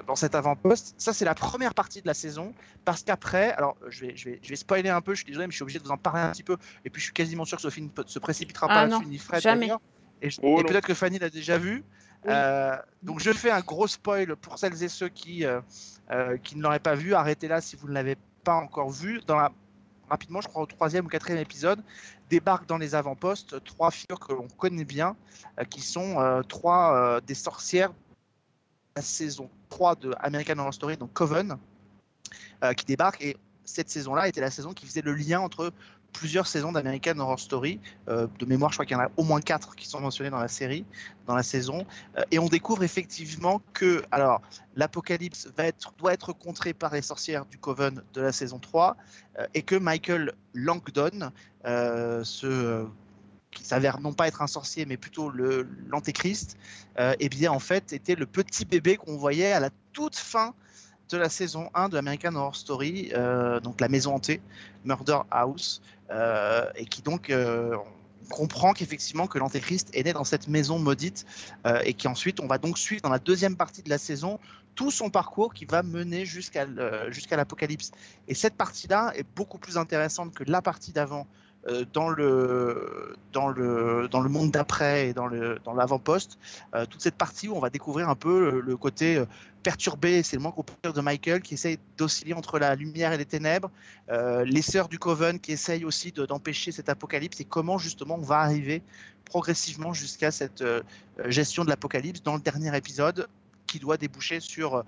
dans 0.05 0.15
cet 0.15 0.35
avant-poste. 0.35 0.93
Ça, 0.97 1.13
c'est 1.13 1.25
la 1.25 1.35
première 1.35 1.73
partie 1.73 2.01
de 2.01 2.07
la 2.07 2.13
saison, 2.13 2.53
parce 2.85 3.03
qu'après, 3.03 3.51
alors 3.53 3.75
je 3.87 4.05
vais, 4.05 4.15
je, 4.15 4.29
vais, 4.29 4.39
je 4.43 4.49
vais 4.49 4.55
spoiler 4.55 4.89
un 4.89 5.01
peu, 5.01 5.13
je 5.13 5.23
suis 5.23 5.25
désolé, 5.25 5.47
mais 5.47 5.51
je 5.51 5.55
suis 5.55 5.63
obligé 5.63 5.79
de 5.79 5.83
vous 5.83 5.91
en 5.91 5.97
parler 5.97 6.21
un 6.21 6.31
petit 6.31 6.43
peu, 6.43 6.57
et 6.85 6.89
puis 6.89 6.99
je 6.99 7.05
suis 7.05 7.13
quasiment 7.13 7.45
sûr 7.45 7.57
que 7.57 7.63
Sophie 7.63 7.81
ne 7.81 8.03
se 8.05 8.19
précipitera 8.19 8.67
Ah 8.69 8.73
pas 8.73 8.87
non, 8.87 8.97
là-dessus, 8.97 9.09
ni 9.09 9.17
Fred 9.17 9.41
jamais. 9.41 9.69
Et, 10.21 10.29
Oh 10.41 10.59
et 10.59 10.63
peut-être 10.63 10.87
que 10.87 10.93
Fanny 10.93 11.19
l'a 11.19 11.29
déjà 11.29 11.57
vu. 11.57 11.83
Oui. 12.25 12.31
Euh, 12.33 12.75
donc 13.03 13.19
je 13.19 13.31
fais 13.31 13.51
un 13.51 13.61
gros 13.61 13.87
spoil 13.87 14.35
pour 14.35 14.57
celles 14.57 14.81
et 14.83 14.89
ceux 14.89 15.09
qui, 15.09 15.45
euh, 15.45 15.61
euh, 16.11 16.37
qui 16.37 16.55
ne 16.55 16.63
l'auraient 16.63 16.79
pas 16.79 16.95
vu. 16.95 17.13
Arrêtez 17.13 17.47
là 17.47 17.61
si 17.61 17.75
vous 17.75 17.87
ne 17.87 17.93
l'avez 17.93 18.17
pas 18.43 18.55
encore 18.55 18.89
vu. 18.89 19.21
Dans 19.27 19.35
la... 19.35 19.51
Rapidement, 20.09 20.41
je 20.41 20.47
crois 20.47 20.63
au 20.63 20.65
troisième 20.65 21.05
ou 21.05 21.09
quatrième 21.09 21.39
épisode, 21.39 21.83
débarquent 22.29 22.67
dans 22.67 22.77
les 22.77 22.95
avant-postes 22.95 23.63
trois 23.63 23.91
figures 23.91 24.19
que 24.19 24.33
l'on 24.33 24.47
connaît 24.47 24.85
bien, 24.85 25.15
euh, 25.59 25.65
qui 25.65 25.81
sont 25.81 26.19
euh, 26.19 26.41
trois 26.41 26.95
euh, 26.95 27.21
des 27.21 27.35
sorcières 27.35 27.91
saison 29.01 29.49
3 29.69 29.95
de 29.95 30.13
American 30.19 30.59
Horror 30.59 30.73
Story, 30.73 30.97
donc 30.97 31.13
Coven, 31.13 31.57
euh, 32.63 32.73
qui 32.73 32.85
débarquent. 32.85 33.23
Et 33.23 33.37
cette 33.63 33.89
saison-là 33.89 34.27
était 34.27 34.41
la 34.41 34.51
saison 34.51 34.73
qui 34.73 34.85
faisait 34.85 35.01
le 35.01 35.13
lien 35.13 35.41
entre 35.41 35.73
plusieurs 36.13 36.47
saisons 36.47 36.71
d'American 36.71 37.19
Horror 37.19 37.39
Story. 37.39 37.79
Euh, 38.07 38.27
de 38.39 38.45
mémoire, 38.45 38.71
je 38.71 38.77
crois 38.77 38.85
qu'il 38.85 38.97
y 38.97 38.99
en 38.99 39.03
a 39.03 39.11
au 39.17 39.23
moins 39.23 39.41
quatre 39.41 39.75
qui 39.75 39.87
sont 39.87 39.99
mentionnés 39.99 40.29
dans 40.29 40.39
la 40.39 40.47
série, 40.47 40.85
dans 41.25 41.35
la 41.35 41.43
saison. 41.43 41.85
Euh, 42.17 42.23
et 42.31 42.39
on 42.39 42.47
découvre 42.47 42.83
effectivement 42.83 43.61
que 43.73 44.03
alors 44.11 44.41
l'apocalypse 44.75 45.49
va 45.55 45.65
être, 45.65 45.93
doit 45.97 46.13
être 46.13 46.33
contré 46.33 46.73
par 46.73 46.93
les 46.93 47.01
sorcières 47.01 47.45
du 47.45 47.57
Coven 47.57 48.01
de 48.13 48.21
la 48.21 48.31
saison 48.31 48.59
3 48.59 48.97
euh, 49.39 49.45
et 49.53 49.61
que 49.61 49.75
Michael 49.75 50.33
Langdon, 50.53 51.31
ce 51.63 52.85
qui 53.57 53.65
s'avère 53.65 53.99
non 53.99 54.13
pas 54.13 54.27
être 54.27 54.43
un 54.43 54.47
sorcier, 54.47 54.85
mais 54.85 54.97
plutôt 54.97 55.31
l'antéchrist, 55.89 56.57
euh, 56.99 57.15
eh 57.19 57.27
bien 57.27 57.51
en 57.51 57.59
fait 57.59 57.91
était 57.91 58.15
le 58.15 58.27
petit 58.27 58.65
bébé 58.65 58.97
qu'on 58.97 59.17
voyait 59.17 59.51
à 59.51 59.59
la 59.59 59.71
toute 59.93 60.15
fin 60.15 60.53
de 61.09 61.17
la 61.17 61.29
saison 61.29 61.69
1 61.73 61.89
de 61.89 61.97
American 61.97 62.35
Horror 62.35 62.55
Story, 62.55 63.11
euh, 63.13 63.59
donc 63.59 63.81
la 63.81 63.89
maison 63.89 64.13
hantée, 64.13 64.41
Murder 64.85 65.19
House, 65.31 65.81
euh, 66.11 66.69
et 66.75 66.85
qui 66.85 67.01
donc 67.01 67.29
euh, 67.29 67.75
comprend 68.29 68.73
qu'effectivement 68.73 69.25
que 69.25 69.39
l'antéchrist 69.39 69.89
est 69.93 70.03
né 70.03 70.13
dans 70.13 70.23
cette 70.23 70.47
maison 70.47 70.77
maudite, 70.77 71.25
et 71.83 71.93
qui 71.93 72.07
ensuite 72.07 72.39
on 72.41 72.47
va 72.47 72.57
donc 72.57 72.77
suivre 72.77 73.01
dans 73.01 73.09
la 73.09 73.19
deuxième 73.19 73.55
partie 73.55 73.81
de 73.81 73.89
la 73.89 73.97
saison 73.97 74.39
tout 74.75 74.91
son 74.91 75.09
parcours 75.09 75.53
qui 75.53 75.65
va 75.65 75.81
mener 75.81 76.25
jusqu'à 76.25 76.67
jusqu'à 77.09 77.37
l'apocalypse. 77.37 77.91
Et 78.27 78.35
cette 78.35 78.55
partie-là 78.55 79.13
est 79.15 79.25
beaucoup 79.35 79.57
plus 79.57 79.77
intéressante 79.77 80.35
que 80.35 80.43
la 80.43 80.61
partie 80.61 80.91
d'avant 80.91 81.25
dans 81.93 82.09
le 82.09 83.15
dans 83.33 83.49
le 83.49 84.07
dans 84.09 84.21
le 84.21 84.29
monde 84.29 84.51
d'après 84.51 85.09
et 85.09 85.13
dans 85.13 85.27
l'avant-poste. 85.73 86.37
Euh, 86.75 86.85
toute 86.85 87.01
cette 87.01 87.15
partie 87.15 87.47
où 87.47 87.55
on 87.55 87.59
va 87.59 87.69
découvrir 87.69 88.09
un 88.09 88.15
peu 88.15 88.61
le, 88.61 88.77
côté 88.77 89.17
euh, 89.17 89.25
perturbé, 89.63 90.23
c'est 90.23 90.35
le 90.37 90.41
manque 90.41 90.57
au 90.57 90.63
pire 90.63 90.93
de 90.93 91.01
Michael 91.01 91.41
qui 91.41 91.55
essaye 91.55 91.77
d'osciller 91.97 92.33
entre 92.33 92.59
la 92.59 92.75
lumière 92.75 93.11
et 93.13 93.17
les 93.17 93.25
ténèbres, 93.25 93.69
euh, 94.09 94.43
les 94.45 94.61
sœurs 94.61 94.87
du 94.87 94.97
Coven 94.97 95.39
qui 95.39 95.51
essayent 95.51 95.85
aussi 95.85 96.11
de- 96.11 96.25
d'empêcher 96.25 96.71
cet 96.71 96.89
apocalypse 96.89 97.39
et 97.41 97.45
comment 97.45 97.77
justement 97.77 98.15
on 98.15 98.21
va 98.21 98.39
arriver 98.39 98.81
progressivement 99.25 99.93
jusqu'à 99.93 100.31
cette 100.31 100.61
euh, 100.61 100.81
gestion 101.25 101.63
de 101.65 101.69
l'apocalypse 101.69 102.23
dans 102.23 102.35
le 102.35 102.41
dernier 102.41 102.75
épisode 102.75 103.27
qui 103.67 103.79
doit 103.79 103.97
déboucher 103.97 104.39
sur 104.39 104.75
euh, 104.75 104.83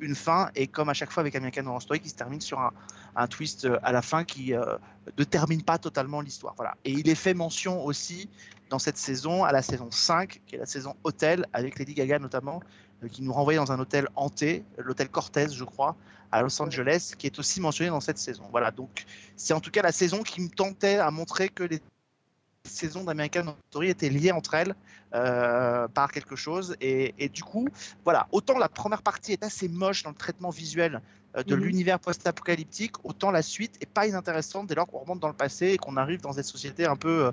une 0.00 0.14
fin 0.14 0.50
et 0.54 0.66
comme 0.66 0.88
à 0.88 0.94
chaque 0.94 1.10
fois 1.10 1.20
avec 1.20 1.34
American 1.34 1.66
Horror 1.66 1.82
Story 1.82 2.00
qui 2.00 2.08
se 2.08 2.14
termine 2.14 2.40
sur 2.40 2.58
un, 2.58 2.72
un 3.16 3.26
twist 3.26 3.64
euh, 3.64 3.78
à 3.82 3.92
la 3.92 4.02
fin 4.02 4.24
qui 4.24 4.54
euh, 4.54 4.76
ne 5.18 5.24
termine 5.24 5.62
pas 5.62 5.78
totalement 5.78 6.20
l'histoire. 6.20 6.54
Voilà. 6.56 6.76
Et 6.84 6.92
il 6.92 7.08
est 7.08 7.14
fait 7.14 7.34
mention 7.34 7.84
aussi 7.84 8.28
dans 8.70 8.78
cette 8.78 8.96
saison 8.96 9.44
à 9.44 9.52
la 9.52 9.62
saison 9.62 9.90
5 9.90 10.40
qui 10.46 10.56
est 10.56 10.58
la 10.58 10.66
saison 10.66 10.94
hôtel 11.04 11.46
avec 11.52 11.78
Lady 11.78 11.94
Gaga 11.94 12.18
notamment 12.18 12.60
euh, 13.02 13.08
qui 13.08 13.22
nous 13.22 13.32
renvoyait 13.32 13.58
dans 13.58 13.72
un 13.72 13.78
hôtel 13.78 14.08
hanté, 14.16 14.64
l'hôtel 14.78 15.08
Cortez 15.08 15.48
je 15.50 15.64
crois, 15.64 15.96
à 16.32 16.42
Los 16.42 16.60
Angeles, 16.60 17.12
qui 17.16 17.26
est 17.26 17.38
aussi 17.38 17.60
mentionné 17.60 17.90
dans 17.90 18.00
cette 18.00 18.18
saison. 18.18 18.44
Voilà, 18.50 18.70
donc 18.70 19.04
c'est 19.36 19.54
en 19.54 19.60
tout 19.60 19.70
cas 19.70 19.82
la 19.82 19.92
saison 19.92 20.22
qui 20.22 20.40
me 20.40 20.48
tentait 20.48 20.96
à 20.96 21.10
montrer 21.10 21.48
que 21.48 21.62
les 21.62 21.80
saisons 22.64 23.04
d'American 23.04 23.42
Horror 23.42 23.56
Story 23.70 23.88
étaient 23.90 24.08
liées 24.08 24.32
entre 24.32 24.54
elles 24.54 24.74
euh, 25.14 25.86
par 25.88 26.10
quelque 26.10 26.36
chose. 26.36 26.76
Et, 26.80 27.14
et 27.18 27.28
du 27.28 27.42
coup, 27.42 27.68
voilà, 28.04 28.26
autant 28.32 28.58
la 28.58 28.68
première 28.68 29.02
partie 29.02 29.32
est 29.32 29.44
assez 29.44 29.68
moche 29.68 30.02
dans 30.02 30.10
le 30.10 30.16
traitement 30.16 30.50
visuel 30.50 31.00
euh, 31.36 31.42
de 31.42 31.54
Mhm. 31.54 31.62
l'univers 31.62 32.00
post-apocalyptique, 32.00 33.04
autant 33.04 33.30
la 33.30 33.42
suite 33.42 33.76
est 33.80 33.88
pas 33.90 34.06
inintéressante 34.06 34.66
dès 34.66 34.74
lors 34.74 34.86
qu'on 34.86 34.98
remonte 34.98 35.20
dans 35.20 35.28
le 35.28 35.34
passé 35.34 35.68
et 35.68 35.78
qu'on 35.78 35.96
arrive 35.96 36.20
dans 36.20 36.32
cette 36.32 36.46
société 36.46 36.86
un 36.86 36.96
peu, 36.96 37.26
euh, 37.26 37.32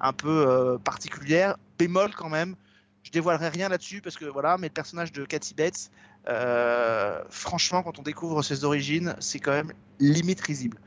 un 0.00 0.12
peu 0.12 0.46
euh, 0.48 0.78
particulière, 0.78 1.56
bémol 1.78 2.14
quand 2.14 2.28
même. 2.28 2.56
Je 3.02 3.10
dévoilerai 3.10 3.48
rien 3.48 3.68
là-dessus 3.70 4.02
parce 4.02 4.16
que 4.16 4.26
voilà, 4.26 4.58
mais 4.58 4.68
le 4.68 4.74
personnage 4.74 5.10
de 5.10 5.24
Cathy 5.24 5.54
Bates, 5.54 5.90
franchement, 7.30 7.82
quand 7.82 7.98
on 7.98 8.02
découvre 8.02 8.42
ses 8.42 8.64
origines, 8.64 9.16
c'est 9.20 9.38
quand 9.38 9.52
même 9.52 9.72
limite 9.98 10.42
risible. 10.42 10.78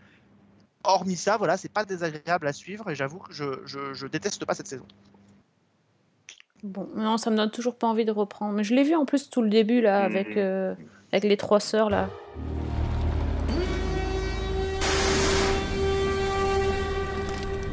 Hormis 0.83 1.15
ça, 1.15 1.37
voilà, 1.37 1.55
c'est 1.57 1.71
pas 1.71 1.85
désagréable 1.85 2.47
à 2.47 2.53
suivre 2.53 2.89
et 2.89 2.95
j'avoue 2.95 3.19
que 3.19 3.31
je, 3.33 3.45
je, 3.65 3.93
je 3.93 4.05
déteste 4.07 4.43
pas 4.45 4.53
cette 4.53 4.67
saison. 4.67 4.85
Bon, 6.63 6.87
non, 6.95 7.17
ça 7.17 7.29
me 7.29 7.35
donne 7.37 7.51
toujours 7.51 7.75
pas 7.75 7.87
envie 7.87 8.05
de 8.05 8.11
reprendre. 8.11 8.53
Mais 8.53 8.63
je 8.63 8.73
l'ai 8.73 8.83
vu 8.83 8.95
en 8.95 9.05
plus 9.05 9.29
tout 9.29 9.41
le 9.41 9.49
début 9.49 9.81
là, 9.81 10.03
avec, 10.03 10.29
Mhm. 10.29 10.33
euh, 10.37 10.75
avec 11.11 11.23
les 11.25 11.37
trois 11.37 11.59
sœurs 11.59 11.89
là. 11.89 12.09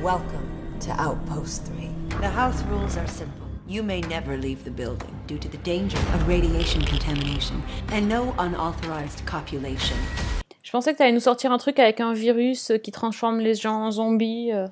Welcome 0.01 0.49
to 0.81 0.91
Outpost 0.93 1.67
3. 1.67 2.21
The 2.21 2.29
house 2.31 2.63
rules 2.71 2.97
are 2.97 3.07
simple. 3.09 3.47
You 3.67 3.83
may 3.83 4.01
never 4.03 4.37
leave 4.37 4.65
the 4.65 4.71
building 4.71 5.15
due 5.27 5.39
to 5.39 5.49
the 5.49 5.59
danger 5.59 5.99
of 6.15 6.27
radiation 6.27 6.83
contamination 6.85 7.63
and 7.93 8.09
no 8.09 8.35
unauthorized 8.39 9.25
copulation. 9.27 9.97
Je 10.71 10.73
pensais 10.73 10.93
que 10.93 10.99
t'allais 10.99 11.11
nous 11.11 11.19
sortir 11.19 11.51
un 11.51 11.59
truc 11.59 11.81
avec 11.81 11.99
un 11.99 12.13
virus 12.13 12.71
euh, 12.71 12.77
qui 12.79 12.93
transforme 12.93 13.41
les 13.41 13.57
gens 13.57 13.75
en 13.87 13.91
zombies. 13.91 14.53
euh. 14.53 14.69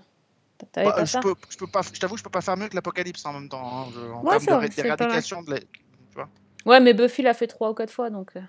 Bah, 0.76 0.92
pas 0.92 1.04
je, 1.04 1.18
peux, 1.18 1.34
je 1.50 1.56
peux 1.56 1.66
pas, 1.66 1.80
je 1.82 1.98
t'avoue, 1.98 2.16
je 2.16 2.22
peux 2.22 2.30
pas 2.30 2.40
faire 2.40 2.56
mieux 2.56 2.68
que 2.68 2.76
l'apocalypse 2.76 3.26
en 3.26 3.32
même 3.32 3.48
temps. 3.48 3.66
hein, 3.66 3.86
je- 3.92 3.98
en 3.98 4.22
Ouais, 4.22 4.38
termes 4.38 4.62
de- 4.62 4.68
d'éradication 4.68 5.42
de 5.42 5.50
la- 5.50 5.58
tu 5.58 5.66
vois. 6.14 6.28
Ouais, 6.66 6.78
mais 6.78 6.94
Buffy 6.94 7.22
l'a 7.22 7.34
fait 7.34 7.48
trois 7.48 7.70
ou 7.70 7.74
quatre 7.74 7.90
fois 7.90 8.10
donc. 8.10 8.30
euh. 8.36 8.40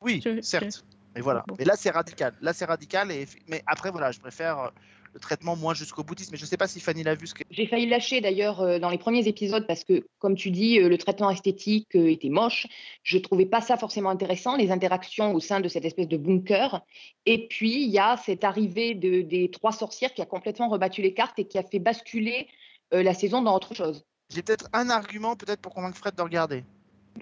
Oui, 0.00 0.20
Je- 0.24 0.40
certes. 0.40 0.84
Mais 1.14 1.20
voilà. 1.20 1.44
Bon. 1.46 1.54
Mais 1.56 1.64
là, 1.64 1.74
c'est 1.76 1.90
radical. 1.90 2.34
Là, 2.40 2.52
c'est 2.52 2.64
radical. 2.64 3.12
Et... 3.12 3.28
Mais 3.46 3.62
après, 3.68 3.92
voilà, 3.92 4.10
je 4.10 4.18
préfère 4.18 4.72
le 5.16 5.20
traitement 5.20 5.56
moins 5.56 5.72
jusqu'au 5.72 6.04
boutiste. 6.04 6.30
Mais 6.30 6.36
je 6.36 6.44
sais 6.44 6.58
pas 6.58 6.68
si 6.68 6.78
Fanny 6.78 7.02
l'a 7.02 7.14
vu. 7.14 7.26
Ce 7.26 7.34
que... 7.34 7.42
J'ai 7.50 7.66
failli 7.66 7.86
lâcher 7.86 8.20
d'ailleurs 8.20 8.60
euh, 8.60 8.78
dans 8.78 8.90
les 8.90 8.98
premiers 8.98 9.26
épisodes 9.26 9.66
parce 9.66 9.82
que, 9.82 10.06
comme 10.18 10.36
tu 10.36 10.50
dis, 10.50 10.78
euh, 10.78 10.88
le 10.90 10.98
traitement 10.98 11.30
esthétique 11.30 11.88
euh, 11.96 12.10
était 12.10 12.28
moche. 12.28 12.66
Je 13.02 13.16
trouvais 13.16 13.46
pas 13.46 13.62
ça 13.62 13.78
forcément 13.78 14.10
intéressant, 14.10 14.56
les 14.56 14.70
interactions 14.70 15.32
au 15.32 15.40
sein 15.40 15.60
de 15.60 15.68
cette 15.68 15.86
espèce 15.86 16.06
de 16.06 16.18
bunker. 16.18 16.82
Et 17.24 17.48
puis, 17.48 17.82
il 17.84 17.90
y 17.90 17.98
a 17.98 18.18
cette 18.18 18.44
arrivée 18.44 18.94
de, 18.94 19.22
des 19.22 19.50
trois 19.50 19.72
sorcières 19.72 20.12
qui 20.12 20.20
a 20.20 20.26
complètement 20.26 20.68
rebattu 20.68 21.00
les 21.00 21.14
cartes 21.14 21.38
et 21.38 21.46
qui 21.46 21.56
a 21.56 21.62
fait 21.62 21.78
basculer 21.78 22.46
euh, 22.92 23.02
la 23.02 23.14
saison 23.14 23.40
dans 23.40 23.56
autre 23.56 23.74
chose. 23.74 24.04
J'ai 24.28 24.42
peut-être 24.42 24.68
un 24.74 24.90
argument 24.90 25.34
peut-être 25.34 25.62
pour 25.62 25.72
convaincre 25.72 25.96
Fred 25.96 26.14
de 26.14 26.22
regarder. 26.22 26.62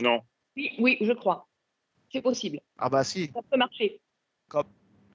Non. 0.01 0.21
Oui, 0.57 0.73
oui, 0.79 0.99
je 1.01 1.13
crois. 1.13 1.47
C'est 2.11 2.23
possible. 2.23 2.61
Ah 2.77 2.89
bah 2.89 3.05
si. 3.05 3.31
Ça 3.33 3.41
peut 3.49 3.57
marcher. 3.57 4.01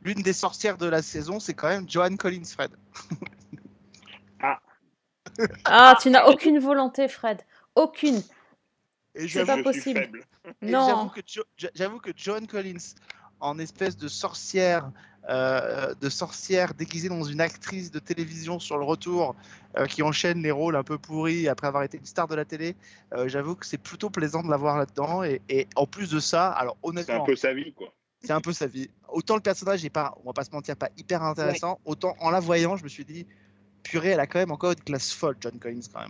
L'une 0.02 0.22
des 0.22 0.34
sorcières 0.34 0.78
de 0.78 0.88
la 0.88 1.02
saison, 1.02 1.40
c'est 1.40 1.54
quand 1.54 1.68
même 1.70 1.90
Joanne 1.90 2.18
Collins, 2.18 2.46
Fred. 2.46 2.72
Ah, 5.66 5.96
tu 6.02 6.10
n'as 6.10 6.26
aucune 6.26 6.60
volonté, 6.60 7.08
Fred. 7.08 7.42
Aucune. 7.76 8.22
Et 9.16 9.28
C'est 9.28 9.46
pas 9.46 9.58
je 9.58 9.64
possible. 9.64 10.00
faible. 10.02 10.24
Non. 10.62 11.10
que, 11.10 11.22
Jo- 11.26 11.44
ja- 11.58 11.70
j'avoue 11.74 12.00
que 12.00 12.12
Joan 12.16 12.46
Collins, 12.48 12.96
en 13.40 13.58
espèce 13.60 13.96
de 13.96 14.08
sorcière, 14.08 14.92
euh, 15.30 15.94
de 15.96 16.10
sorcière 16.10 16.74
déguisée 16.74 17.08
dans 17.10 17.24
une 17.24 17.40
actrice 17.42 17.92
de 17.92 18.00
télévision 18.00 18.60
sur 18.60 18.78
le 18.78 18.84
retour, 18.84 19.36
euh, 19.78 19.86
qui 19.86 20.02
enchaîne 20.04 20.42
les 20.42 20.52
rôles 20.52 20.76
un 20.76 20.84
peu 20.84 20.98
pourris 20.98 21.48
après 21.48 21.68
avoir 21.68 21.84
été 21.84 21.98
une 21.98 22.06
star 22.06 22.28
de 22.28 22.36
la 22.36 22.46
télé, 22.46 22.76
euh, 23.14 23.28
j'avoue 23.28 23.56
que 23.56 23.66
c'est 23.66 23.78
plutôt 23.78 24.10
plaisant 24.10 24.44
de 24.44 24.50
la 24.50 24.58
voir 24.58 24.78
là-dedans. 24.78 25.24
Et, 25.24 25.42
et 25.50 25.68
en 25.76 25.86
plus 25.86 26.10
de 26.10 26.20
ça, 26.20 26.52
alors 26.52 26.78
C'est 26.82 26.88
un 26.88 26.90
honnêtement, 26.90 27.24
peu 27.24 27.36
sa 27.36 27.54
vie, 27.54 27.72
quoi. 27.74 27.94
C'est 28.22 28.32
un 28.32 28.42
peu 28.42 28.54
sa 28.54 28.68
vie. 28.68 28.90
Autant 29.08 29.36
le 29.36 29.42
personnage 29.42 29.84
n'est 29.84 29.90
pas, 29.90 30.16
on 30.22 30.28
va 30.28 30.34
pas 30.34 30.44
se 30.44 30.52
mentir, 30.52 30.76
pas 30.76 30.90
hyper 30.98 31.24
intéressant, 31.24 31.80
autant 31.86 32.16
en 32.20 32.30
la 32.30 32.40
voyant, 32.40 32.76
je 32.76 32.84
me 32.84 32.90
suis 32.90 33.06
dit, 33.06 33.26
purée, 33.84 34.10
elle 34.10 34.20
a 34.20 34.28
quand 34.28 34.40
même 34.40 34.52
encore 34.52 34.72
une 34.72 34.82
classe 34.82 35.12
folle, 35.12 35.38
Joan 35.40 35.58
Collins 35.60 35.82
quand 35.92 36.02
même. 36.02 36.10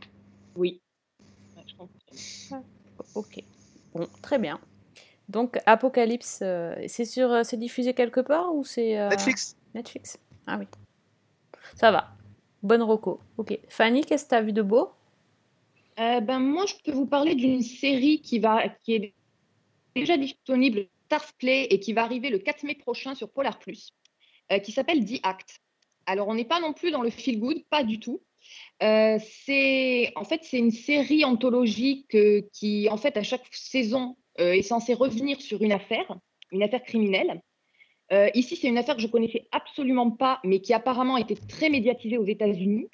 Oui. 0.55 0.81
Ok. 3.15 3.43
Bon, 3.93 4.07
très 4.21 4.37
bien. 4.37 4.59
Donc, 5.29 5.59
Apocalypse, 5.65 6.39
euh, 6.41 6.75
c'est 6.87 7.05
sur, 7.05 7.31
euh, 7.31 7.43
c'est 7.43 7.57
diffusé 7.57 7.93
quelque 7.93 8.19
part 8.19 8.53
ou 8.53 8.63
c'est 8.63 8.99
euh, 8.99 9.09
Netflix 9.09 9.55
Netflix. 9.75 10.17
Ah 10.47 10.57
oui. 10.59 10.65
Ça 11.75 11.91
va. 11.91 12.11
Bonne 12.63 12.81
roco. 12.81 13.19
Ok. 13.37 13.57
Fanny, 13.69 14.03
qu'est-ce 14.03 14.25
que 14.25 14.29
t'as 14.29 14.41
vu 14.41 14.51
de 14.53 14.63
beau? 14.63 14.89
Euh, 15.99 16.19
ben, 16.21 16.39
moi, 16.39 16.65
je 16.65 16.73
peux 16.83 16.91
vous 16.91 17.05
parler 17.05 17.35
d'une 17.35 17.61
série 17.61 18.21
qui, 18.21 18.39
va, 18.39 18.69
qui 18.69 18.95
est 18.95 19.13
déjà 19.95 20.17
disponible 20.17 20.87
Stars 21.09 21.33
Play 21.39 21.63
et 21.71 21.79
qui 21.79 21.93
va 21.93 22.03
arriver 22.03 22.29
le 22.29 22.37
4 22.37 22.63
mai 22.63 22.75
prochain 22.75 23.15
sur 23.15 23.31
Polar 23.31 23.57
Plus, 23.57 23.95
euh, 24.51 24.59
qui 24.59 24.71
s'appelle 24.71 25.03
The 25.03 25.19
Act. 25.23 25.59
Alors, 26.05 26.27
on 26.27 26.35
n'est 26.35 26.45
pas 26.45 26.59
non 26.59 26.71
plus 26.71 26.91
dans 26.91 27.01
le 27.01 27.09
feel 27.09 27.39
good, 27.39 27.63
pas 27.71 27.83
du 27.83 27.99
tout. 27.99 28.21
Euh, 28.83 29.17
c'est 29.45 30.11
en 30.15 30.23
fait 30.23 30.43
c'est 30.43 30.59
une 30.59 30.71
série 30.71 31.25
anthologique 31.25 32.15
euh, 32.15 32.41
qui 32.53 32.87
en 32.89 32.97
fait 32.97 33.17
à 33.17 33.23
chaque 33.23 33.45
saison 33.51 34.17
est 34.37 34.61
censée 34.61 34.93
revenir 34.93 35.41
sur 35.41 35.61
une 35.63 35.73
affaire, 35.73 36.17
une 36.51 36.63
affaire 36.63 36.83
criminelle. 36.83 37.41
Ici, 38.33 38.55
c'est 38.55 38.69
une 38.69 38.77
affaire 38.77 38.95
que 38.95 39.01
je 39.01 39.07
connaissais 39.07 39.49
absolument 39.51 40.11
pas, 40.11 40.39
mais 40.45 40.61
qui 40.61 40.73
apparemment 40.73 41.17
été 41.17 41.35
très 41.35 41.69
médiatisée 41.69 42.17
aux 42.17 42.25
États-Unis. 42.25 42.87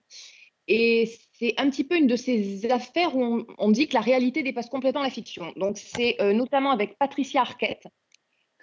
Et 0.67 1.11
c'est 1.33 1.53
un 1.57 1.69
petit 1.69 1.83
peu 1.83 1.97
une 1.97 2.07
de 2.07 2.15
ces 2.15 2.69
affaires 2.71 3.15
où 3.15 3.45
on, 3.59 3.69
dit 3.69 3.87
que 3.87 3.93
la 3.93 4.01
réalité 4.01 4.41
dépasse 4.41 4.69
complètement 4.69 5.03
la 5.03 5.11
fiction. 5.11 5.53
Donc, 5.55 5.77
c'est 5.77 6.17
notamment 6.33 6.71
avec 6.71 6.97
Patricia 6.97 7.41
Arquette, 7.41 7.85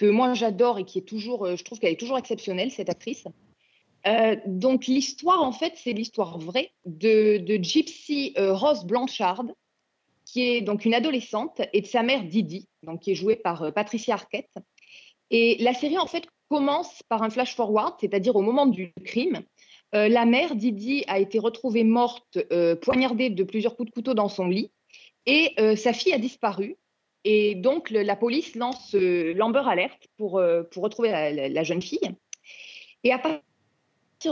que 0.02 0.08
moi 0.08 0.34
j'adore 0.34 0.80
et 0.80 0.84
qui 0.84 0.98
est 0.98 1.02
toujours, 1.02 1.46
euh, 1.46 1.54
je 1.54 1.62
trouve 1.62 1.78
qu'elle 1.78 1.92
est 1.92 2.00
toujours 2.00 2.18
exceptionnelle, 2.18 2.72
cette 2.72 2.90
actrice. 2.90 3.24
Euh, 4.08 4.34
donc, 4.46 4.86
l'histoire, 4.88 5.40
en 5.40 5.52
fait, 5.52 5.74
c'est 5.76 5.92
l'histoire 5.92 6.38
vraie 6.38 6.72
de, 6.84 7.40
Gypsy 7.62 8.34
euh, 8.36 8.52
Rose 8.52 8.84
Blanchard, 8.84 9.44
qui 10.24 10.42
est 10.42 10.60
donc 10.60 10.84
une 10.84 10.94
adolescente, 10.94 11.60
et 11.72 11.82
de 11.82 11.86
sa 11.86 12.02
mère 12.02 12.24
Didi, 12.24 12.66
donc 12.82 13.02
qui 13.02 13.12
est 13.12 13.14
jouée 13.14 13.36
par 13.36 13.72
Patricia 13.72 14.14
Arquette. 14.14 14.54
Et 15.30 15.56
la 15.62 15.72
série, 15.72 15.98
en 15.98 16.08
fait, 16.08 16.24
commence 16.48 17.04
par 17.08 17.22
un 17.22 17.30
flash 17.30 17.54
forward, 17.54 17.94
c'est-à-dire 18.00 18.34
au 18.34 18.42
moment 18.42 18.66
du 18.66 18.92
crime. 19.04 19.42
La 19.92 20.24
mère, 20.24 20.56
Didi, 20.56 21.04
a 21.06 21.18
été 21.18 21.38
retrouvée 21.38 21.84
morte, 21.84 22.38
poignardée 22.80 23.30
de 23.30 23.44
plusieurs 23.44 23.76
coups 23.76 23.90
de 23.90 23.94
couteau 23.94 24.14
dans 24.14 24.28
son 24.28 24.46
lit, 24.46 24.72
et 25.26 25.54
sa 25.76 25.92
fille 25.92 26.12
a 26.12 26.18
disparu. 26.18 26.76
Et 27.24 27.54
donc, 27.54 27.90
la 27.90 28.16
police 28.16 28.56
lance 28.56 28.94
euh, 28.94 29.32
l'Amber 29.34 29.62
Alert 29.66 30.08
pour, 30.16 30.38
euh, 30.38 30.64
retrouver 30.76 31.10
la, 31.10 31.62
jeune 31.62 31.82
fille. 31.82 32.10
Et 33.04 33.12
à 33.12 33.18
partir 33.18 33.42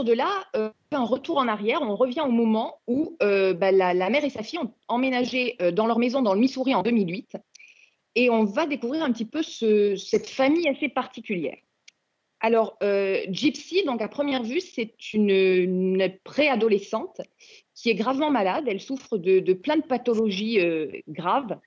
de 0.03 0.13
là, 0.13 0.45
euh, 0.55 0.69
un 0.91 1.03
retour 1.03 1.37
en 1.37 1.47
arrière, 1.47 1.81
on 1.81 1.95
revient 1.95 2.21
au 2.21 2.31
moment 2.31 2.79
où 2.87 3.17
euh, 3.23 3.53
bah, 3.53 3.71
la, 3.71 4.09
mère 4.09 4.25
et 4.25 4.29
sa 4.29 4.43
fille 4.43 4.59
ont 4.59 4.73
emménagé 4.87 5.55
euh, 5.61 5.71
dans 5.71 5.87
leur 5.87 5.99
maison 5.99 6.21
dans 6.21 6.33
le 6.33 6.39
Missouri 6.39 6.75
en 6.75 6.81
2008. 6.81 7.37
Et 8.15 8.29
on 8.29 8.43
va 8.43 8.65
découvrir 8.65 9.03
un 9.03 9.11
petit 9.11 9.25
peu 9.25 9.41
ce- 9.41 9.95
cette 9.95 10.29
famille 10.29 10.67
assez 10.67 10.89
particulière. 10.89 11.57
Alors, 12.43 12.79
Gypsy, 13.29 13.83
donc 13.85 14.01
à 14.01 14.07
première 14.07 14.41
vue, 14.41 14.61
c'est 14.61 15.13
une, 15.13 16.11
préadolescente 16.23 17.21
qui 17.75 17.91
est 17.91 17.93
gravement 17.93 18.31
malade. 18.31 18.63
Elle 18.67 18.81
souffre 18.81 19.19
de, 19.19 19.53
plein 19.53 19.77
de 19.77 19.83
pathologies 19.83 20.57
graves 21.07 21.59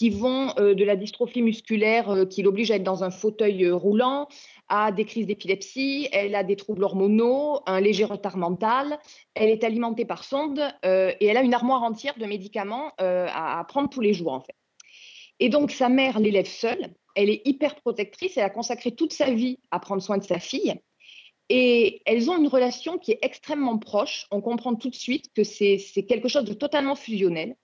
qui 0.00 0.08
vont 0.08 0.54
euh, 0.58 0.72
de 0.72 0.82
la 0.82 0.96
dystrophie 0.96 1.42
musculaire 1.42 2.08
euh, 2.08 2.24
qui 2.24 2.40
l'oblige 2.40 2.70
à 2.70 2.76
être 2.76 2.82
dans 2.82 3.04
un 3.04 3.10
fauteuil 3.10 3.66
euh, 3.66 3.74
roulant, 3.74 4.28
à 4.66 4.92
des 4.92 5.04
crises 5.04 5.26
d'épilepsie, 5.26 6.08
elle 6.10 6.34
a 6.34 6.42
des 6.42 6.56
troubles 6.56 6.84
hormonaux, 6.84 7.60
un 7.66 7.82
léger 7.82 8.06
retard 8.06 8.38
mental, 8.38 8.98
elle 9.34 9.50
est 9.50 9.62
alimentée 9.62 10.06
par 10.06 10.24
sonde 10.24 10.58
et 10.84 11.26
elle 11.26 11.36
a 11.36 11.42
une 11.42 11.52
armoire 11.52 11.82
entière 11.82 12.16
de 12.16 12.24
médicaments 12.24 12.92
à, 12.98 13.64
prendre 13.68 13.90
tous 13.90 14.00
les 14.00 14.14
jours 14.14 14.32
en 14.32 14.40
fait. 14.40 14.54
Et 15.40 15.48
donc 15.48 15.72
sa 15.72 15.88
mère 15.88 16.20
l'élève 16.20 16.46
seule, 16.46 16.94
elle 17.16 17.30
est 17.30 17.42
hyper 17.44 17.74
protectrice, 17.74 18.36
elle 18.36 18.44
a 18.44 18.50
consacré 18.50 18.92
toute 18.92 19.12
sa 19.12 19.32
vie 19.32 19.58
à 19.72 19.80
prendre 19.80 20.00
soin 20.00 20.18
de 20.18 20.24
sa 20.24 20.38
fille. 20.38 20.76
Et 21.48 22.00
elles 22.06 22.30
ont 22.30 22.38
une 22.38 22.46
relation 22.46 22.96
qui 22.96 23.10
est 23.10 23.18
extrêmement 23.22 23.76
proche. 23.76 24.28
On 24.30 24.40
comprend 24.40 24.76
tout 24.76 24.88
de 24.88 24.94
suite 24.94 25.32
que 25.34 25.42
c'est 25.42 26.06
quelque 26.08 26.28
chose 26.28 26.44
de 26.44 26.54
totalement 26.54 26.94
fusionnel 26.94 27.56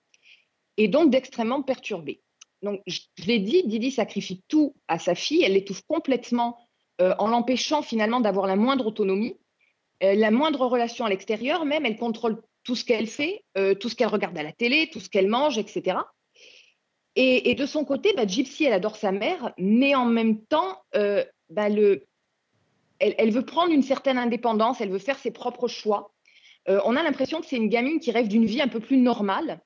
et 0.76 0.88
donc 0.88 1.10
d'extrêmement 1.10 1.62
perturbé. 1.62 2.20
Donc, 2.66 2.82
je, 2.88 3.00
l'ai 3.28 3.38
dit, 3.38 3.62
Didi 3.64 3.92
sacrifie 3.92 4.42
tout 4.48 4.74
à 4.88 4.98
sa 4.98 5.14
fille, 5.14 5.44
elle 5.44 5.52
l'étouffe 5.52 5.82
complètement 5.86 6.58
euh, 7.00 7.14
en 7.20 7.28
l'empêchant 7.28 7.80
finalement 7.80 8.18
d'avoir 8.18 8.48
la 8.48 8.56
moindre 8.56 8.88
autonomie, 8.88 9.36
euh, 10.02 10.14
la 10.14 10.32
moindre 10.32 10.66
relation 10.66 11.04
à 11.04 11.08
l'extérieur, 11.08 11.64
même 11.64 11.86
elle 11.86 11.96
contrôle 11.96 12.42
tout 12.64 12.74
ce 12.74 12.84
qu'elle 12.84 13.06
fait, 13.06 13.44
euh, 13.56 13.76
tout 13.76 13.88
ce 13.88 13.94
qu'elle 13.94 14.08
regarde 14.08 14.36
à 14.36 14.42
la 14.42 14.50
télé, 14.50 14.90
tout 14.92 14.98
ce 14.98 15.08
qu'elle 15.08 15.28
mange, 15.28 15.58
etc. 15.58 15.98
Et, 17.14 17.54
de 17.54 17.66
son 17.66 17.84
côté, 17.84 18.12
bah, 18.14 18.26
Gypsy, 18.26 18.64
elle 18.64 18.74
adore 18.74 18.96
sa 18.96 19.12
mère, 19.12 19.54
mais 19.56 19.94
en 19.94 20.04
même 20.04 20.44
temps, 20.44 20.82
bah, 21.48 21.70
le, 21.70 22.04
elle, 22.98 23.30
veut 23.30 23.46
prendre 23.46 23.72
une 23.72 23.82
certaine 23.82 24.18
indépendance, 24.18 24.82
elle 24.82 24.90
veut 24.90 24.98
faire 24.98 25.18
ses 25.18 25.30
propres 25.30 25.66
choix. 25.66 26.12
On 26.68 26.94
a 26.94 27.02
l'impression 27.02 27.40
que 27.40 27.46
c'est 27.46 27.56
une 27.56 27.70
gamine 27.70 28.00
qui 28.00 28.10
rêve 28.10 28.28
d'une 28.28 28.44
vie 28.44 28.60
un 28.60 28.68
peu 28.68 28.80
plus 28.80 28.98
normale. 28.98 29.62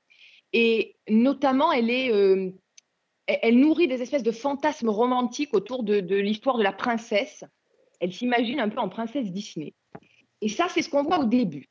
Et 0.52 0.94
notamment, 1.08 1.72
elle 1.72 1.90
est, 1.90 2.12
elle, 3.42 3.58
nourrit 3.58 3.88
des 3.88 4.02
espèces 4.02 4.22
de 4.22 4.32
fantasmes 4.32 4.88
romantiques 4.88 5.54
autour 5.54 5.82
de, 5.82 6.16
l'histoire 6.16 6.58
de 6.58 6.62
la 6.62 6.72
princesse. 6.72 7.44
Elle 8.00 8.12
s'imagine 8.12 8.60
un 8.60 8.68
peu 8.68 8.80
en 8.80 8.88
princesse 8.88 9.30
Disney. 9.30 9.74
Et 10.40 10.48
ça, 10.48 10.66
c'est 10.68 10.82
ce 10.82 10.88
qu'on 10.88 11.02
voit 11.02 11.20
au 11.20 11.26
début. 11.26 11.68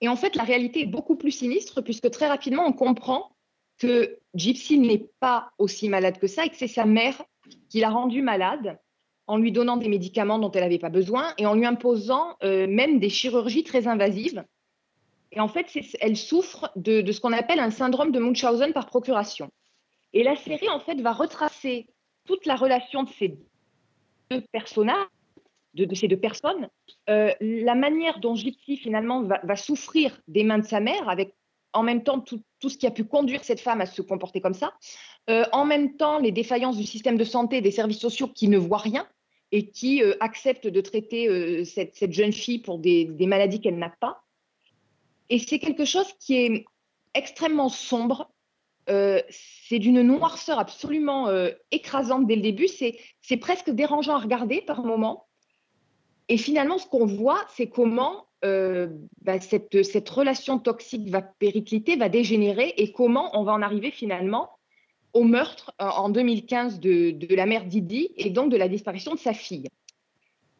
Et 0.00 0.08
en 0.08 0.16
fait, 0.16 0.36
la 0.36 0.44
réalité 0.44 0.82
est 0.82 0.86
beaucoup 0.86 1.16
plus 1.16 1.32
sinistre 1.32 1.80
puisque 1.80 2.10
très 2.10 2.28
rapidement, 2.28 2.64
on 2.66 2.72
comprend 2.72 3.32
que 3.78 4.18
Gypsy 4.34 4.78
n'est 4.78 5.08
pas 5.20 5.50
aussi 5.58 5.88
malade 5.88 6.18
que 6.18 6.26
ça 6.26 6.44
et 6.44 6.48
que 6.48 6.56
c'est 6.56 6.68
sa 6.68 6.86
mère 6.86 7.22
qui 7.68 7.80
l'a 7.80 7.90
rendue 7.90 8.22
malade 8.22 8.78
en 9.26 9.38
lui 9.38 9.52
donnant 9.52 9.76
des 9.76 9.88
médicaments 9.88 10.38
dont 10.38 10.50
elle 10.52 10.62
n'avait 10.62 10.78
pas 10.78 10.90
besoin 10.90 11.34
et 11.38 11.46
en 11.46 11.54
lui 11.54 11.66
imposant 11.66 12.36
euh, 12.42 12.66
même 12.68 13.00
des 13.00 13.08
chirurgies 13.08 13.64
très 13.64 13.88
invasives. 13.88 14.44
Et 15.32 15.40
en 15.40 15.48
fait, 15.48 15.66
elle 16.00 16.16
souffre 16.16 16.70
de, 16.76 17.00
de 17.00 17.12
ce 17.12 17.20
qu'on 17.20 17.32
appelle 17.32 17.58
un 17.58 17.70
syndrome 17.70 18.12
de 18.12 18.20
Munchausen 18.20 18.72
par 18.72 18.86
procuration. 18.86 19.50
Et 20.16 20.22
la 20.22 20.34
série, 20.34 20.70
en 20.70 20.80
fait, 20.80 20.98
va 21.02 21.12
retracer 21.12 21.88
toute 22.24 22.46
la 22.46 22.56
relation 22.56 23.02
de 23.02 23.10
ces 23.10 23.36
deux 24.30 24.40
personnages, 24.50 25.04
de, 25.74 25.94
ces 25.94 26.08
deux 26.08 26.16
personnes, 26.16 26.70
euh, 27.10 27.34
la 27.42 27.74
manière 27.74 28.18
dont 28.18 28.34
Gypsy, 28.34 28.78
finalement, 28.78 29.24
va, 29.24 29.56
souffrir 29.56 30.18
des 30.26 30.42
mains 30.42 30.56
de 30.56 30.64
sa 30.64 30.80
mère, 30.80 31.10
avec 31.10 31.34
en 31.74 31.82
même 31.82 32.02
temps 32.02 32.20
tout, 32.20 32.40
ce 32.66 32.78
qui 32.78 32.86
a 32.86 32.90
pu 32.90 33.04
conduire 33.04 33.44
cette 33.44 33.60
femme 33.60 33.82
à 33.82 33.86
se 33.86 34.00
comporter 34.00 34.40
comme 34.40 34.54
ça, 34.54 34.72
euh, 35.28 35.44
en 35.52 35.66
même 35.66 35.98
temps 35.98 36.18
les 36.18 36.32
défaillances 36.32 36.78
du 36.78 36.86
système 36.86 37.18
de 37.18 37.24
santé 37.24 37.60
des 37.60 37.70
services 37.70 38.00
sociaux 38.00 38.28
qui 38.28 38.48
ne 38.48 38.56
voient 38.56 38.78
rien 38.78 39.06
et 39.52 39.68
qui 39.68 40.02
euh, 40.02 40.14
acceptent 40.20 40.66
de 40.66 40.80
traiter 40.80 41.62
cette, 41.66 42.10
jeune 42.10 42.32
fille 42.32 42.60
pour 42.60 42.78
des 42.78 43.26
maladies 43.26 43.60
qu'elle 43.60 43.76
n'a 43.76 43.94
pas. 44.00 44.22
Et 45.28 45.38
c'est 45.38 45.58
quelque 45.58 45.84
chose 45.84 46.10
qui 46.18 46.36
est 46.36 46.64
extrêmement 47.12 47.68
sombre. 47.68 48.30
Euh, 48.88 49.20
c'est 49.30 49.78
d'une 49.78 50.02
noirceur 50.02 50.58
absolument 50.58 51.28
euh, 51.28 51.50
écrasante 51.70 52.26
dès 52.26 52.36
le 52.36 52.42
début. 52.42 52.68
C'est 52.68 53.36
presque 53.38 53.70
dérangeant 53.70 54.14
à 54.14 54.20
regarder 54.20 54.60
par 54.60 54.84
moments. 54.84 55.26
Et 56.28 56.38
finalement, 56.38 56.78
ce 56.78 56.86
qu'on 56.86 57.06
voit, 57.06 57.44
c'est 57.54 57.68
comment 57.68 58.26
euh, 58.44 58.88
bah, 59.22 59.40
cette, 59.40 60.08
relation 60.08 60.58
toxique 60.58 61.08
va 61.08 61.22
péricliter, 61.22 61.96
va 61.96 62.08
dégénérer, 62.08 62.74
et 62.76 62.92
comment 62.92 63.36
on 63.38 63.44
va 63.44 63.52
en 63.52 63.62
arriver 63.62 63.90
finalement 63.90 64.50
au 65.12 65.24
meurtre 65.24 65.72
en 65.78 66.10
2015 66.10 66.78
de, 66.78 67.10
de 67.10 67.34
la 67.34 67.46
mère 67.46 67.64
Didi 67.64 68.10
et 68.16 68.30
donc 68.30 68.50
de 68.50 68.56
la 68.56 68.68
disparition 68.68 69.14
de 69.14 69.18
sa 69.18 69.32
fille. 69.32 69.66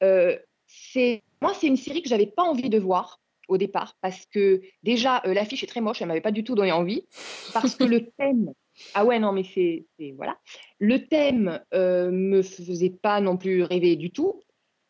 Moi, 0.00 1.52
c'est 1.54 1.66
une 1.66 1.76
série 1.76 2.02
que 2.02 2.08
j'avais 2.08 2.26
pas 2.26 2.42
envie 2.42 2.70
de 2.70 2.78
voir 2.78 3.20
au 3.48 3.58
départ 3.58 3.96
parce 4.00 4.26
que 4.26 4.60
déjà 4.82 5.22
euh, 5.26 5.34
l'affiche 5.34 5.62
est 5.62 5.68
très 5.68 5.80
moche, 5.80 6.00
elle 6.00 6.08
m'avait 6.08 6.20
pas 6.20 6.32
du 6.32 6.44
tout 6.44 6.54
donné 6.54 6.72
envie 6.72 7.06
parce 7.52 7.74
que 7.76 7.84
le 7.84 8.10
thème, 8.18 8.52
ah 8.94 9.04
ouais 9.04 9.18
non 9.18 9.32
mais 9.32 9.44
c'est 9.44 9.86
voilà, 10.16 10.38
le 10.78 11.06
thème 11.06 11.60
euh, 11.74 12.10
me 12.10 12.42
faisait 12.42 12.90
pas 12.90 13.20
non 13.20 13.36
plus 13.36 13.62
rêver 13.62 13.96
du 13.96 14.10
tout. 14.10 14.42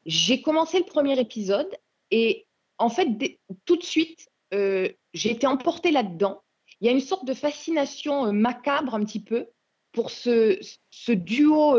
J'ai 0.05 0.41
commencé 0.41 0.79
le 0.79 0.85
premier 0.85 1.19
épisode 1.19 1.75
et 2.11 2.47
en 2.79 2.89
fait 2.89 3.09
tout 3.65 3.77
de 3.77 3.83
suite 3.83 4.29
euh, 4.55 4.89
j'ai 5.13 5.31
été 5.31 5.47
emportée 5.47 5.91
là-dedans. 5.91 6.43
Il 6.81 6.87
y 6.87 6.91
a 6.91 6.93
une 6.93 7.01
sorte 7.01 7.27
de 7.27 7.35
fascination 7.35 8.27
euh, 8.27 8.33
macabre 8.33 8.95
un 8.95 9.05
petit 9.05 9.23
peu 9.23 9.49
pour 9.93 10.11
ce, 10.11 10.59
ce 10.91 11.13
duo. 11.13 11.77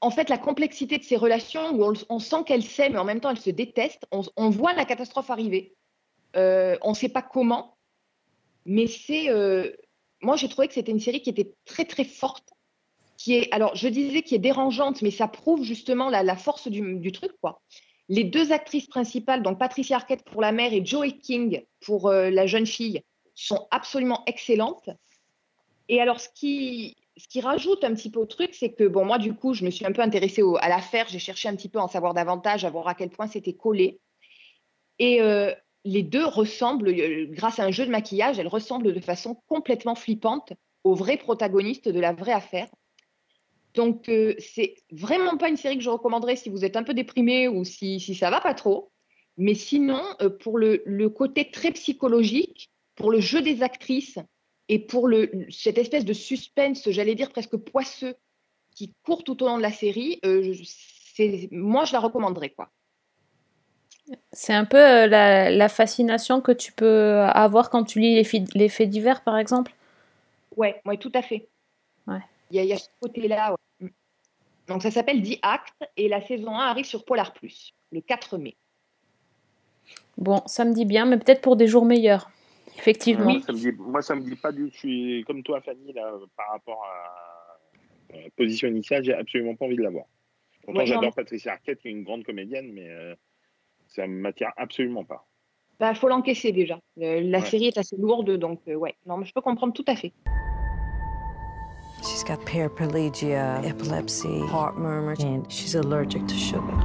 En 0.00 0.10
fait, 0.10 0.28
la 0.28 0.38
complexité 0.38 0.98
de 0.98 1.04
ces 1.04 1.16
relations, 1.16 1.72
où 1.72 1.94
on, 2.08 2.18
sent 2.18 2.44
qu'elles 2.46 2.64
s'aiment, 2.64 2.94
mais 2.94 2.98
en 2.98 3.04
même 3.04 3.20
temps 3.20 3.30
elles 3.30 3.38
se 3.38 3.50
détestent. 3.50 4.06
On, 4.10 4.50
voit 4.50 4.72
la 4.72 4.84
catastrophe 4.84 5.30
arriver. 5.30 5.74
Euh, 6.36 6.76
on 6.82 6.90
ne 6.90 6.94
sait 6.94 7.08
pas 7.08 7.22
comment, 7.22 7.76
mais 8.66 8.86
c'est. 8.86 9.30
euh, 9.30 9.70
moi, 10.22 10.36
j'ai 10.36 10.48
trouvé 10.48 10.68
que 10.68 10.74
c'était 10.74 10.92
une 10.92 11.00
série 11.00 11.22
qui 11.22 11.30
était 11.30 11.54
très 11.64 11.84
très 11.84 12.04
forte, 12.04 12.50
qui 13.16 13.34
est. 13.34 13.52
Alors, 13.52 13.74
je 13.74 13.88
disais 13.88 14.22
qui 14.22 14.34
est 14.34 14.40
dérangeante, 14.40 15.02
mais 15.02 15.10
ça 15.10 15.28
prouve 15.28 15.64
justement 15.64 16.10
la, 16.10 16.36
force 16.36 16.68
du, 16.68 16.96
du 16.96 17.12
truc, 17.12 17.32
quoi. 17.40 17.60
Les 18.08 18.24
deux 18.24 18.52
actrices 18.52 18.88
principales, 18.88 19.42
donc 19.42 19.58
Patricia 19.58 19.96
Arquette 19.96 20.24
pour 20.24 20.42
la 20.42 20.50
mère 20.50 20.72
et 20.72 20.84
Joey 20.84 21.12
King 21.12 21.62
pour 21.80 22.08
euh, 22.08 22.28
la 22.28 22.46
jeune 22.46 22.66
fille, 22.66 23.02
sont 23.36 23.68
absolument 23.70 24.24
excellentes. 24.26 24.90
Et 25.88 26.00
alors, 26.00 26.20
ce 26.20 26.28
qui, 26.34 26.96
ce 27.16 27.28
qui 27.28 27.40
rajoute 27.40 27.84
un 27.84 27.94
petit 27.94 28.10
peu 28.10 28.20
au 28.20 28.26
truc, 28.26 28.54
c'est 28.54 28.72
que, 28.72 28.84
bon, 28.84 29.04
moi, 29.04 29.18
du 29.18 29.34
coup, 29.34 29.54
je 29.54 29.64
me 29.64 29.70
suis 29.70 29.84
un 29.84 29.92
peu 29.92 30.02
intéressée 30.02 30.42
à 30.60 30.68
l'affaire, 30.68 31.06
j'ai 31.08 31.18
cherché 31.18 31.48
un 31.48 31.56
petit 31.56 31.68
peu 31.68 31.78
à 31.78 31.82
en 31.82 31.88
savoir 31.88 32.14
davantage, 32.14 32.64
à 32.64 32.70
voir 32.70 32.88
à 32.88 32.94
quel 32.94 33.10
point 33.10 33.26
c'était 33.26 33.52
collé. 33.52 34.00
Et 34.98 35.20
euh, 35.20 35.52
les 35.84 36.02
deux 36.02 36.24
ressemblent, 36.24 36.88
euh, 36.88 37.26
grâce 37.30 37.58
à 37.58 37.64
un 37.64 37.70
jeu 37.70 37.86
de 37.86 37.90
maquillage, 37.90 38.38
elles 38.38 38.48
ressemblent 38.48 38.92
de 38.92 39.00
façon 39.00 39.34
complètement 39.46 39.94
flippante 39.94 40.52
aux 40.84 40.94
vrais 40.94 41.16
protagonistes 41.16 41.88
de 41.88 42.00
la 42.00 42.12
vraie 42.12 42.32
affaire. 42.32 42.68
Donc, 43.74 44.08
euh, 44.08 44.34
c'est 44.38 44.74
vraiment 44.90 45.36
pas 45.36 45.48
une 45.48 45.56
série 45.56 45.76
que 45.76 45.84
je 45.84 45.90
recommanderais 45.90 46.36
si 46.36 46.48
vous 46.48 46.64
êtes 46.64 46.76
un 46.76 46.82
peu 46.82 46.94
déprimé 46.94 47.48
ou 47.48 47.64
si, 47.64 48.00
si 48.00 48.14
ça 48.14 48.30
va 48.30 48.40
pas 48.40 48.54
trop. 48.54 48.90
Mais 49.36 49.54
sinon, 49.54 50.02
euh, 50.20 50.28
pour 50.28 50.58
le, 50.58 50.82
le 50.84 51.08
côté 51.08 51.50
très 51.50 51.70
psychologique, 51.72 52.70
pour 52.94 53.10
le 53.10 53.20
jeu 53.20 53.40
des 53.40 53.62
actrices 53.62 54.18
et 54.72 54.78
pour 54.78 55.08
le, 55.08 55.30
cette 55.50 55.78
espèce 55.78 56.04
de 56.04 56.12
suspense, 56.12 56.88
j'allais 56.90 57.16
dire 57.16 57.30
presque 57.30 57.56
poisseux, 57.56 58.14
qui 58.76 58.94
court 59.04 59.24
tout 59.24 59.42
au 59.42 59.46
long 59.48 59.56
de 59.56 59.62
la 59.62 59.72
série, 59.72 60.20
euh, 60.24 60.54
c'est- 60.64 61.48
moi, 61.50 61.84
je 61.84 61.92
la 61.92 61.98
recommanderais. 61.98 62.50
Quoi. 62.50 62.70
C'est 64.32 64.52
un 64.54 64.64
peu 64.64 64.78
euh, 64.78 65.06
la, 65.08 65.50
la 65.50 65.68
fascination 65.68 66.40
que 66.40 66.52
tu 66.52 66.70
peux 66.72 67.18
avoir 67.22 67.68
quand 67.68 67.82
tu 67.82 67.98
lis 67.98 68.14
les, 68.14 68.22
fi- 68.22 68.44
les 68.54 68.68
faits 68.68 68.88
divers, 68.88 69.24
par 69.24 69.36
exemple? 69.38 69.74
Ouais, 70.56 70.80
ouais, 70.84 70.96
tout 70.98 71.12
à 71.14 71.22
fait. 71.22 71.48
Ouais. 72.06 72.20
Il 72.52 72.56
y, 72.56 72.60
a- 72.60 72.62
il 72.62 72.68
y 72.68 72.72
a 72.72 72.78
ce 72.78 72.88
côté-là. 73.00 73.50
ouais. 73.80 73.88
Mm. 73.88 73.90
Donc, 74.68 74.82
ça 74.82 74.92
s'appelle 74.92 75.20
10 75.20 75.40
actes 75.42 75.82
et 75.96 76.08
la 76.08 76.24
saison 76.24 76.52
1 76.56 76.60
arrive 76.66 76.86
sur 76.86 77.04
Polar 77.04 77.32
Plus 77.32 77.72
le 77.90 78.00
4 78.02 78.38
mai. 78.38 78.56
Bon, 80.16 80.42
ça 80.46 80.64
me 80.64 80.72
dit 80.72 80.84
bien, 80.84 81.06
mais 81.06 81.18
peut-être 81.18 81.40
pour 81.40 81.56
des 81.56 81.66
jours 81.66 81.84
meilleurs. 81.84 82.30
Effectivement. 82.80 83.24
Moi, 83.32 83.40
ça 83.42 83.52
me 83.52 83.58
dit, 83.58 83.72
moi, 83.78 84.02
ça 84.02 84.14
me 84.14 84.22
dit 84.22 84.36
pas 84.36 84.52
du 84.52 84.64
tout. 84.66 84.70
Je 84.72 84.78
suis 84.78 85.24
comme 85.26 85.42
toi, 85.42 85.60
Fanny, 85.60 85.92
là, 85.92 86.12
par 86.36 86.50
rapport 86.52 86.82
à 86.84 88.16
la 88.16 88.30
position 88.36 88.68
initiale, 88.68 89.04
j'ai 89.04 89.12
absolument 89.14 89.54
pas 89.54 89.66
envie 89.66 89.76
de 89.76 89.82
la 89.82 89.90
voir. 89.90 90.06
Pourtant, 90.64 90.80
Ouais, 90.80 90.86
j'adore 90.86 91.14
Patricia 91.14 91.52
Arquette, 91.52 91.80
qui 91.80 91.88
est 91.88 91.90
une 91.90 92.04
grande 92.04 92.24
comédienne, 92.24 92.72
mais 92.72 92.88
euh, 92.88 93.14
Ça 93.86 94.06
m'attire 94.06 94.50
absolument 94.56 95.04
pas. 95.04 95.26
Bah, 95.80 95.94
faut 95.94 96.08
l'encaisser 96.08 96.52
déjà. 96.52 96.78
Le- 96.96 97.20
la 97.28 97.38
Ouais. 97.40 97.44
série 97.44 97.66
est 97.66 97.76
assez 97.78 97.96
lourde, 97.96 98.30
donc 98.38 98.60
euh, 98.68 98.74
ouais. 98.74 98.94
Non, 99.06 99.16
mais 99.16 99.24
je 99.26 99.32
peux 99.32 99.40
comprendre 99.40 99.72
tout 99.72 99.84
à 99.88 99.96
fait. 99.96 100.12
She's 102.02 102.24
got 102.24 102.38
paraplegia, 102.46 103.60
epilepsy, 103.64 104.28
heart 104.50 104.76
murmur, 104.78 105.16
and 105.20 105.42
she's 105.50 105.74
allergic 105.74 106.26
to 106.28 106.34
sugar. 106.34 106.78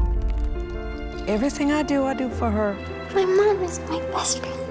Everything 1.27 1.71
I 1.71 1.83
do, 1.83 2.05
I 2.05 2.13
do 2.15 2.27
for 2.29 2.49
her. 2.49 2.75
My 3.13 3.25
mom 3.25 3.63
is 3.63 3.79
my 3.89 3.99
best 4.11 4.39
friend. 4.39 4.64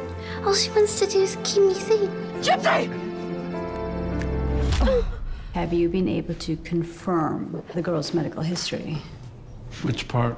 All 0.47 0.55
she 0.55 0.71
wants 0.71 0.99
to 1.01 1.07
do 1.07 1.23
is 1.23 1.37
keep 1.43 1.63
me 1.63 1.75
safe. 1.75 2.09
Gypsy! 2.43 2.89
Have 5.55 5.73
you 5.73 5.89
been 5.89 6.09
able 6.09 6.35
to 6.35 6.57
confirm 6.65 7.63
the 7.75 7.81
girl's 7.83 8.13
medical 8.13 8.43
history? 8.43 8.97
Which 9.85 10.07
part? 10.09 10.37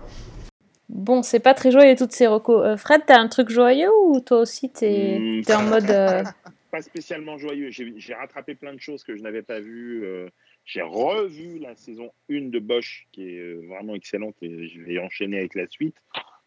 Bon, 0.89 1.23
c'est 1.23 1.41
pas 1.41 1.55
très 1.55 1.73
joyeux 1.73 1.97
toutes 1.97 2.13
ces 2.13 2.27
recos. 2.29 2.65
Euh, 2.65 2.77
Fred, 2.77 3.03
t'as 3.07 3.19
un 3.19 3.29
truc 3.29 3.49
joyeux 3.51 3.91
ou 4.05 4.21
toi 4.21 4.41
aussi 4.41 4.71
t'es 4.71 5.43
t'es 5.45 5.55
en 5.55 5.63
mode. 5.63 5.91
euh, 5.91 6.23
Pas 6.71 6.83
spécialement 6.83 7.39
joyeux. 7.39 7.71
J'ai 7.71 8.15
rattrapé 8.15 8.55
plein 8.55 8.75
de 8.75 8.81
choses 8.81 9.03
que 9.03 9.17
je 9.17 9.23
n'avais 9.23 9.43
pas 9.43 9.61
vues. 9.61 10.03
euh, 10.05 10.29
J'ai 10.65 10.83
revu 10.83 11.59
la 11.59 11.75
saison 11.77 12.11
1 12.31 12.51
de 12.51 12.59
Bosch, 12.59 13.07
qui 13.13 13.23
est 13.23 13.55
vraiment 13.69 13.95
excellente, 13.95 14.35
et 14.43 14.69
je 14.69 14.81
vais 14.83 14.99
enchaîner 14.99 15.39
avec 15.39 15.55
la 15.55 15.67
suite. 15.69 15.97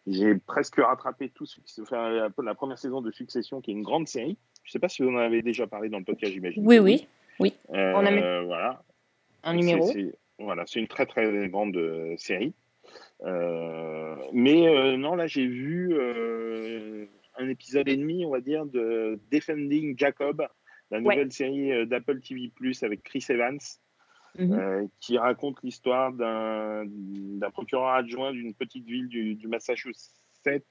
J'ai 0.07 0.35
presque 0.35 0.77
rattrapé 0.77 1.29
tout 1.29 1.45
ce 1.45 1.59
qui- 1.61 1.81
enfin, 1.81 2.09
la, 2.09 2.29
la 2.43 2.55
première 2.55 2.77
saison 2.79 3.01
de 3.01 3.11
Succession, 3.11 3.61
qui 3.61 3.71
est 3.71 3.73
une 3.73 3.83
grande 3.83 4.07
série. 4.07 4.37
Je 4.63 4.69
ne 4.69 4.71
sais 4.71 4.79
pas 4.79 4.89
si 4.89 5.03
vous 5.03 5.09
en 5.09 5.17
avez 5.17 5.41
déjà 5.41 5.67
parlé 5.67 5.89
dans 5.89 5.99
le 5.99 6.03
podcast, 6.05 6.31
j'imagine. 6.33 6.65
Oui, 6.65 6.79
oui, 6.79 7.07
oui. 7.39 7.53
Euh, 7.73 7.93
On 7.95 8.05
a 8.05 8.11
mis 8.11 8.19
voilà. 8.47 8.83
un 9.43 9.53
numéro. 9.55 9.85
c'est- 9.91 10.15
Voilà, 10.39 10.63
c'est 10.67 10.79
une 10.79 10.87
très 10.87 11.05
très 11.05 11.49
grande 11.49 11.75
euh, 11.75 12.15
série. 12.17 12.53
Euh, 13.25 14.15
mais 14.31 14.67
euh, 14.67 14.95
non, 14.97 15.15
là 15.15 15.27
j'ai 15.27 15.45
vu 15.45 15.89
euh, 15.93 17.05
un 17.37 17.49
épisode 17.49 17.87
et 17.89 17.97
demi, 17.97 18.25
on 18.25 18.29
va 18.29 18.39
dire, 18.39 18.65
de 18.65 19.19
Defending 19.31 19.97
Jacob, 19.97 20.47
la 20.91 21.01
nouvelle 21.01 21.31
série 21.31 21.71
euh, 21.71 21.85
d'Apple 21.85 22.21
TV 22.21 22.49
Plus 22.55 22.81
avec 22.83 23.03
Chris 23.03 23.25
Evans, 23.29 23.59
Mhm. 24.37 24.53
euh, 24.53 24.85
qui 24.99 25.17
raconte 25.17 25.57
l'histoire 25.63 26.13
d'un 26.13 26.85
procureur 27.51 27.89
adjoint 27.89 28.31
d'une 28.31 28.53
petite 28.53 28.85
ville 28.85 29.07
du, 29.07 29.35
du 29.35 29.47
Massachusetts. 29.47 30.63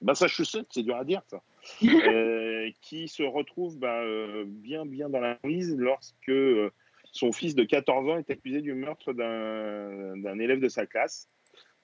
Massachusetts, 0.00 0.68
c'est 0.70 0.82
dur 0.82 0.96
à 0.96 1.04
dire 1.04 1.22
ça. 1.26 1.42
Euh, 1.82 2.70
qui 2.80 3.08
se 3.08 3.22
retrouve 3.22 3.78
bah, 3.78 4.00
euh, 4.02 4.44
bien 4.46 4.86
bien 4.86 5.10
dans 5.10 5.20
la 5.20 5.34
prise 5.34 5.76
lorsque 5.76 6.32
son 7.12 7.32
fils 7.32 7.54
de 7.54 7.64
14 7.64 8.08
ans 8.08 8.18
est 8.18 8.30
accusé 8.30 8.62
du 8.62 8.74
meurtre 8.74 9.12
d'un 9.12 10.16
d'un 10.16 10.38
élève 10.38 10.60
de 10.60 10.68
sa 10.68 10.86
classe. 10.86 11.28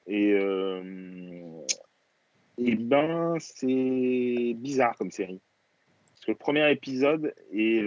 Et, 0.07 0.31
et 2.59 2.75
ben, 2.77 3.37
c'est 3.41 4.55
bizarre 4.57 4.97
comme 4.97 5.11
série. 5.11 5.41
Parce 6.11 6.27
que 6.27 6.31
le 6.33 6.37
premier 6.37 6.71
épisode 6.71 7.35
est 7.53 7.83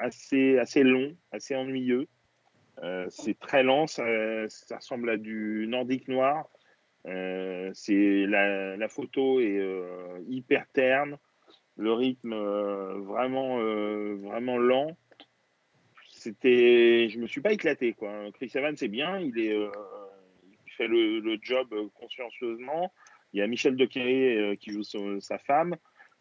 assez, 0.00 0.58
assez 0.58 0.82
long, 0.82 1.16
assez 1.30 1.54
ennuyeux. 1.54 2.06
Euh, 2.82 3.06
c'est 3.10 3.38
très 3.38 3.62
lent, 3.62 3.86
ça, 3.86 4.04
ça 4.48 4.76
ressemble 4.76 5.10
à 5.10 5.16
du 5.16 5.66
nordique 5.68 6.08
noir. 6.08 6.48
Euh, 7.06 7.72
la, 7.88 8.76
la 8.76 8.88
photo 8.88 9.40
est 9.40 9.58
euh, 9.58 10.18
hyper 10.28 10.66
terne, 10.72 11.18
le 11.76 11.92
rythme 11.92 12.34
vraiment, 12.34 13.58
vraiment 14.14 14.58
lent. 14.58 14.96
C'était, 16.08 17.08
je 17.08 17.18
me 17.18 17.26
suis 17.26 17.40
pas 17.40 17.52
éclaté 17.52 17.92
quoi. 17.94 18.30
Chris 18.34 18.52
Evans 18.54 18.76
c'est 18.76 18.88
bien, 18.88 19.18
il 19.18 19.38
est, 19.38 19.56
fait 20.76 20.86
le, 20.86 21.18
le 21.20 21.38
job 21.42 21.68
consciencieusement. 21.94 22.92
Il 23.32 23.38
y 23.38 23.42
a 23.42 23.46
Michel 23.46 23.76
Dequerry 23.76 24.36
euh, 24.36 24.54
qui 24.56 24.70
joue 24.70 24.82
sa 25.20 25.38
femme, 25.38 25.76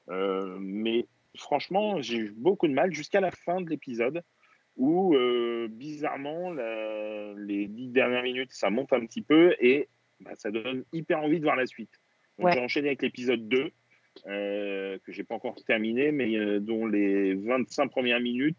mais 0.07 1.05
franchement 1.37 2.01
j'ai 2.01 2.17
eu 2.17 2.33
beaucoup 2.35 2.67
de 2.67 2.73
mal 2.73 2.93
jusqu'à 2.93 3.19
la 3.21 3.31
fin 3.31 3.61
de 3.61 3.69
l'épisode 3.69 4.21
où 4.77 5.15
euh, 5.15 5.67
bizarrement 5.69 6.51
la- 6.51 7.33
les 7.37 7.67
dix 7.67 7.87
dernières 7.89 8.23
minutes 8.23 8.51
ça 8.51 8.69
monte 8.69 8.93
un 8.93 9.05
petit 9.05 9.21
peu 9.21 9.55
et 9.59 9.87
bah, 10.19 10.31
ça 10.35 10.51
donne 10.51 10.83
hyper 10.93 11.19
envie 11.21 11.39
de 11.39 11.43
voir 11.43 11.55
la 11.55 11.65
suite. 11.65 11.91
Donc 12.37 12.47
Ouais. 12.47 12.53
j'ai 12.53 12.59
enchaîné 12.59 12.87
avec 12.89 13.01
l'épisode 13.01 13.47
2 13.47 13.71
euh, 14.27 14.97
que 15.05 15.11
j'ai 15.11 15.23
pas 15.23 15.35
encore 15.35 15.55
terminé 15.63 16.11
mais 16.11 16.35
euh, 16.37 16.59
dont 16.59 16.85
les 16.85 17.33
25 17.33 17.87
premières 17.89 18.19
minutes 18.19 18.57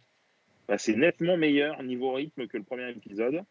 bah, 0.69 0.79
c'est 0.79 0.97
nettement 0.97 1.37
meilleur 1.37 1.83
niveau 1.83 2.13
rythme 2.13 2.47
que 2.47 2.57
le 2.57 2.65
premier 2.65 2.91
épisode. 2.91 3.43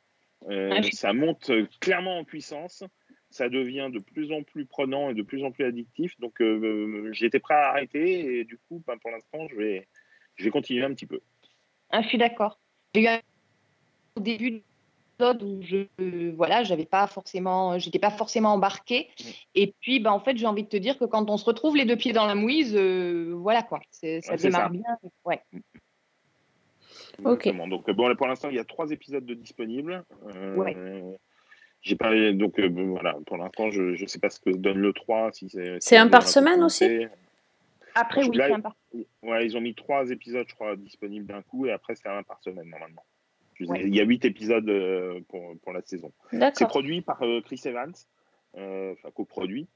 Euh, 0.49 0.71
Ah, 0.73 0.81
ça 0.91 1.13
monte 1.13 1.51
clairement 1.79 2.17
en 2.19 2.23
puissance, 2.23 2.83
ça 3.31 3.49
devient 3.49 3.89
de 3.91 3.99
plus 3.99 4.31
en 4.31 4.43
plus 4.43 4.65
prenant 4.65 5.09
et 5.09 5.13
de 5.13 5.23
plus 5.23 5.43
en 5.43 5.51
plus 5.51 5.65
addictif. 5.65 6.19
Donc 6.19 6.39
euh, 6.41 7.09
j'étais 7.13 7.39
prêt 7.39 7.55
à 7.55 7.69
arrêter 7.69 8.39
et 8.39 8.43
du 8.43 8.57
coup, 8.57 8.83
bah, 8.85 8.95
pour 9.01 9.09
l'instant, 9.11 9.47
je 9.49 9.55
vais, 9.55 9.87
je 10.35 10.43
vais 10.43 10.49
continuer 10.51 10.83
un 10.83 10.93
petit 10.93 11.07
peu. 11.07 11.19
Ah, 11.89 12.01
je 12.01 12.07
suis 12.07 12.17
d'accord. 12.17 12.59
J'ai 12.93 13.01
eu 13.03 13.07
un 13.07 13.19
au 14.17 14.19
début 14.19 14.51
de 14.51 14.55
l'épisode 15.19 15.43
où 15.43 15.61
je 15.61 15.85
euh, 16.01 16.33
voilà, 16.35 16.63
j'avais 16.63 16.85
pas 16.85 17.07
forcément, 17.07 17.79
j'étais 17.79 17.99
pas 17.99 18.11
forcément 18.11 18.53
embarquée. 18.53 19.09
Et 19.55 19.73
puis, 19.79 19.99
bah, 20.01 20.13
en 20.13 20.19
fait, 20.19 20.37
j'ai 20.37 20.45
envie 20.45 20.63
de 20.63 20.69
te 20.69 20.77
dire 20.77 20.97
que 20.99 21.05
quand 21.05 21.29
on 21.29 21.37
se 21.37 21.45
retrouve 21.45 21.77
les 21.77 21.85
deux 21.85 21.95
pieds 21.95 22.11
dans 22.13 22.25
la 22.25 22.35
mouise, 22.35 22.75
euh, 22.75 23.33
voilà 23.35 23.63
quoi, 23.63 23.79
c'est- 23.89 24.21
ça 24.21 24.33
Ouais, 24.33 24.37
démarre 24.37 24.63
ça. 24.63 24.69
bien. 24.69 24.97
Ouais. 25.25 25.41
Ok. 27.23 27.45
Exactement. 27.47 27.67
Donc 27.67 27.87
euh, 27.87 27.93
bon, 27.93 28.07
là, 28.07 28.15
pour 28.15 28.27
l'instant, 28.27 28.49
il 28.49 28.55
y 28.55 28.59
a 28.59 28.65
trois 28.65 28.91
épisodes 28.91 29.25
de 29.25 29.33
disponibles. 29.33 30.03
Euh, 30.35 30.55
Ouais. 30.55 30.75
J'ai 31.81 31.95
pas 31.95 32.11
donc 32.33 32.59
euh, 32.59 32.69
voilà. 32.69 33.17
Pour 33.25 33.37
l'instant, 33.37 33.71
je 33.71 33.99
ne 34.01 34.07
sais 34.07 34.19
pas 34.19 34.29
ce 34.29 34.39
que 34.39 34.51
donne 34.51 34.77
le 34.77 34.93
3 34.93 35.31
si 35.33 35.49
c'est. 35.49 35.79
C'est 35.79 35.89
si 35.89 35.97
un 35.97 36.07
par 36.07 36.23
a 36.23 36.25
semaine 36.27 36.59
possibilité. 36.59 37.09
Après, 37.95 38.23
oui, 38.25 38.37
Là, 38.37 38.47
c'est 38.47 38.53
un 38.53 38.59
par- 38.61 38.75
Ouais, 39.23 39.45
ils 39.45 39.57
ont 39.57 39.61
mis 39.61 39.75
trois 39.75 40.09
épisodes, 40.09 40.45
je 40.47 40.55
crois, 40.55 40.75
disponibles 40.75 41.25
d'un 41.25 41.41
coup, 41.41 41.65
et 41.65 41.71
après, 41.71 41.95
c'est 41.95 42.07
un 42.07 42.23
par 42.23 42.41
semaine, 42.41 42.69
normalement. 42.69 43.03
Ouais. 43.59 43.83
Il 43.85 43.93
y 43.93 43.99
a 43.99 44.03
huit 44.05 44.23
épisodes 44.25 44.67
euh, 44.69 45.19
pour, 45.27 45.53
pour 45.61 45.73
la 45.73 45.81
saison. 45.81 46.11
C'est 46.53 46.67
produit 46.67 47.01
par 47.01 47.21
euh, 47.21 47.41
Chris 47.41 47.61
Evans, 47.65 47.93
euh, 48.57 48.93
enfin, 48.93 49.09
coproduit. 49.11 49.67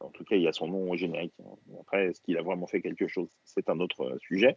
En 0.00 0.10
tout 0.10 0.22
cas, 0.24 0.36
il 0.36 0.42
y 0.42 0.48
a 0.48 0.52
son 0.52 0.68
nom 0.68 0.90
au 0.90 0.96
générique. 0.96 1.34
Après, 1.80 2.06
est-ce 2.06 2.20
qu'il 2.20 2.38
a 2.38 2.42
vraiment 2.42 2.68
fait 2.68 2.80
quelque 2.80 3.08
chose? 3.08 3.28
C'est 3.44 3.68
un 3.68 3.80
autre 3.80 4.16
sujet. 4.20 4.56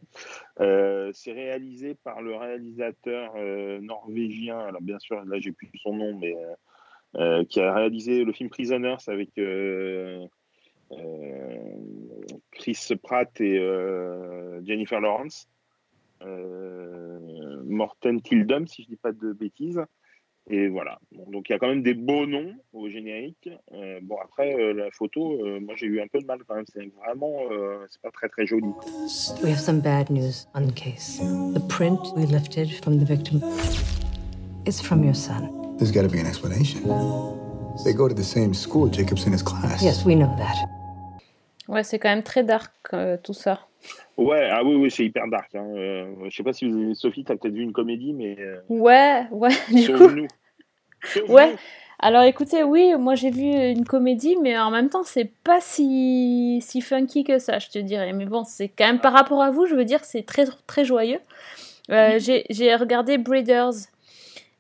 Euh, 0.60 1.10
c'est 1.14 1.32
réalisé 1.32 1.96
par 1.96 2.22
le 2.22 2.36
réalisateur 2.36 3.34
euh, 3.36 3.80
norvégien, 3.82 4.60
alors 4.60 4.82
bien 4.82 5.00
sûr, 5.00 5.24
là, 5.26 5.40
j'ai 5.40 5.52
plus 5.52 5.70
son 5.82 5.96
nom, 5.96 6.16
mais 6.18 6.36
qui 7.50 7.60
a 7.60 7.74
réalisé 7.74 8.24
le 8.24 8.32
film 8.32 8.50
Prisoners 8.50 8.98
avec 9.08 9.30
euh, 9.38 10.26
euh, 10.92 11.78
Chris 12.52 12.78
Pratt 13.02 13.30
et 13.42 13.58
euh, 13.58 14.64
Jennifer 14.66 15.00
Lawrence. 15.02 15.48
Euh, 16.24 17.62
Morten 17.66 18.22
Tildum, 18.22 18.68
si 18.68 18.84
je 18.84 18.90
dis 18.90 18.96
pas 18.96 19.12
de 19.12 19.34
bêtises. 19.34 19.82
Et 20.50 20.68
voilà. 20.68 21.00
Donc 21.12 21.50
il 21.50 21.54
y 21.54 21.56
a 21.56 21.60
quand 21.60 21.68
même 21.68 21.84
des 21.84 21.94
beaux 21.94 22.26
noms 22.26 22.54
au 22.74 22.90
générique. 22.90 23.50
Euh, 23.74 24.00
bon 24.02 24.18
après 24.24 24.56
euh, 24.56 24.74
la 24.74 24.92
photo, 24.92 25.34
euh, 25.34 25.60
moi 25.60 25.76
j'ai 25.78 25.86
eu 25.86 26.02
un 26.02 26.08
peu 26.08 26.20
de 26.20 26.26
mal 26.26 26.40
quand 26.48 26.56
même. 26.56 26.66
C'est 26.68 26.92
vraiment, 26.98 27.44
euh, 27.52 27.86
c'est 27.90 28.02
pas 28.02 28.12
très 28.12 28.28
très 28.28 28.46
joli. 28.46 28.68
We 29.44 29.52
have 29.52 29.60
some 29.60 29.82
bad 29.82 30.10
news 30.10 30.48
on 30.56 30.68
the 30.68 30.74
case. 30.74 31.20
The 31.54 31.66
print 31.68 32.00
we 32.16 32.26
lifted 32.26 32.72
from 32.84 32.98
the 32.98 33.06
victim 33.06 33.40
is 34.66 34.82
from 34.82 35.04
your 35.04 35.16
son. 35.16 35.61
There's 35.78 35.92
got 35.92 36.04
to 36.04 36.10
be 36.10 36.20
an 36.20 36.28
explanation. 36.28 36.82
They 37.84 37.94
go 37.94 38.08
to 38.08 38.14
the 38.14 38.24
same 38.24 38.54
school, 38.54 38.88
Jacob's 38.92 39.26
in 39.26 39.34
his 39.34 39.42
class. 39.44 39.82
Yes, 39.82 40.06
we 40.06 40.16
know 40.16 40.30
that. 40.38 40.56
Ouais, 41.68 41.84
c'est 41.84 42.00
quand 42.00 42.10
même 42.10 42.24
très 42.24 42.44
dark 42.44 42.72
euh, 42.94 43.18
tout 43.24 43.34
ça. 43.34 43.62
Ouais, 44.18 44.48
ah 44.52 44.64
oui, 44.64 44.76
oui, 44.76 44.92
c'est 44.92 45.06
hyper 45.06 45.28
dark. 45.28 45.56
Hein. 45.56 45.66
Euh, 45.76 46.14
je 46.30 46.36
sais 46.36 46.44
pas 46.44 46.54
si 46.54 46.70
vous, 46.70 46.94
Sophie, 46.94 47.24
t'as 47.24 47.36
peut-être 47.36 47.54
vu 47.54 47.64
une 47.64 47.72
comédie, 47.74 48.14
mais 48.14 48.36
euh, 48.40 48.58
Ouais, 48.70 49.24
ouais, 49.32 49.50
du 49.72 49.88
coup. 49.88 49.98
Sauve-nous. 49.98 50.28
Ouais. 51.30 51.56
Alors 52.04 52.24
écoutez, 52.24 52.64
oui, 52.64 52.94
moi 52.98 53.14
j'ai 53.16 53.30
vu 53.30 53.44
une 53.44 53.86
comédie, 53.86 54.36
mais 54.42 54.58
en 54.58 54.70
même 54.72 54.90
temps, 54.90 55.04
c'est 55.04 55.32
pas 55.44 55.62
si, 55.62 56.60
si 56.66 56.82
funky 56.82 57.24
que 57.24 57.38
ça, 57.40 57.60
je 57.60 57.70
te 57.70 57.80
dirais. 57.80 58.12
Mais 58.14 58.26
bon, 58.26 58.44
c'est 58.44 58.70
quand 58.70 58.86
même 58.86 59.00
par 59.00 59.14
rapport 59.14 59.42
à 59.42 59.52
vous, 59.52 59.66
je 59.68 59.76
veux 59.76 59.86
dire, 59.86 60.04
c'est 60.04 60.24
très, 60.26 60.46
très 60.68 60.84
joyeux. 60.84 61.20
Euh, 61.92 62.20
j'ai- 62.20 62.46
J'ai 62.50 62.76
regardé 62.76 63.18
Breeders. 63.18 63.72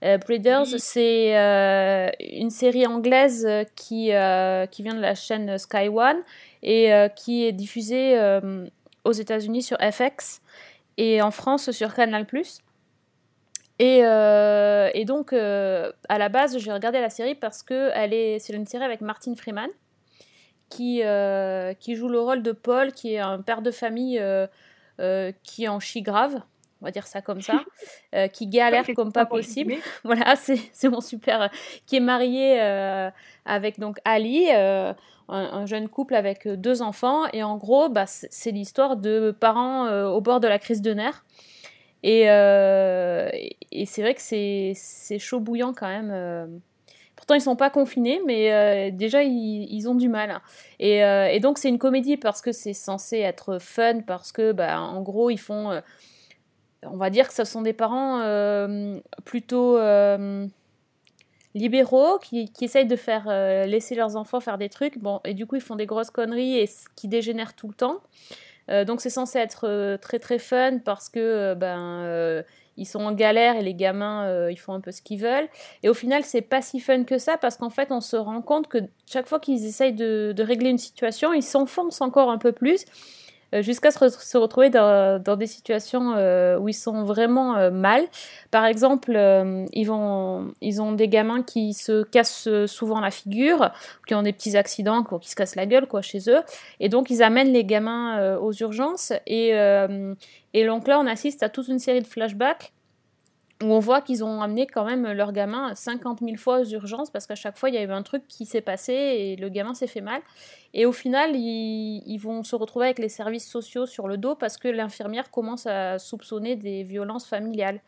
Euh, 0.03 0.17
Breeders, 0.17 0.79
c'est 0.79 1.37
euh, 1.37 2.09
une 2.19 2.49
série 2.49 2.87
anglaise 2.87 3.45
euh, 3.45 3.63
qui, 3.75 4.11
euh, 4.13 4.65
qui 4.65 4.81
vient 4.81 4.95
de 4.95 4.99
la 4.99 5.13
chaîne 5.13 5.59
Sky 5.59 5.89
One 5.89 6.17
et 6.63 6.91
qui 7.15 7.45
est 7.45 7.51
diffusée 7.51 8.19
aux 9.03 9.11
États-Unis 9.11 9.63
sur 9.63 9.77
FX 9.79 10.41
et 10.97 11.19
en 11.23 11.31
France 11.31 11.71
sur 11.71 11.91
Canal+. 11.95 12.27
Et, 13.79 13.97
et 14.01 15.05
donc, 15.05 15.33
à 15.33 16.17
la 16.19 16.29
base, 16.29 16.59
j'ai 16.59 16.71
regardé 16.71 17.01
la 17.01 17.09
série 17.09 17.33
parce 17.33 17.63
que 17.63 17.89
elle 17.95 18.13
est, 18.13 18.37
c'est 18.37 18.53
une 18.53 18.67
série 18.67 18.83
avec 18.83 19.01
Martin 19.01 19.33
Freeman 19.35 19.71
qui, 20.69 21.01
qui 21.79 21.95
joue 21.95 22.09
le 22.09 22.19
rôle 22.19 22.43
de 22.43 22.51
Paul, 22.51 22.91
qui 22.91 23.15
est 23.15 23.19
un 23.19 23.41
père 23.41 23.63
de 23.63 23.71
famille 23.71 24.21
qui 25.41 25.67
en 25.67 25.79
chie 25.79 26.03
grave. 26.03 26.43
On 26.81 26.85
va 26.85 26.91
dire 26.91 27.07
ça 27.07 27.21
comme 27.21 27.41
ça, 27.41 27.63
euh, 28.15 28.27
qui 28.27 28.47
galère 28.47 28.85
comme 28.95 29.11
pas 29.13 29.25
possible. 29.25 29.73
voilà, 30.03 30.35
c'est 30.35 30.59
c'est 30.73 30.89
mon 30.89 31.01
super, 31.01 31.41
euh, 31.43 31.47
qui 31.85 31.95
est 31.97 31.99
marié 32.01 32.59
euh, 32.61 33.09
avec 33.45 33.79
donc 33.79 33.97
Ali, 34.05 34.51
un, 34.51 34.95
un 35.29 35.65
jeune 35.65 35.87
couple 35.89 36.15
avec 36.15 36.47
deux 36.47 36.81
enfants, 36.81 37.23
et 37.33 37.43
en 37.43 37.57
gros, 37.57 37.87
bah, 37.89 38.05
c'est 38.07 38.51
l'histoire 38.51 38.97
de 38.97 39.31
parents 39.39 39.87
au 40.07 40.19
bord 40.21 40.39
de 40.39 40.47
la 40.47 40.59
crise 40.59 40.81
de 40.81 40.93
nerfs. 40.93 41.23
Et, 42.03 42.21
et- 43.71 43.85
c'est 43.85 44.01
vrai 44.01 44.13
que 44.15 44.21
c'est 44.21 44.73
c'est 44.75 45.19
chaud 45.19 45.39
bouillant 45.39 45.73
quand 45.73 45.87
même. 45.87 46.59
Pourtant, 47.15 47.35
ils 47.35 47.41
sont 47.41 47.55
pas 47.55 47.69
confinés, 47.69 48.19
mais 48.25 48.51
euh, 48.51 48.89
déjà, 48.91 49.21
ils, 49.21 49.67
ils 49.71 49.87
ont 49.87 49.93
du 49.93 50.09
mal. 50.09 50.41
Et, 50.79 51.03
euh, 51.03 51.27
et 51.27 51.39
donc, 51.39 51.59
c'est 51.59 51.69
une 51.69 51.77
comédie 51.77 52.17
parce 52.17 52.41
que 52.41 52.51
c'est 52.51 52.73
censé 52.73 53.19
être 53.19 53.59
fun, 53.59 53.99
parce 54.01 54.31
que, 54.31 54.51
bah, 54.53 54.79
en 54.81 55.01
gros, 55.03 55.29
ils 55.29 55.37
font. 55.39 55.69
euh, 55.69 55.81
on 56.83 56.97
va 56.97 57.09
dire 57.09 57.27
que 57.27 57.33
ce 57.33 57.43
sont 57.43 57.61
des 57.61 57.73
parents 57.73 58.21
euh, 58.21 58.99
plutôt 59.25 59.77
euh, 59.77 60.47
libéraux 61.53 62.17
qui, 62.19 62.51
qui 62.51 62.65
essayent 62.65 62.87
de 62.87 62.95
faire 62.95 63.25
euh, 63.27 63.65
laisser 63.65 63.95
leurs 63.95 64.15
enfants 64.15 64.39
faire 64.39 64.57
des 64.57 64.69
trucs. 64.69 64.97
Bon, 64.97 65.19
et 65.25 65.33
du 65.33 65.45
coup, 65.45 65.55
ils 65.55 65.61
font 65.61 65.75
des 65.75 65.85
grosses 65.85 66.11
conneries 66.11 66.57
et 66.57 66.69
qui 66.95 67.07
dégénèrent 67.07 67.53
tout 67.53 67.67
le 67.67 67.73
temps. 67.73 67.99
Donc, 68.87 69.01
c'est 69.01 69.09
censé 69.09 69.37
être 69.37 69.97
très 69.97 70.17
très 70.17 70.39
fun 70.39 70.77
parce 70.77 71.09
que 71.09 71.53
ben 71.55 72.41
ils 72.77 72.85
sont 72.85 73.01
en 73.01 73.11
galère 73.11 73.57
et 73.57 73.63
les 73.63 73.73
gamins 73.73 74.47
ils 74.49 74.55
font 74.57 74.73
un 74.73 74.79
peu 74.79 74.93
ce 74.93 75.01
qu'ils 75.01 75.19
veulent. 75.19 75.49
Et 75.83 75.89
au 75.89 75.93
final, 75.93 76.23
c'est 76.23 76.41
pas 76.41 76.61
si 76.61 76.79
fun 76.79 77.03
que 77.03 77.17
ça 77.17 77.35
parce 77.35 77.57
qu'en 77.57 77.69
fait, 77.69 77.91
on 77.91 77.99
se 77.99 78.15
rend 78.15 78.41
compte 78.41 78.69
que 78.69 78.77
chaque 79.11 79.27
fois 79.27 79.41
qu'ils 79.41 79.65
essayent 79.65 79.91
de, 79.91 80.33
régler 80.41 80.69
une 80.69 80.77
situation, 80.77 81.33
ils 81.33 81.43
s'enfoncent 81.43 81.99
encore 81.99 82.29
un 82.29 82.37
peu 82.37 82.53
plus 82.53 82.85
jusqu'à 83.59 83.91
se, 83.91 83.99
re- 83.99 84.09
se 84.09 84.37
retrouver 84.37 84.69
dans, 84.69 85.21
dans 85.21 85.35
des 85.35 85.47
situations 85.47 86.13
euh, 86.15 86.57
où 86.57 86.69
ils 86.69 86.73
sont 86.73 87.03
vraiment 87.03 87.57
euh, 87.57 87.69
mal. 87.69 88.03
Par 88.49 88.65
exemple, 88.65 89.13
euh, 89.15 89.65
ils, 89.73 89.85
vont, 89.85 90.53
ils 90.61 90.81
ont 90.81 90.93
des 90.93 91.09
gamins 91.09 91.43
qui 91.43 91.73
se 91.73 92.03
cassent 92.03 92.47
euh, 92.47 92.67
souvent 92.67 93.01
la 93.01 93.11
figure, 93.11 93.71
qui 94.07 94.15
ont 94.15 94.23
des 94.23 94.31
petits 94.33 94.55
accidents, 94.55 95.03
qui 95.03 95.29
se 95.29 95.35
cassent 95.35 95.55
la 95.55 95.65
gueule 95.65 95.87
quoi, 95.87 96.01
chez 96.01 96.29
eux. 96.29 96.41
Et 96.79 96.87
donc, 96.87 97.09
ils 97.09 97.21
amènent 97.21 97.51
les 97.51 97.65
gamins 97.65 98.19
euh, 98.19 98.39
aux 98.39 98.53
urgences. 98.53 99.11
Et, 99.27 99.55
euh, 99.55 100.13
et 100.53 100.65
donc 100.65 100.87
là, 100.87 100.99
on 100.99 101.07
assiste 101.07 101.43
à 101.43 101.49
toute 101.49 101.67
une 101.67 101.79
série 101.79 102.01
de 102.01 102.07
flashbacks 102.07 102.71
où 103.61 103.65
on 103.65 103.79
voit 103.79 104.01
qu'ils 104.01 104.23
ont 104.23 104.41
amené 104.41 104.67
quand 104.67 104.85
même 104.85 105.11
leur 105.11 105.31
gamin 105.31 105.73
50 105.75 106.19
000 106.19 106.37
fois 106.37 106.61
aux 106.61 106.65
urgences 106.65 107.09
parce 107.09 107.27
qu'à 107.27 107.35
chaque 107.35 107.57
fois 107.57 107.69
il 107.69 107.75
y 107.75 107.77
a 107.77 107.83
eu 107.83 107.91
un 107.91 108.01
truc 108.03 108.27
qui 108.27 108.45
s'est 108.45 108.61
passé 108.61 108.93
et 108.93 109.35
le 109.35 109.49
gamin 109.49 109.73
s'est 109.73 109.87
fait 109.87 110.01
mal. 110.01 110.21
Et 110.73 110.85
au 110.85 110.91
final, 110.93 111.35
ils, 111.35 112.17
vont 112.17 112.43
se 112.43 112.55
retrouver 112.55 112.85
avec 112.85 112.99
les 112.99 113.09
services 113.09 113.49
sociaux 113.49 113.85
sur 113.85 114.07
le 114.07 114.17
dos 114.17 114.35
parce 114.35 114.57
que 114.57 114.67
l'infirmière 114.67 115.29
commence 115.29 115.65
à 115.67 115.99
soupçonner 115.99 116.55
des 116.55 116.83
violences 116.83 117.27
familiales. 117.27 117.81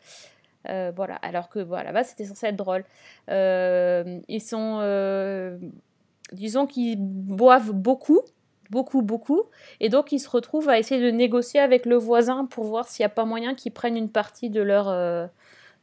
Euh, 0.68 0.92
voilà, 0.94 1.16
alors 1.16 1.48
que 1.48 1.58
voilà, 1.58 1.92
là 1.92 2.04
c'était 2.04 2.24
censé 2.24 2.46
être 2.46 2.56
drôle. 2.56 2.84
Euh, 3.30 4.18
ils 4.28 4.40
sont, 4.40 4.78
euh, 4.80 5.58
disons 6.32 6.66
qu'ils 6.66 6.96
boivent 6.98 7.72
beaucoup, 7.72 8.20
beaucoup, 8.70 9.02
beaucoup, 9.02 9.42
et 9.80 9.90
donc 9.90 10.12
ils 10.12 10.18
se 10.18 10.28
retrouvent 10.28 10.70
à 10.70 10.78
essayer 10.78 11.02
de 11.02 11.10
négocier 11.10 11.60
avec 11.60 11.84
le 11.84 11.96
voisin 11.96 12.46
pour 12.46 12.64
voir 12.64 12.88
s'il 12.88 13.02
n'y 13.02 13.06
a 13.06 13.10
pas 13.10 13.26
moyen 13.26 13.54
qu'ils 13.54 13.72
prennent 13.72 13.96
une 13.96 14.10
partie 14.10 14.48
de 14.48 14.62
leur, 14.62 14.86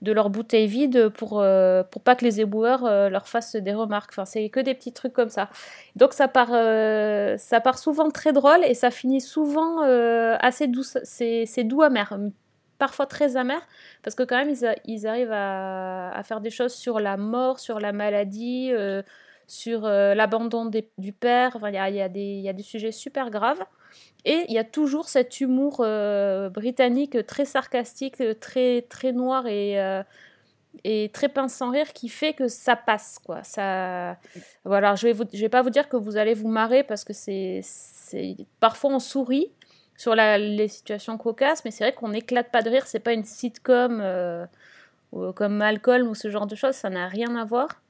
de 0.02 0.12
leur 0.12 0.30
bouteille 0.30 0.68
vide 0.68 1.10
pour, 1.10 1.39
euh, 1.41 1.84
pour 1.84 2.02
pas 2.02 2.16
que 2.16 2.26
les 2.26 2.41
éboueurs 2.41 2.86
euh, 2.86 3.10
leur 3.10 3.28
fassent 3.28 3.56
des 3.56 3.74
remarques. 3.74 4.12
Enfin, 4.14 4.26
c'est 4.26 4.49
que 4.49 4.60
des 4.60 4.74
petits 4.74 4.93
trucs 4.93 5.14
comme 5.14 5.30
ça. 5.30 5.49
Donc 5.95 6.14
ça 6.14 6.28
part, 6.28 6.49
euh, 6.54 7.38
ça 7.38 7.62
part 7.62 7.78
souvent 7.78 8.10
très 8.10 8.34
drôle 8.34 8.64
et 8.66 8.74
ça 8.74 8.91
finit 8.91 9.22
souvent 9.22 9.82
assez 10.39 10.68
doux. 10.68 10.84
C'est 10.84 11.64
doux 11.64 11.82
amer, 11.82 12.18
parfois 12.80 13.06
très 13.06 13.38
amer, 13.38 13.62
parce 14.04 14.16
que 14.16 14.24
quand 14.24 14.38
même 14.38 14.49
ils, 14.49 14.76
ils 14.86 15.08
arrivent 15.08 15.32
à, 15.32 16.12
à 16.12 16.24
faire 16.24 16.41
des 16.41 16.49
choses 16.49 16.74
sur 16.74 16.99
la 16.99 17.18
mort, 17.18 17.60
sur 17.60 17.80
la 17.80 17.91
maladie, 17.91 18.72
sur 19.52 19.84
euh, 19.84 20.16
l'abandon 20.16 20.72
du 20.97 21.12
père. 21.12 21.58
Il 21.68 21.74
y 21.74 21.78
a, 21.78 22.08
des- 22.08 22.64
sujets 22.64 22.93
super 22.93 23.30
graves. 23.30 23.62
Et 24.24 24.45
il 24.47 24.54
y 24.54 24.58
a 24.58 24.64
toujours 24.64 25.10
cet 25.10 25.41
humour 25.41 25.82
euh, 25.82 26.49
britannique 26.49 27.26
très 27.28 27.43
sarcastique, 27.43 28.24
très, 28.39 28.84
très 28.84 29.12
noir 29.12 29.47
et, 29.47 29.78
euh, 29.78 30.04
très 31.12 31.28
pince 31.28 31.54
sans 31.54 31.70
rire 31.70 31.91
qui 31.91 32.08
fait 32.08 32.32
que 32.32 32.47
ça 32.47 32.78
passe. 32.78 33.20
Quoi. 33.26 33.43
Ça... 33.43 34.18
Voilà, 34.64 34.95
je 34.95 35.08
je 35.34 35.41
vais 35.41 35.49
pas 35.49 35.64
vous 35.64 35.70
dire 35.70 35.89
que 35.89 35.97
vous 35.97 36.16
allez 36.16 36.34
vous 36.34 36.47
marrer 36.47 36.84
parce 36.84 37.04
que 37.04 37.12
c'est, 37.12 37.62
parfois 38.62 38.91
on 38.91 38.99
sourit 38.99 39.52
sur 39.97 40.16
les 40.16 40.68
situations 40.70 41.18
cocasses, 41.18 41.66
mais 41.66 41.72
c'est 41.72 41.84
vrai 41.84 41.93
qu'on 41.93 42.10
n'éclate 42.10 42.52
pas 42.52 42.62
de 42.62 42.70
rire. 42.70 42.88
C'est 42.88 42.99
pas 43.02 43.12
une 43.12 43.26
sitcom 43.26 43.99
euh, 44.02 44.45
comme 45.36 45.58
Malcolm 45.58 46.08
ou 46.08 46.16
ce 46.16 46.30
genre 46.30 46.47
de 46.47 46.56
choses, 46.56 46.76
ça 46.76 46.89
n'a 46.89 47.10
rien 47.10 47.36
à 47.36 47.43
voir. 47.43 47.80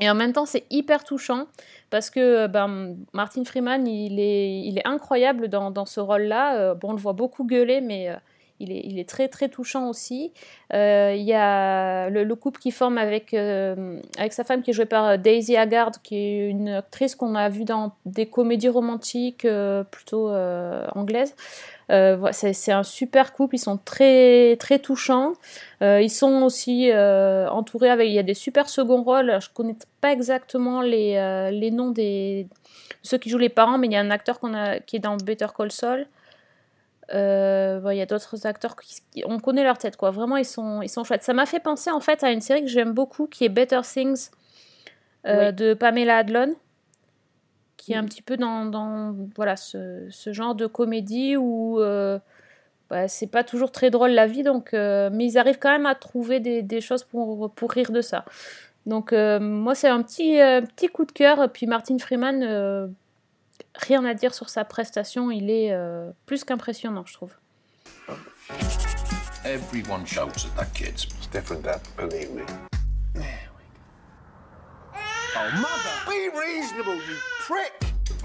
Et 0.00 0.10
en 0.10 0.14
même 0.14 0.32
temps, 0.32 0.46
c'est 0.46 0.64
hyper 0.70 1.04
touchant 1.04 1.46
parce 1.90 2.10
que 2.10 2.46
ben, 2.46 2.96
Martin 3.12 3.44
Freeman, 3.44 3.86
il 3.86 4.20
est, 4.20 4.86
incroyable 4.86 5.48
dans, 5.48 5.86
ce 5.86 6.00
rôle-là. 6.00 6.56
Euh, 6.56 6.74
bon, 6.74 6.90
on 6.90 6.92
le 6.92 6.98
voit 6.98 7.14
beaucoup 7.14 7.44
gueuler, 7.44 7.80
mais 7.80 8.10
euh, 8.10 8.16
il, 8.60 8.98
est, 8.98 9.08
très 9.08 9.28
très 9.28 9.48
touchant 9.48 9.88
aussi. 9.88 10.32
Euh, 10.72 11.14
Il 11.16 11.24
y 11.24 11.34
a 11.34 12.08
le, 12.10 12.24
le 12.24 12.34
couple 12.34 12.60
qui 12.60 12.70
forme 12.70 12.98
avec, 12.98 13.34
euh, 13.34 14.00
sa 14.30 14.44
femme 14.44 14.62
qui 14.62 14.70
est 14.70 14.74
jouée 14.74 14.86
par 14.86 15.04
euh, 15.04 15.16
Daisy 15.16 15.56
Haggard, 15.56 15.92
qui 16.02 16.16
est 16.16 16.48
une 16.48 16.68
actrice 16.68 17.14
qu'on 17.14 17.34
a 17.34 17.48
vue 17.48 17.64
dans 17.64 17.92
des 18.04 18.26
comédies 18.26 18.68
romantiques 18.68 19.44
euh, 19.44 19.84
plutôt 19.84 20.30
euh, 20.30 20.86
anglaises. 20.94 21.34
Euh, 21.90 22.28
c'est 22.32 22.72
un 22.72 22.82
super 22.82 23.32
couple, 23.32 23.54
ils 23.54 23.60
sont 23.60 23.76
très 23.76 24.56
très 24.56 24.78
touchants. 24.80 25.34
Euh, 25.82 26.00
ils 26.00 26.10
sont 26.10 26.42
aussi 26.42 26.90
euh, 26.90 27.48
entourés 27.48 27.90
avec, 27.90 28.08
il 28.08 28.12
y 28.12 28.18
a 28.18 28.24
des 28.24 28.34
super 28.34 28.68
second 28.68 29.02
rôles. 29.04 29.30
Alors, 29.30 29.40
je 29.40 29.50
connais 29.50 29.76
pas 30.00 30.10
exactement 30.12 30.80
les, 30.80 31.50
les 31.52 31.70
noms 31.70 31.90
des 31.90 32.48
ceux 33.02 33.18
qui 33.18 33.30
jouent 33.30 33.38
les 33.38 33.48
parents, 33.48 33.78
mais 33.78 33.86
il 33.86 33.92
y 33.92 33.96
a 33.96 34.00
un 34.00 34.10
acteur 34.10 34.40
qu'on 34.40 34.52
a 34.52 34.80
qui 34.80 34.96
est 34.96 35.00
dans 35.00 35.16
Better 35.16 35.46
Call 35.56 35.70
Saul. 35.70 36.06
Bon, 37.12 37.90
il 37.90 37.96
y 37.96 38.02
a 38.02 38.06
d'autres 38.06 38.46
acteurs 38.46 38.74
qui, 38.74 38.96
qui- 39.12 39.22
on 39.24 39.38
connaît 39.38 39.62
leur 39.62 39.78
tête 39.78 39.96
quoi. 39.96 40.10
Vraiment 40.10 40.36
ils 40.38 40.44
sont 40.44 40.82
ils 40.82 40.88
sont 40.88 41.04
chouettes. 41.04 41.22
Ça 41.22 41.34
m'a 41.34 41.46
fait 41.46 41.60
penser 41.60 41.90
en 41.92 42.00
fait 42.00 42.24
à 42.24 42.32
une 42.32 42.40
série 42.40 42.62
que 42.62 42.66
j'aime 42.68 42.92
beaucoup 42.94 43.28
qui 43.28 43.44
est 43.44 43.48
Better 43.48 43.82
Things 43.84 44.30
Oui. 45.24 45.52
de 45.52 45.74
Pamela 45.74 46.18
Adlon 46.18 46.54
qui 47.76 47.92
est 47.92 47.96
un 47.96 48.02
Mhm. 48.02 48.08
petit 48.08 48.22
peu 48.22 48.36
dans, 48.36 48.64
dans 48.66 49.14
voilà 49.36 49.56
ce, 49.56 50.06
ce 50.10 50.32
genre 50.32 50.54
de 50.54 50.66
comédie 50.66 51.36
où 51.36 51.80
euh, 51.80 52.18
bah, 52.90 53.08
c'est 53.08 53.26
pas 53.26 53.44
toujours 53.44 53.70
très 53.72 53.90
drôle 53.90 54.10
la 54.12 54.26
vie 54.26 54.42
donc 54.42 54.72
euh, 54.74 55.10
mais 55.12 55.26
ils 55.26 55.38
arrivent 55.38 55.58
quand 55.58 55.70
même 55.70 55.86
à 55.86 55.94
trouver 55.94 56.40
des, 56.40 56.62
des 56.62 56.80
choses 56.80 57.04
pour, 57.04 57.50
pour 57.52 57.70
rire 57.72 57.90
de 57.90 58.00
ça. 58.00 58.24
Donc 58.86 59.12
euh, 59.12 59.40
moi 59.40 59.74
c'est 59.74 59.88
un 59.88 60.02
petit 60.02 60.40
euh, 60.40 60.60
petit 60.60 60.88
coup 60.88 61.04
de 61.04 61.12
cœur 61.12 61.50
puis 61.52 61.66
Martin 61.66 61.98
Freeman 61.98 62.42
euh, 62.42 62.86
rien 63.74 64.04
à 64.04 64.14
dire 64.14 64.32
sur 64.34 64.48
sa 64.48 64.64
prestation, 64.64 65.30
il 65.30 65.50
est 65.50 65.72
euh, 65.72 66.10
plus 66.26 66.44
qu'impressionnant 66.44 67.04
je 67.06 67.14
trouve. 67.14 67.34
Everyone 69.44 70.04
shouts 70.06 70.46
at 70.46 70.56
that 70.56 70.66
kids. 70.74 71.06
It's 71.18 71.28
different, 71.30 71.62
Dad. 71.62 71.80
Believe 71.96 72.32
me. 72.32 72.42
Oh, 75.38 75.50
mother! 75.60 75.96
Be 76.08 76.30
reasonable, 76.34 76.94
you 76.94 77.16
prick! 77.40 77.74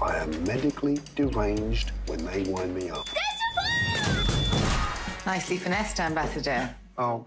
I 0.00 0.16
am 0.16 0.30
medically 0.44 0.98
deranged 1.14 1.92
when 2.06 2.24
they 2.24 2.42
wind 2.44 2.74
me 2.74 2.88
up. 2.88 3.06
Nicely 5.26 5.58
finessed, 5.58 6.00
Ambassador. 6.00 6.74
Oh. 6.96 7.26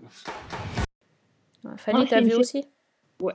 Fanny, 1.77 2.07
t'as 2.07 2.17
c'est 2.17 2.21
une 2.23 2.29
vu 2.29 2.35
aussi? 2.35 2.65
Ouais. 3.19 3.33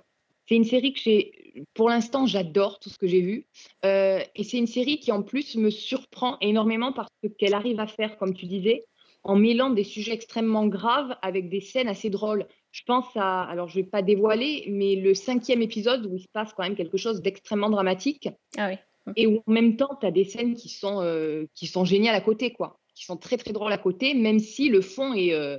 C'est 0.49 0.57
une 0.57 0.65
série 0.65 0.93
que 0.93 0.99
j'ai, 1.01 1.65
pour 1.75 1.89
l'instant, 1.89 2.27
j'adore 2.27 2.81
tout 2.81 2.91
ce 2.91 2.99
que 2.99 3.07
j'ai 3.07 3.21
vu. 3.21 3.47
Euh, 3.85 4.21
et 4.35 4.43
c'est 4.43 4.59
une 4.59 4.67
série 4.67 4.99
qui, 4.99 5.13
en 5.13 5.23
plus, 5.23 5.55
me 5.55 5.71
surprend 5.71 6.37
énormément 6.41 6.93
parce 6.93 7.11
que 7.23 7.29
qu'elle 7.29 7.55
arrive 7.55 7.79
à 7.79 7.87
faire, 7.87 8.19
comme 8.19 8.35
tu 8.35 8.47
disais, 8.47 8.85
en 9.23 9.37
mêlant 9.37 9.71
des 9.71 9.85
sujets 9.85 10.15
extrêmement 10.15 10.67
graves 10.67 11.17
avec 11.23 11.49
des 11.49 11.61
scènes 11.61 11.89
assez 11.89 12.11
drôles. 12.11 12.49
Je 12.73 12.83
pense 12.87 13.07
à, 13.17 13.43
alors 13.43 13.69
je 13.69 13.75
vais 13.77 13.85
pas 13.85 14.01
dévoiler, 14.03 14.65
mais 14.69 14.95
le 14.97 15.15
cinquième 15.15 15.61
épisode 15.63 16.07
où 16.07 16.15
il 16.17 16.21
se 16.21 16.29
passe 16.33 16.53
quand 16.53 16.63
même 16.63 16.77
quelque 16.77 16.97
chose 16.97 17.21
d'extrêmement 17.21 17.69
dramatique 17.71 18.29
Ah 18.57 18.69
oui. 18.71 19.13
et 19.17 19.27
où 19.27 19.43
en 19.47 19.51
même 19.53 19.77
temps, 19.77 19.97
tu 20.01 20.07
as 20.07 20.11
des 20.13 20.25
scènes 20.25 20.55
qui 20.55 20.69
sont, 20.69 21.01
euh, 21.03 21.47
qui 21.55 21.67
sont 21.67 21.85
géniales 21.85 22.15
à 22.15 22.21
côté, 22.21 22.53
quoi, 22.53 22.79
qui 22.95 23.05
sont 23.05 23.17
très 23.17 23.37
très 23.37 23.53
drôles 23.53 23.73
à 23.73 23.79
côté, 23.79 24.15
même 24.15 24.39
si 24.39 24.69
le 24.69 24.81
fond 24.83 25.13
est, 25.15 25.33
euh, 25.35 25.59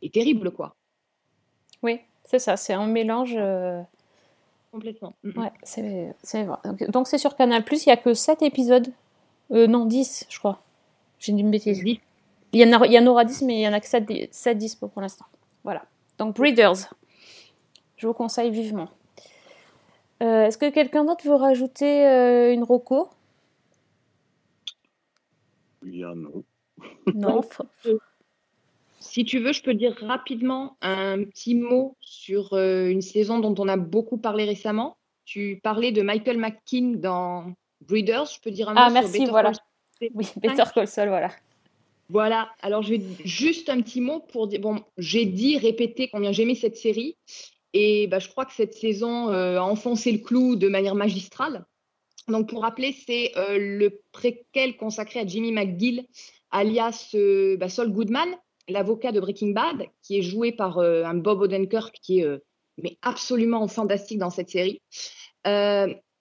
est 0.00 0.12
terrible, 0.14 0.52
quoi. 0.52 0.74
Oui, 1.82 2.00
c'est 2.24 2.38
ça, 2.38 2.56
c'est 2.56 2.72
un 2.72 2.86
mélange. 2.86 3.34
euh, 3.36 3.82
Complètement. 4.70 5.14
Ouais, 5.36 5.52
c'est 5.64 6.14
c'est 6.22 6.44
vrai. 6.44 6.56
Donc- 6.88 7.06
c'est 7.06 7.18
sur 7.18 7.36
Canal 7.36 7.62
Plus, 7.62 7.84
il 7.84 7.90
n'y 7.90 7.92
a 7.92 7.98
que 7.98 8.14
7 8.14 8.40
épisodes. 8.40 8.88
Non, 9.50 9.84
10, 9.84 10.24
je 10.30 10.38
crois. 10.38 10.62
J'ai 11.18 11.32
dit 11.32 11.42
une 11.42 11.50
bêtise. 11.50 11.78
Il 12.54 12.60
y, 12.60 12.64
en 12.64 12.80
a, 12.80 12.86
il 12.86 12.92
y 12.92 12.98
en 12.98 13.06
aura 13.06 13.26
10, 13.26 13.42
mais 13.42 13.54
il 13.56 13.58
n'y 13.58 13.68
en 13.68 13.72
a 13.74 13.80
que 13.80 13.86
7, 13.86 14.06
di- 14.06 14.28
7 14.30 14.56
dispo 14.56 14.88
pour 14.88 15.02
l'instant. 15.02 15.26
Voilà. 15.62 15.84
Donc 16.18 16.36
Breeders. 16.36 16.94
Je 17.96 18.06
vous 18.06 18.14
conseille 18.14 18.50
vivement. 18.50 18.88
Euh, 20.22 20.46
Est-ce 20.46 20.58
que 20.58 20.70
quelqu'un 20.70 21.04
d'autre 21.04 21.24
veut 21.24 21.34
rajouter 21.34 22.06
euh, 22.06 22.52
une 22.52 22.62
roco? 22.62 23.08
Il 25.84 25.96
y 25.96 26.04
a 26.04 26.14
non. 26.14 26.44
Non. 27.14 27.40
Si 29.00 29.24
tu 29.24 29.40
veux, 29.40 29.52
je 29.52 29.62
peux 29.62 29.74
dire 29.74 29.96
rapidement 30.00 30.76
un 30.80 31.24
petit 31.24 31.54
mot 31.54 31.96
sur 32.00 32.52
euh, 32.52 32.88
une 32.88 33.02
saison 33.02 33.40
dont 33.40 33.54
on 33.58 33.68
a 33.68 33.76
beaucoup 33.76 34.16
parlé 34.16 34.44
récemment. 34.44 34.96
Tu 35.24 35.60
parlais 35.62 35.92
de 35.92 36.02
Michael 36.02 36.38
McKean 36.38 36.94
dans 36.96 37.52
Breeders. 37.80 38.26
Je 38.26 38.40
peux 38.40 38.50
dire 38.50 38.68
un 38.68 38.74
Ah, 38.76 38.84
mot 38.84 38.94
sur 38.94 39.02
merci, 39.02 39.18
Better 39.18 39.30
voilà. 39.30 39.50
Call 39.50 39.56
Saul? 40.00 40.10
Oui, 40.14 40.28
Better 40.36 40.64
Call 40.74 40.88
Saul, 40.88 41.08
voilà. 41.08 41.30
Voilà, 42.12 42.50
alors 42.60 42.82
je 42.82 42.90
vais 42.90 43.02
juste 43.24 43.70
un 43.70 43.80
petit 43.80 44.02
mot 44.02 44.20
pour 44.20 44.46
dire, 44.46 44.60
bon, 44.60 44.82
j'ai 44.98 45.24
dit, 45.24 45.56
répété 45.56 46.08
combien 46.12 46.30
j'aimais 46.30 46.54
cette 46.54 46.76
série, 46.76 47.16
et 47.72 48.06
bah, 48.06 48.18
je 48.18 48.28
crois 48.28 48.44
que 48.44 48.52
cette 48.52 48.74
saison 48.74 49.30
euh, 49.30 49.56
a 49.56 49.62
enfoncé 49.62 50.12
le 50.12 50.18
clou 50.18 50.54
de 50.54 50.68
manière 50.68 50.94
magistrale. 50.94 51.64
Donc 52.28 52.50
pour 52.50 52.60
rappeler, 52.60 52.94
c'est 53.06 53.32
euh, 53.38 53.56
le 53.58 54.02
préquel 54.12 54.76
consacré 54.76 55.20
à 55.20 55.26
Jimmy 55.26 55.52
McGill, 55.52 56.06
alias 56.50 57.12
euh, 57.14 57.56
bah, 57.56 57.70
Saul 57.70 57.90
Goodman, 57.90 58.28
l'avocat 58.68 59.10
de 59.10 59.18
Breaking 59.18 59.52
Bad, 59.52 59.86
qui 60.02 60.18
est 60.18 60.22
joué 60.22 60.52
par 60.52 60.80
euh, 60.80 61.04
un 61.04 61.14
Bob 61.14 61.40
Odenkirk 61.40 61.96
qui 62.02 62.20
est 62.20 62.28
mais 62.82 62.98
absolument 63.00 63.66
fantastique 63.68 64.18
dans 64.18 64.30
cette 64.30 64.50
série. 64.50 64.82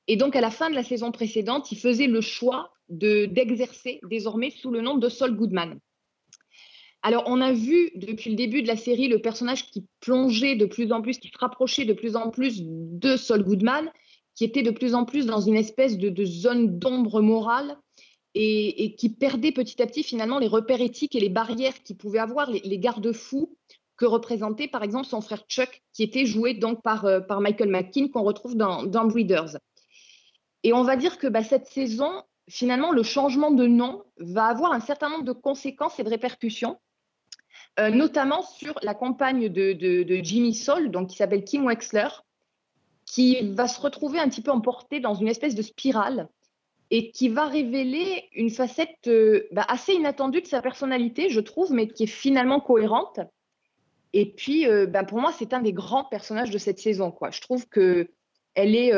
Et 0.07 0.15
donc, 0.15 0.35
à 0.35 0.41
la 0.41 0.51
fin 0.51 0.69
de 0.69 0.75
la 0.75 0.83
saison 0.83 1.11
précédente, 1.11 1.71
il 1.71 1.77
faisait 1.77 2.07
le 2.07 2.21
choix 2.21 2.71
de- 2.91 3.25
d'exercer 3.25 3.99
désormais 4.07 4.51
sous 4.51 4.69
le 4.69 4.81
nom 4.81 4.97
de 4.97 5.09
Saul 5.09 5.35
Goodman. 5.35 5.79
Alors, 7.03 7.23
on 7.25 7.41
a 7.41 7.51
vu 7.51 7.91
depuis 7.95 8.29
le 8.29 8.35
début 8.35 8.61
de 8.61 8.67
la 8.67 8.75
série 8.75 9.07
le 9.07 9.19
personnage 9.19 9.65
qui 9.71 9.85
plongeait 10.01 10.55
de 10.55 10.65
plus 10.65 10.91
en 10.91 11.01
plus, 11.01 11.17
qui 11.17 11.29
se 11.29 11.37
rapprochait 11.39 11.85
de 11.85 11.93
plus 11.93 12.15
en 12.15 12.29
plus 12.29 12.61
de 12.61 13.17
Saul 13.17 13.43
Goodman, 13.43 13.91
qui 14.35 14.43
était 14.43 14.61
de 14.61 14.71
plus 14.71 14.93
en 14.93 15.05
plus 15.05 15.25
dans 15.25 15.41
une 15.41 15.55
espèce 15.55 15.97
de, 15.97 16.25
zone 16.25 16.77
d'ombre 16.77 17.21
morale 17.21 17.75
et, 18.35 18.95
qui 18.95 19.09
perdait 19.09 19.51
petit 19.51 19.81
à 19.81 19.87
petit 19.87 20.03
finalement 20.03 20.37
les 20.37 20.47
repères 20.47 20.79
éthiques 20.79 21.15
et 21.15 21.19
les 21.19 21.29
barrières 21.29 21.81
qu'il 21.83 21.97
pouvait 21.97 22.19
avoir, 22.19 22.51
les, 22.51 22.59
les 22.59 22.77
garde-fous 22.77 23.57
que 23.97 24.05
représentait 24.05 24.67
par 24.67 24.83
exemple 24.83 25.05
son 25.05 25.21
frère 25.21 25.43
Chuck, 25.47 25.81
qui 25.93 26.03
était 26.03 26.25
joué 26.25 26.53
donc 26.53 26.81
par, 26.81 27.05
euh, 27.05 27.19
par 27.19 27.41
Michael 27.41 27.69
McKean, 27.69 28.07
qu'on 28.07 28.23
retrouve 28.23 28.55
dans, 28.55 28.83
dans 28.83 29.05
Breeders. 29.05 29.57
Et 30.63 30.73
on 30.73 30.83
va 30.83 30.95
dire 30.95 31.17
que 31.17 31.27
bah, 31.27 31.43
cette 31.43 31.67
saison, 31.67 32.23
finalement, 32.51 32.91
le 32.91 33.03
changement 33.03 33.51
de 33.51 33.65
nom 33.65 34.03
va 34.17 34.45
avoir 34.45 34.73
un 34.73 34.81
certain 34.81 35.09
nombre 35.09 35.23
de 35.23 35.31
conséquences 35.31 35.99
et 35.99 36.03
de 36.03 36.09
répercussions, 36.09 36.77
euh, 37.79 37.89
notamment 37.89 38.43
sur 38.43 38.77
la 38.83 38.93
compagne 38.93 39.47
de, 39.47 40.19
Jimmy 40.21 40.53
Saul, 40.53 40.91
donc 40.91 41.09
qui 41.09 41.17
s'appelle 41.17 41.45
Kim 41.45 41.65
Wexler, 41.65 42.09
qui 43.05 43.53
va 43.53 43.67
se 43.67 43.79
retrouver 43.79 44.19
un 44.19 44.27
petit 44.27 44.41
peu 44.41 44.51
emportée 44.51 44.99
dans 44.99 45.15
une 45.15 45.29
espèce 45.29 45.55
de 45.55 45.61
spirale 45.61 46.27
et 46.89 47.11
qui 47.11 47.29
va 47.29 47.45
révéler 47.45 48.27
une 48.35 48.49
facette 48.49 49.07
euh, 49.07 49.47
bah, 49.53 49.65
assez 49.69 49.93
inattendue 49.93 50.41
de 50.41 50.47
sa 50.47 50.61
personnalité, 50.61 51.29
je 51.29 51.39
trouve, 51.39 51.71
mais 51.71 51.87
qui 51.87 52.03
est 52.03 52.07
finalement 52.07 52.59
cohérente. 52.59 53.21
Et 54.11 54.25
puis, 54.25 54.67
euh, 54.67 54.87
bah, 54.87 55.05
pour 55.05 55.21
moi, 55.21 55.31
c'est 55.31 55.53
un 55.53 55.61
des 55.61 55.71
grands 55.71 56.03
personnages 56.03 56.51
de 56.51 56.57
cette 56.57 56.79
saison. 56.79 57.15
Je 57.31 57.39
trouve 57.39 57.69
que 57.69 58.09
elle 58.55 58.75
est, 58.75 58.91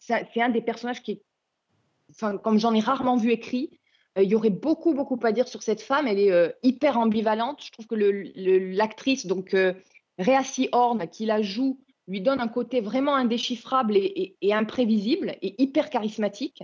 c'est 0.00 0.42
un 0.42 0.48
des 0.48 0.62
personnages 0.62 1.00
qui 1.02 1.12
est, 1.12 1.22
comme 2.42 2.58
j'en 2.58 2.74
ai 2.74 2.80
rarement 2.80 3.16
vu 3.16 3.30
écrit, 3.32 3.70
euh, 4.18 4.22
il 4.22 4.30
y 4.30 4.34
aurait 4.34 4.50
beaucoup, 4.50 4.94
beaucoup 4.94 5.18
à 5.22 5.32
dire 5.32 5.48
sur 5.48 5.62
cette 5.62 5.82
femme. 5.82 6.06
Elle 6.06 6.18
est 6.18 6.32
euh, 6.32 6.50
hyper 6.62 6.98
ambivalente. 6.98 7.62
Je 7.64 7.70
trouve 7.70 7.86
que 7.86 7.94
l'actrice, 7.94 9.26
donc 9.26 9.54
euh, 9.54 9.74
Rhea 10.18 10.42
Horn, 10.72 11.06
qui 11.08 11.26
la 11.26 11.42
joue, 11.42 11.78
lui 12.08 12.20
donne 12.20 12.40
un 12.40 12.48
côté 12.48 12.80
vraiment 12.80 13.14
indéchiffrable 13.14 13.96
et, 13.96 14.36
imprévisible 14.52 15.36
et 15.42 15.62
hyper 15.62 15.90
charismatique. 15.90 16.62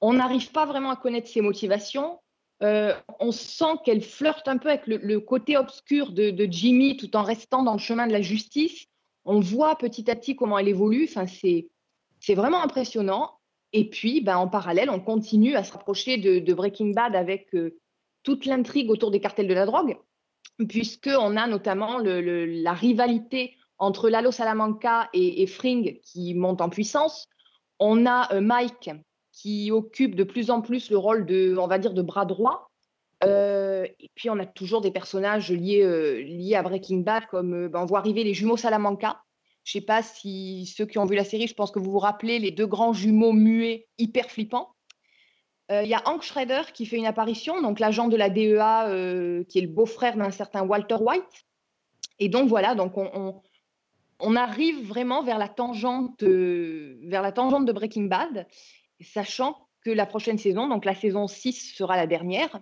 On 0.00 0.14
n'arrive 0.14 0.50
pas 0.50 0.66
vraiment 0.66 0.90
à 0.90 0.96
connaître 0.96 1.28
ses 1.28 1.40
motivations. 1.40 2.18
On 2.60 3.30
sent 3.30 3.76
qu'elle 3.84 4.00
flirte 4.00 4.48
un 4.48 4.58
peu 4.58 4.70
avec 4.70 4.86
le, 4.86 5.20
côté 5.20 5.56
obscur 5.56 6.10
de, 6.10 6.30
de 6.30 6.48
Jimmy 6.50 6.96
tout 6.96 7.14
en 7.14 7.22
restant 7.22 7.62
dans 7.62 7.74
le 7.74 7.78
chemin 7.78 8.08
de 8.08 8.12
la 8.12 8.22
justice. 8.22 8.86
On 9.24 9.38
voit 9.38 9.76
petit 9.76 10.10
à 10.10 10.16
petit 10.16 10.34
comment 10.34 10.58
elle 10.58 10.68
évolue. 10.68 11.06
Enfin, 11.08 11.26
c'est 11.26 12.34
vraiment 12.34 12.60
impressionnant. 12.60 13.38
Et 13.76 13.90
puis, 13.90 14.20
ben, 14.20 14.36
en 14.36 14.46
parallèle, 14.46 14.88
on 14.88 15.00
continue 15.00 15.56
à 15.56 15.64
se 15.64 15.72
rapprocher 15.72 16.16
de, 16.16 16.54
Breaking 16.54 16.92
Bad 16.92 17.16
avec 17.16 17.52
euh, 17.56 17.76
toute 18.22 18.46
l'intrigue 18.46 18.88
autour 18.88 19.10
des 19.10 19.20
cartels 19.20 19.48
de 19.48 19.52
la 19.52 19.66
drogue, 19.66 19.98
puisqu'on 20.68 21.36
a 21.36 21.48
notamment 21.48 21.98
la 21.98 22.72
rivalité 22.72 23.56
entre 23.78 24.08
Lalo 24.08 24.30
Salamanca 24.30 25.10
et, 25.12 25.44
Fring 25.48 25.98
qui 26.02 26.34
monte 26.34 26.60
en 26.60 26.68
puissance. 26.68 27.28
On 27.80 28.06
a 28.06 28.32
euh, 28.32 28.40
Mike 28.40 28.90
qui 29.32 29.72
occupe 29.72 30.14
de 30.14 30.22
plus 30.22 30.52
en 30.52 30.62
plus 30.62 30.88
le 30.88 30.96
rôle 30.96 31.26
de, 31.26 31.56
on 31.58 31.66
va 31.66 31.78
dire, 31.78 31.94
de 31.94 32.02
bras 32.02 32.26
droit. 32.26 32.70
Euh, 33.24 33.88
et 33.98 34.08
puis, 34.14 34.30
on 34.30 34.38
a 34.38 34.46
toujours 34.46 34.82
des 34.82 34.92
personnages 34.92 35.50
liés, 35.50 36.54
à 36.54 36.62
Breaking 36.62 36.98
Bad, 36.98 37.26
comme 37.26 37.66
ben, 37.66 37.80
on 37.80 37.86
voit 37.86 37.98
arriver 37.98 38.22
les 38.22 38.34
jumeaux 38.34 38.56
Salamanca. 38.56 39.20
Je 39.64 39.78
ne 39.78 39.80
sais 39.80 39.86
pas 39.86 40.02
si 40.02 40.66
ceux 40.66 40.84
qui 40.84 40.98
ont 40.98 41.06
vu 41.06 41.16
la 41.16 41.24
série, 41.24 41.46
je 41.46 41.54
pense 41.54 41.70
que 41.70 41.78
vous 41.78 41.90
vous 41.90 41.98
rappelez 41.98 42.38
les 42.38 42.50
deux 42.50 42.66
grands 42.66 42.92
jumeaux 42.92 43.32
muets 43.32 43.86
hyper 43.98 44.30
flippants. 44.30 44.74
Euh, 45.70 45.82
Il 45.82 45.88
y 45.88 45.94
a 45.94 46.02
Hank 46.06 46.22
Schrader 46.22 46.62
qui 46.74 46.84
fait 46.84 46.98
une 46.98 47.06
apparition, 47.06 47.62
donc 47.62 47.80
l'agent 47.80 48.08
de 48.08 48.16
la 48.16 48.28
DEA 48.28 48.88
euh, 48.88 49.44
qui 49.44 49.58
est 49.58 49.62
le 49.62 49.68
beau-frère 49.68 50.16
d'un 50.16 50.30
certain 50.30 50.62
Walter 50.62 50.96
White. 51.00 51.46
Et 52.18 52.28
donc 52.28 52.48
voilà, 52.48 52.74
donc 52.74 52.92
on, 52.96 54.36
arrive 54.36 54.86
vraiment 54.86 55.22
vers 55.22 55.38
la 55.38 55.48
tangente, 55.48 56.22
euh, 56.22 56.98
vers 57.04 57.22
la 57.22 57.32
tangente 57.32 57.64
de 57.64 57.72
Breaking 57.72 58.04
Bad, 58.04 58.46
sachant 59.00 59.66
que 59.82 59.90
la 59.90 60.06
prochaine 60.06 60.38
saison, 60.38 60.68
donc 60.68 60.84
la 60.84 60.94
saison 60.94 61.26
6 61.26 61.74
sera 61.74 61.96
la 61.96 62.06
dernière, 62.06 62.60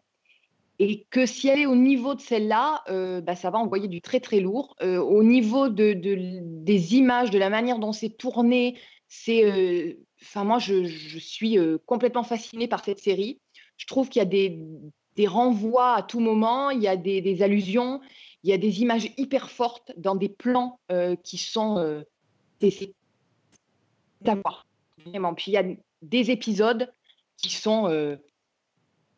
et 0.82 1.06
que 1.10 1.26
si 1.26 1.46
elle 1.46 1.60
est 1.60 1.66
au 1.66 1.76
niveau 1.76 2.16
de 2.16 2.20
celle-là, 2.20 2.82
euh, 2.88 3.20
bah, 3.20 3.36
ça 3.36 3.50
va 3.50 3.58
envoyer 3.58 3.86
du 3.86 4.00
très 4.00 4.18
très 4.18 4.40
lourd. 4.40 4.74
Euh, 4.82 4.98
au 4.98 5.22
niveau 5.22 5.68
de, 5.68 5.92
de- 5.92 6.40
des 6.42 6.96
images, 6.96 7.30
de 7.30 7.38
la 7.38 7.50
manière 7.50 7.78
dont 7.78 7.92
c'est 7.92 8.08
tourné, 8.10 8.76
c'est, 9.06 9.44
euh, 9.44 9.94
moi 10.42 10.58
je, 10.58 10.84
suis 11.20 11.56
complètement 11.86 12.24
fascinée 12.24 12.66
par 12.66 12.84
cette 12.84 12.98
série. 12.98 13.38
Je 13.76 13.86
trouve 13.86 14.08
qu'il 14.08 14.18
y 14.18 14.22
a 14.22 14.28
des, 14.28 14.58
des 15.14 15.28
renvois 15.28 15.94
à 15.94 16.02
tout 16.02 16.18
moment, 16.18 16.70
il 16.70 16.82
y 16.82 16.88
a 16.88 16.96
des, 16.96 17.20
des 17.20 17.42
allusions, 17.42 18.00
il 18.42 18.50
y 18.50 18.52
a 18.52 18.58
des 18.58 18.82
images 18.82 19.08
hyper 19.16 19.50
fortes 19.52 19.92
dans 19.96 20.16
des 20.16 20.30
plans 20.30 20.80
qui 21.22 21.38
sont 21.38 22.02
c'est- 22.60 22.92
à 24.26 24.34
voir, 24.34 24.66
vraiment. 25.06 25.32
Puis 25.34 25.52
il 25.52 25.54
y 25.54 25.58
a 25.58 25.64
des 26.02 26.30
épisodes 26.32 26.92
qui 27.36 27.50
sont 27.50 27.88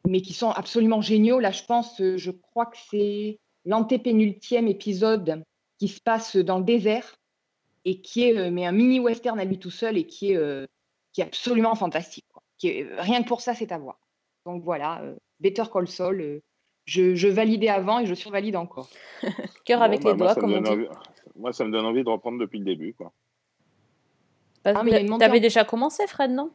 mais 0.07 0.21
qui 0.21 0.33
sont 0.33 0.51
absolument 0.51 1.01
géniaux. 1.01 1.41
Là, 1.41 1.51
je 1.51 1.65
pense, 1.65 2.01
euh, 2.01 2.17
je 2.17 2.31
crois 2.31 2.67
que 2.67 2.77
c'est 2.91 3.39
l'antépénultième 3.65 4.69
épisode 4.69 5.43
qui 5.79 5.89
se 5.89 6.01
passe 6.01 6.37
dans 6.37 6.59
le 6.59 6.65
désert 6.65 7.17
et 7.85 8.01
qui 8.01 8.25
est 8.25 8.37
euh, 8.39 8.51
mais 8.51 8.67
un 8.67 8.73
mini 8.73 9.01
western 9.01 9.39
à 9.41 9.45
lui 9.45 9.59
tout 9.59 9.71
seul 9.71 9.97
et 9.97 10.07
qui 10.07 10.33
est, 10.33 10.37
euh, 10.37 10.67
qui 11.13 11.21
est 11.21 11.25
absolument 11.25 11.75
fantastique. 11.75 12.25
quoi. 12.33 12.43
Qui 12.59 12.69
est- 12.69 12.89
rien 12.99 13.23
que 13.23 13.29
pour 13.29 13.41
ça, 13.41 13.55
c'est 13.55 13.73
à 13.73 13.79
voir. 13.79 13.99
Donc 14.47 14.63
voilà, 14.63 15.03
Better 15.41 15.65
Call 15.73 15.89
Saul, 15.89 16.41
je, 16.85 17.15
je 17.15 17.29
validais 17.29 17.69
avant 17.69 17.99
et 18.01 18.07
je 18.07 18.15
survalide 18.15 18.57
encore. 18.57 18.89
Cœur 19.65 19.79
Bon, 19.81 19.85
avec 19.87 20.03
bah, 20.03 20.13
les 20.13 20.19
doigts, 20.19 20.35
comme 20.35 20.53
on 20.53 20.61
dit. 20.61 20.71
envie- 20.71 20.89
Moi, 21.37 21.53
ça 21.53 21.65
me 21.65 21.73
donne 21.73 21.87
envie 21.87 22.05
de 22.05 22.09
reprendre 22.11 22.39
depuis 22.39 22.59
le 22.59 22.65
début. 22.67 22.93
quoi. 22.95 23.13
Parce 24.63 24.77
Ah, 24.81 24.85
que 24.85 25.19
T'avais 25.19 25.41
déjà 25.41 25.65
commencé, 25.65 26.07
Fred, 26.07 26.31
non? 26.31 26.51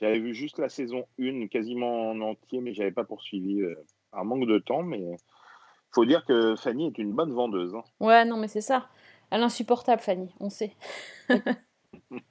J'avais 0.00 0.18
vu 0.20 0.34
juste 0.34 0.58
la 0.58 0.68
saison 0.68 1.04
1 1.18 1.48
quasiment 1.48 2.10
en 2.10 2.20
entier, 2.20 2.60
mais 2.60 2.72
j'avais 2.74 2.92
pas 2.92 3.04
poursuivi. 3.04 3.60
euh, 3.62 3.74
par 4.10 4.24
manque 4.24 4.46
de 4.46 4.58
temps, 4.58 4.82
mais 4.82 5.04
faut 5.92 6.04
dire 6.06 6.24
que 6.24 6.56
Fanny 6.56 6.86
est 6.86 6.98
une 6.98 7.12
bonne 7.12 7.32
vendeuse. 7.32 7.74
hein. 7.74 7.84
Ouais, 8.00 8.24
non, 8.24 8.36
mais 8.38 8.48
c'est 8.48 8.60
ça. 8.62 8.88
Elle 9.30 9.40
est 9.42 9.44
insupportable, 9.44 10.00
Fanny, 10.00 10.32
on 10.40 10.50
sait. 10.50 10.72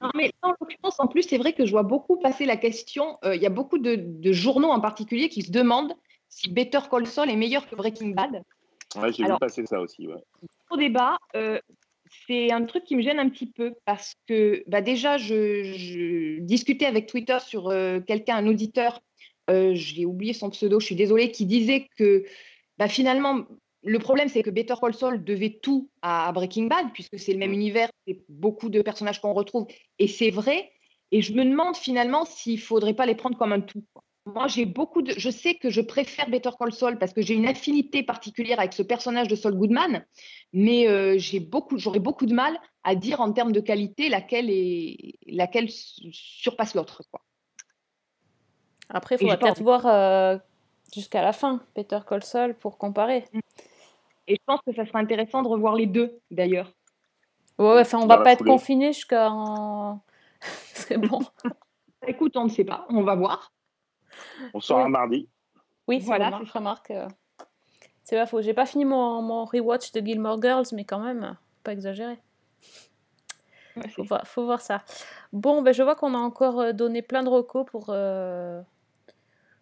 Non, 0.00 0.10
mais 0.14 0.32
en 0.42 0.54
l'occurrence, 0.60 0.98
en 1.00 1.06
plus, 1.08 1.22
c'est 1.22 1.38
vrai 1.38 1.52
que 1.52 1.64
je 1.66 1.70
vois 1.72 1.82
beaucoup 1.82 2.16
passer 2.16 2.46
la 2.46 2.56
question. 2.56 3.18
euh, 3.24 3.34
Il 3.36 3.42
y 3.42 3.46
a 3.46 3.50
beaucoup 3.50 3.78
de, 3.78 3.96
de 3.96 4.32
journaux 4.32 4.70
en 4.70 4.80
particulier 4.80 5.28
qui 5.28 5.42
se 5.42 5.50
demandent 5.52 5.92
si 6.28 6.50
Better 6.52 6.78
Call 6.90 7.06
Saul 7.06 7.28
est 7.30 7.36
meilleur 7.36 7.68
que 7.68 7.74
Breaking 7.76 8.10
Bad. 8.10 8.42
Ouais, 8.96 9.12
j'ai 9.12 9.24
vu 9.24 9.32
passer 9.40 9.66
ça 9.66 9.80
aussi. 9.80 10.06
Ouais. 10.06 10.22
Au 10.70 10.76
débat, 10.76 11.16
euh, 11.36 11.60
c'est 12.26 12.52
un 12.52 12.64
truc 12.64 12.84
qui 12.84 12.96
me 12.96 13.02
gêne 13.02 13.18
un 13.18 13.28
petit 13.28 13.46
peu 13.46 13.74
parce 13.84 14.14
que 14.26 14.62
bah 14.66 14.80
déjà, 14.80 15.18
je, 15.18 15.62
je 15.64 16.40
discutais 16.40 16.86
avec 16.86 17.06
Twitter 17.06 17.38
sur 17.40 17.68
euh, 17.68 18.00
quelqu'un, 18.00 18.36
un 18.36 18.46
auditeur, 18.46 19.00
euh, 19.50 19.72
j'ai 19.74 20.04
oublié 20.04 20.32
son 20.32 20.50
pseudo, 20.50 20.80
je 20.80 20.86
suis 20.86 20.94
désolée, 20.94 21.30
qui 21.30 21.46
disait 21.46 21.88
que 21.96 22.24
bah, 22.76 22.88
finalement, 22.88 23.46
le 23.82 23.98
problème, 23.98 24.28
c'est 24.28 24.42
que 24.42 24.50
Better 24.50 24.74
Call 24.80 24.94
Saul 24.94 25.24
devait 25.24 25.58
tout 25.62 25.88
à, 26.02 26.30
Breaking 26.32 26.66
Bad, 26.66 26.92
puisque 26.92 27.18
c'est 27.18 27.32
le 27.32 27.38
même 27.38 27.52
univers, 27.52 27.88
c'est 28.06 28.20
beaucoup 28.28 28.68
de 28.68 28.82
personnages 28.82 29.20
qu'on 29.20 29.32
retrouve, 29.32 29.66
et 29.98 30.08
c'est 30.08 30.30
vrai. 30.30 30.70
Et 31.10 31.22
je 31.22 31.32
me 31.32 31.44
demande 31.44 31.76
finalement 31.76 32.24
s'il 32.26 32.60
faudrait 32.60 32.94
pas 32.94 33.06
les 33.06 33.14
prendre 33.14 33.38
comme 33.38 33.52
un 33.52 33.60
tout. 33.60 33.84
quoi. 33.94 34.02
Moi, 34.34 34.46
j'ai 34.46 34.66
beaucoup 34.66 35.00
de. 35.00 35.14
Je 35.16 35.30
sais 35.30 35.54
que 35.54 35.70
je 35.70 35.80
préfère 35.80 36.28
Better 36.28 36.50
Call 36.58 36.72
Saul 36.72 36.98
parce 36.98 37.14
que 37.14 37.22
j'ai 37.22 37.34
une 37.34 37.46
affinité 37.46 38.02
particulière 38.02 38.58
avec 38.58 38.74
ce 38.74 38.82
personnage 38.82 39.28
de 39.28 39.34
Saul 39.34 39.54
Goodman, 39.54 40.04
mais 40.52 40.86
euh, 40.86 41.16
j'ai 41.16 41.40
beaucoup, 41.40 41.78
j'aurais 41.78 41.98
beaucoup 41.98 42.26
de 42.26 42.34
mal 42.34 42.58
à 42.84 42.94
dire 42.94 43.20
en 43.22 43.32
termes 43.32 43.52
de 43.52 43.60
qualité 43.60 44.08
laquelle 44.08 44.50
est, 44.50 45.14
laquelle 45.26 45.68
surpasse 45.70 46.74
l'autre. 46.74 47.02
Après, 48.90 49.16
il 49.18 49.28
pas 49.28 49.36
peut-être 49.38 49.62
voir 49.62 49.86
euh, 49.86 50.36
jusqu'à 50.92 51.22
la 51.22 51.32
fin, 51.32 51.62
Peter 51.74 52.00
Call 52.06 52.22
Saul, 52.22 52.54
pour 52.54 52.76
comparer. 52.76 53.24
Et 54.26 54.34
je 54.34 54.42
pense 54.44 54.60
que 54.66 54.74
ça 54.74 54.84
serait 54.84 54.98
intéressant 54.98 55.42
de 55.42 55.48
revoir 55.48 55.74
les 55.74 55.86
deux, 55.86 56.18
d'ailleurs. 56.30 56.70
Ouais, 57.58 57.80
enfin, 57.80 57.98
on 57.98 58.06
va 58.06 58.18
pas 58.18 58.32
être 58.32 58.44
confiné 58.44 58.92
jusqu'en. 58.92 60.02
C'est 60.74 60.98
bon. 60.98 61.20
Écoute, 62.06 62.36
on 62.36 62.44
ne 62.44 62.50
sait 62.50 62.64
pas, 62.64 62.86
on 62.90 63.02
va 63.02 63.14
voir. 63.14 63.52
On 64.54 64.60
sort 64.60 64.78
un 64.80 64.88
mardi. 64.88 65.28
Oui, 65.86 66.00
Voilà, 66.00 66.26
remarque, 66.26 66.46
je 66.46 66.52
remarque. 66.52 66.90
euh, 66.90 67.08
C'est 68.04 68.16
pas 68.16 68.26
faux. 68.26 68.42
J'ai 68.42 68.54
pas 68.54 68.66
fini 68.66 68.84
mon, 68.84 69.22
mon 69.22 69.44
rewatch 69.44 69.92
de 69.92 70.00
Gilmore 70.00 70.40
Girls, 70.42 70.66
mais 70.72 70.84
quand 70.84 70.98
même, 71.00 71.36
pas. 71.64 71.72
Ouais, 73.76 73.88
Faut 73.90 74.04
voir, 74.04 74.26
faut 74.26 74.44
voir 74.44 74.60
ça. 74.60 74.82
Bon, 75.32 75.62
ben, 75.62 75.72
je 75.72 75.82
vois 75.82 75.94
qu'on 75.94 76.14
a 76.14 76.18
encore 76.18 76.60
euh, 76.60 76.72
donné 76.72 77.00
plein 77.02 77.22
de 77.22 77.28
recos 77.28 77.64
pour, 77.64 77.86
euh, 77.90 78.60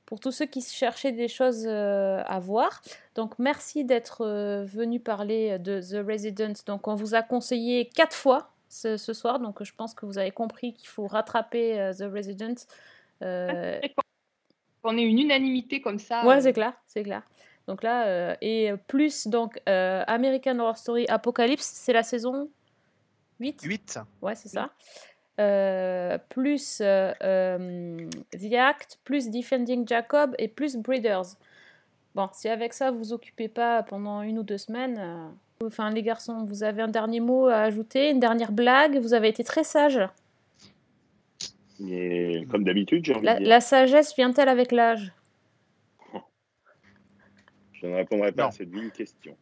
pour 0.07 0.21
tous 0.21 0.33
ceux 0.33 0.47
qui 0.47 0.63
cherchaient 0.63 1.13
des 1.13 1.29
choses 1.29 1.65
euh, 1.67 2.23
à 2.27 2.39
voir. 2.41 2.81
Donc, 3.15 3.39
merci 3.39 3.85
d'être 3.85 4.23
euh, 4.25 4.65
venu 4.65 5.01
parler 5.01 5.59
de 5.59 5.81
The 5.81 6.07
Resident. 6.07 6.55
Donc, 6.67 6.89
on 6.89 6.95
vous 6.95 7.15
a 7.15 7.23
conseillé 7.23 7.89
quatre 7.89 8.17
fois 8.17 8.51
ce, 8.69 8.97
ce 8.97 9.13
soir. 9.13 9.39
Donc, 9.39 9.63
je 9.63 9.75
pense 9.75 9.95
que 9.95 10.07
vous 10.07 10.17
avez 10.19 10.31
compris 10.33 10.73
qu'il 10.75 10.89
faut 10.89 11.07
rattraper 11.07 11.79
euh, 11.79 11.93
The 11.93 12.11
Resident. 12.13 12.55
Euh, 13.23 13.81
Qu'on 14.87 14.97
ait 14.97 15.03
une 15.03 15.19
unanimité 15.19 15.81
comme 15.81 15.99
ça. 15.99 16.25
Ouais, 16.25 16.37
euh, 16.37 16.41
c'est 16.41 16.53
clair, 16.53 16.73
c'est 16.87 17.03
clair. 17.03 17.23
Donc 17.67 17.83
là, 17.83 18.07
euh, 18.07 18.37
et 18.41 18.71
plus 18.87 19.27
donc 19.27 19.59
euh, 19.69 20.05
American 20.07 20.59
Horror 20.61 20.77
Story 20.77 21.07
Apocalypse, 21.09 21.65
c'est 21.75 21.93
la 21.93 22.05
saison 22.05 22.49
8 23.41 23.63
8. 23.63 23.99
Ouais, 24.23 24.37
c'est 24.37 24.49
ça. 24.49 24.71
Euh, 25.41 26.19
plus 26.29 26.79
euh, 26.81 27.13
euh, 27.23 28.09
The 28.33 28.55
Act, 28.55 29.01
plus 29.03 29.29
Defending 29.29 29.87
Jacob 29.87 30.37
et 30.39 30.47
plus 30.47 30.77
Breeders. 30.77 31.35
Bon, 32.15 32.29
si 32.33 32.49
avec 32.49 32.73
ça 32.73 32.93
vous 32.93 32.99
vous 32.99 33.13
occupez 33.13 33.49
pas 33.49 33.83
pendant 33.83 34.23
une 34.23 34.39
ou 34.39 34.43
deux 34.45 34.57
semaines, 34.57 34.99
euh, 34.99 35.67
enfin 35.67 35.91
les 35.91 36.03
garçons, 36.03 36.45
vous 36.45 36.63
avez 36.63 36.83
un 36.83 36.89
dernier 36.89 37.21
mot 37.21 37.49
à 37.49 37.57
ajouter, 37.63 38.11
une 38.11 38.21
dernière 38.21 38.53
blague, 38.53 38.99
vous 38.99 39.13
avez 39.13 39.29
été 39.29 39.43
très 39.43 39.65
sages. 39.65 40.01
Mais 41.81 42.47
comme 42.51 42.65
d'habitude, 42.65 43.05
j'ai 43.05 43.15
envie 43.15 43.27
La, 43.27 43.35
de 43.35 43.39
dire. 43.41 43.49
la 43.49 43.61
sagesse 43.61 44.15
vient-elle 44.17 44.49
avec 44.49 44.73
l'âge? 44.73 45.13
Je 47.73 47.87
ne 47.87 47.95
répondrai 47.97 48.33
pas 48.33 48.43
Non. 48.45 48.49
à 48.49 48.53
cette 48.53 48.71
vive 48.71 48.91
question. 48.91 49.37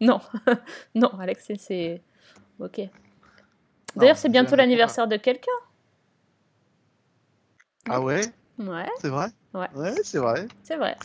Non, 0.00 0.20
non, 0.94 1.08
Alex, 1.20 1.50
c'est-. 1.58 2.02
Ok. 2.58 2.80
D'ailleurs, 3.96 4.16
c'est 4.16 4.28
bientôt 4.28 4.56
l'anniversaire 4.56 5.06
de 5.06 5.16
quelqu'un. 5.16 5.50
Ah 7.88 8.00
ouais? 8.00 8.22
Ouais, 8.58 8.86
C'est 9.00 9.08
vrai? 9.08 9.28
Ouais. 9.54 9.68
Ouais, 9.74 9.94
c'est 10.04 10.18
vrai. 10.18 10.46
c'est 10.62 10.76
vrai. 10.76 10.96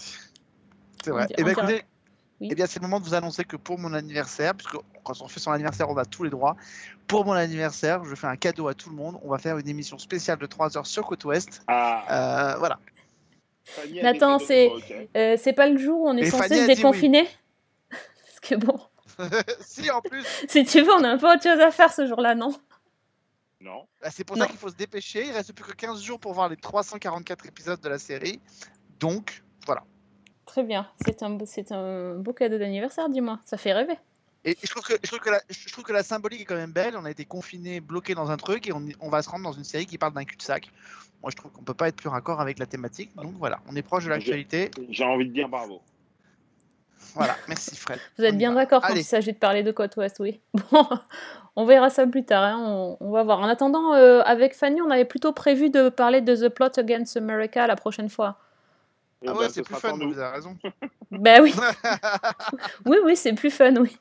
C'est 1.03 1.11
vrai. 1.11 1.28
Eh 1.38 1.43
bien, 1.43 1.51
écoutez, 1.53 1.84
Oui. 2.41 2.47
eh 2.51 2.55
bien, 2.55 2.66
c'est 2.66 2.80
le 2.82 2.88
moment 2.88 2.99
de 2.99 3.05
vous 3.05 3.13
annoncer 3.13 3.43
que 3.45 3.55
pour 3.57 3.80
mon 3.80 3.93
anniversaire, 3.93 4.53
puisque 4.55 4.76
quand 5.06 5.22
on 5.22 5.28
fait 5.30 5.39
son 5.39 5.51
anniversaire, 5.51 5.89
on 5.89 5.95
a 5.97 6.03
tous 6.06 6.24
les 6.24 6.30
droits. 6.30 6.58
Pour 7.08 7.24
mon 7.26 7.32
anniversaire, 7.34 8.03
je 8.03 8.16
fais 8.16 8.28
un 8.28 8.36
cadeau 8.36 8.68
à 8.68 8.74
tout 8.74 8.89
le 8.89 8.95
monde. 8.95 9.18
On 9.24 9.30
va 9.30 9.38
faire 9.38 9.58
une 9.58 9.70
émission 9.70 9.97
spéciale 9.97 10.38
de 10.39 10.45
3 10.45 10.78
heures 10.78 10.88
sur 10.88 11.06
Côte 11.06 11.24
Ouest. 11.26 11.62
Ah, 11.68 12.53
Euh, 12.53 12.58
voilà. 12.58 12.80
C'est 14.39 14.68
ok. 14.68 14.93
euh, 15.16 15.38
c'est 15.41 15.53
pas 15.53 15.68
le 15.68 15.78
jour 15.78 16.01
où 16.01 16.08
on 16.10 16.18
est 16.18 16.22
Et 16.28 16.30
censé 16.30 16.49
se 16.56 16.68
oui. 16.68 16.76
déconfiner 16.76 17.28
Parce 17.89 18.39
que 18.41 18.56
bon, 18.56 18.80
si, 19.62 19.89
en 19.89 20.01
plus, 20.01 20.24
si 20.49 20.66
tu 20.66 20.82
veux, 20.82 20.91
on 20.91 21.03
a 21.03 21.10
un 21.10 21.18
peu 21.18 21.32
autre 21.32 21.41
chose 21.43 21.60
à 21.60 21.72
faire 21.72 21.91
ce 21.93 22.06
jour-là, 22.06 22.36
non? 22.36 22.53
Non. 23.62 23.88
bah, 24.01 24.10
c'est 24.12 24.24
pour 24.24 24.38
Non. 24.38 24.43
ça 24.43 24.49
qu'il 24.49 24.60
faut 24.60 24.70
se 24.70 24.76
dépêcher. 24.76 25.26
Il 25.26 25.32
reste 25.32 25.53
plus 25.53 25.64
que 25.64 25.74
15 25.74 26.01
jours 26.01 26.20
pour 26.20 26.34
voir 26.34 26.49
les 26.49 26.58
344 26.58 27.47
épisodes 27.47 27.80
de 27.80 27.89
la 27.89 27.97
série. 27.97 28.39
Donc, 28.99 29.43
voilà. 29.66 29.84
Très 30.45 30.62
bien. 30.64 30.88
C'est 31.03 31.24
un, 31.24 31.38
un 31.72 32.16
beau 32.16 32.34
cadeau 32.34 32.60
d'anniversaire, 32.60 33.10
dis-moi. 33.10 33.39
Ça 33.45 33.58
fait 33.58 33.74
rêver. 33.74 33.97
Et 34.47 34.55
je 34.61 34.69
trouve, 34.69 34.83
que, 34.83 34.93
je, 35.01 35.07
trouve 35.07 35.19
que 35.19 35.31
la, 35.31 35.41
je 35.49 35.71
trouve 35.71 35.83
que 35.83 35.91
la 35.91 36.03
symbolique 36.03 36.41
est 36.41 36.45
quand 36.45 36.55
même 36.55 36.71
belle. 36.71 36.95
On 36.95 37.05
a 37.05 37.11
été 37.11 37.25
confinés, 37.25 37.81
bloqués 37.81 38.13
dans 38.13 38.29
un 38.29 38.37
truc 38.37 38.67
et 38.67 38.73
on, 38.73 38.85
on 38.99 39.09
va 39.09 39.23
se 39.23 39.29
rendre 39.29 39.43
dans 39.43 39.51
une 39.51 39.63
série 39.63 39.87
qui 39.87 39.97
parle 39.97 40.13
d'un 40.13 40.23
cul-de-sac. 40.23 40.69
Moi, 41.23 41.31
je 41.31 41.35
trouve 41.35 41.51
qu'on 41.51 41.63
peut 41.63 41.73
pas 41.73 41.87
être 41.87 41.95
plus 41.95 42.09
raccord 42.09 42.39
avec 42.39 42.59
la 42.59 42.67
thématique. 42.67 43.15
Donc 43.15 43.33
voilà, 43.39 43.59
on 43.67 43.75
est 43.75 43.81
proche 43.81 44.05
de 44.05 44.09
l'actualité. 44.09 44.69
J'ai 44.89 45.03
envie 45.03 45.27
de 45.27 45.33
dire 45.33 45.49
bravo. 45.49 45.81
Voilà, 47.15 47.35
merci 47.47 47.75
Fred. 47.75 47.99
Vous 48.17 48.23
êtes 48.23 48.37
bien 48.37 48.53
d'accord 48.53 48.81
quand 48.81 48.89
Allez. 48.89 49.01
il 49.01 49.05
s'agit 49.05 49.33
de 49.33 49.37
parler 49.37 49.63
de 49.63 49.71
côte 49.71 49.95
ouest, 49.97 50.17
oui. 50.19 50.39
Bon, 50.71 50.87
on 51.55 51.65
verra 51.65 51.89
ça 51.89 52.05
plus 52.05 52.25
tard, 52.25 52.43
hein, 52.43 52.57
on, 52.59 52.97
on 52.99 53.11
va 53.11 53.23
voir. 53.23 53.39
En 53.39 53.47
attendant, 53.47 53.93
euh, 53.93 54.21
avec 54.25 54.53
Fanny, 54.53 54.81
on 54.81 54.91
avait 54.91 55.05
plutôt 55.05 55.31
prévu 55.31 55.69
de 55.69 55.89
parler 55.89 56.21
de 56.21 56.35
The 56.35 56.49
Plot 56.49 56.77
Against 56.77 57.15
America 57.17 57.65
la 57.65 57.75
prochaine 57.77 58.09
fois. 58.09 58.37
Eh 59.21 59.27
Ah 59.29 59.33
ben, 59.33 59.39
ouais, 59.39 59.47
ce 59.47 59.53
c'est 59.55 59.63
plus 59.63 59.75
fun, 59.75 59.93
vous 59.93 60.19
avez 60.19 60.35
raison. 60.35 60.57
Ben 61.09 61.41
oui, 61.41 61.55
oui, 62.85 62.97
oui, 63.05 63.15
c'est 63.15 63.33
plus 63.33 63.49
fun, 63.51 63.73
oui. 63.77 63.97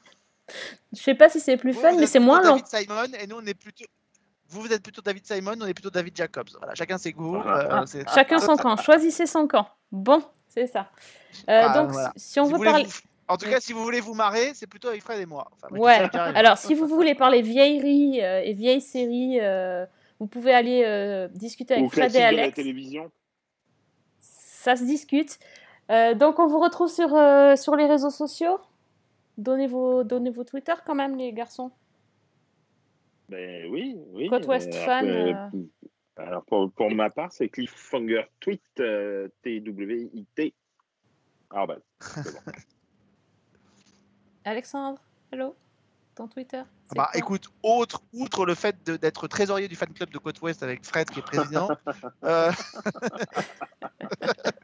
Je 0.93 1.01
sais 1.01 1.15
pas 1.15 1.29
si 1.29 1.41
c'est 1.41 1.57
plus 1.57 1.73
Vous, 1.73 1.81
fun, 1.81 1.93
vous 1.93 1.99
mais 2.01 2.07
c'est 2.07 2.19
moins 2.19 2.43
long. 2.43 2.57
David 2.57 2.67
Simon 2.67 3.19
et 3.21 3.27
nous, 3.27 3.37
on 3.37 3.47
est 3.47 3.55
plutôt. 3.55 3.85
Vous, 4.49 4.61
vous 4.61 4.73
êtes 4.73 4.83
plutôt 4.83 5.01
David 5.03 5.27
Simon, 5.27 5.55
on 5.61 5.67
est 5.67 5.75
plutôt 5.75 5.91
David 5.91 6.15
Jacobs. 6.17 6.49
Voilà, 6.59 6.75
chacun 6.75 6.99
ses 6.99 7.13
goûts. 7.13 7.41
Ah, 7.45 7.81
euh, 7.83 7.87
c'est- 7.87 8.09
Chacun 8.15 8.39
son 8.39 8.57
camp, 8.57 8.77
choisissez 8.77 9.27
son 9.27 9.47
camp. 9.47 9.67
Bon, 9.91 10.23
c'est 10.49 10.67
ça. 10.67 10.91
Euh, 11.49 11.63
Ah, 11.65 11.79
donc, 11.83 11.91
voilà. 11.93 12.13
si 12.17 12.39
on 12.41 12.45
Si 12.47 12.53
veut 12.53 12.59
parler. 12.59 12.85
vous- 12.85 12.93
En 13.27 13.39
tout 13.39 13.49
cas, 13.49 13.59
si 13.59 13.73
vous 13.73 13.83
voulez 13.83 14.01
vous 14.01 14.13
marrer, 14.13 14.53
c'est 14.55 14.67
plutôt 14.67 14.89
avec 14.89 15.03
Fred 15.03 15.19
et 15.19 15.25
moi. 15.25 15.51
Enfin, 15.55 15.69
moi, 15.71 15.87
Ouais, 15.87 16.11
alors 16.15 16.59
si 16.59 16.75
vous 16.75 16.87
voulez 16.87 17.15
parler 17.15 17.41
vieilleries 17.41 18.23
euh, 18.23 18.43
et 18.45 18.53
vieilles 18.53 18.83
séries, 18.83 19.39
euh, 19.41 19.87
vous 20.21 20.27
pouvez 20.27 20.53
aller 20.53 20.83
euh, 20.85 21.27
discuter 21.29 21.75
Ou 21.77 21.79
avec 21.79 21.93
Fred 21.93 22.11
et 22.11 22.19
de 22.19 22.19
la 22.23 22.29
Alex. 22.29 22.55
télévision. 22.55 23.11
Ça 24.21 24.77
se 24.77 24.85
discute. 24.85 25.39
Euh, 25.91 26.15
donc 26.15 26.39
on 26.39 26.47
vous 26.47 26.61
retrouve 26.61 26.91
sur, 26.91 27.15
euh, 27.17 27.57
sur 27.57 27.77
les 27.77 27.87
réseaux 27.87 28.11
sociaux? 28.11 28.59
Donnez 29.37 29.67
vos, 29.67 30.05
donnez 30.05 30.31
vos 30.31 30.45
Twitter 30.45 30.75
quand 30.87 30.95
même, 30.95 31.17
les 31.17 31.33
garçons. 31.33 31.73
Ben 33.29 33.67
oui, 33.71 33.97
oui. 34.13 34.29
Côte 34.29 34.47
Ouest 34.47 34.73
alors 34.73 34.85
fan, 34.85 35.07
que- 35.07 35.57
euh. 35.57 35.63
Alors 36.17 36.45
pour, 36.45 36.71
pour 36.73 36.91
ma 36.93 37.11
part, 37.11 37.33
c'est 37.33 37.49
Cliffhanger 37.49 38.27
Tweet, 38.39 38.63
euh, 38.81 39.29
T-W-I-T. 39.43 40.55
Ah 41.51 41.67
ben, 41.67 41.79
c'est 42.01 42.33
bon. 42.33 42.41
Alexandre, 44.45 45.01
hello 45.33 45.57
Ton 46.15 46.29
Twitter 46.29 46.63
c'est 46.87 46.97
Bah 46.97 47.09
écoute, 47.15 47.49
autre, 47.63 48.03
outre 48.13 48.45
le 48.45 48.55
fait 48.55 48.77
de- 48.85 48.97
d'être 48.97 49.27
trésorier 49.27 49.69
du 49.69 49.75
fan 49.75 49.93
club 49.93 50.11
de 50.11 50.19
Côte 50.19 50.41
Ouest 50.43 50.63
avec 50.63 50.85
Fred 50.85 51.09
qui 51.11 51.21
est 51.21 51.23
président, 51.23 51.69
euh, 52.25 52.53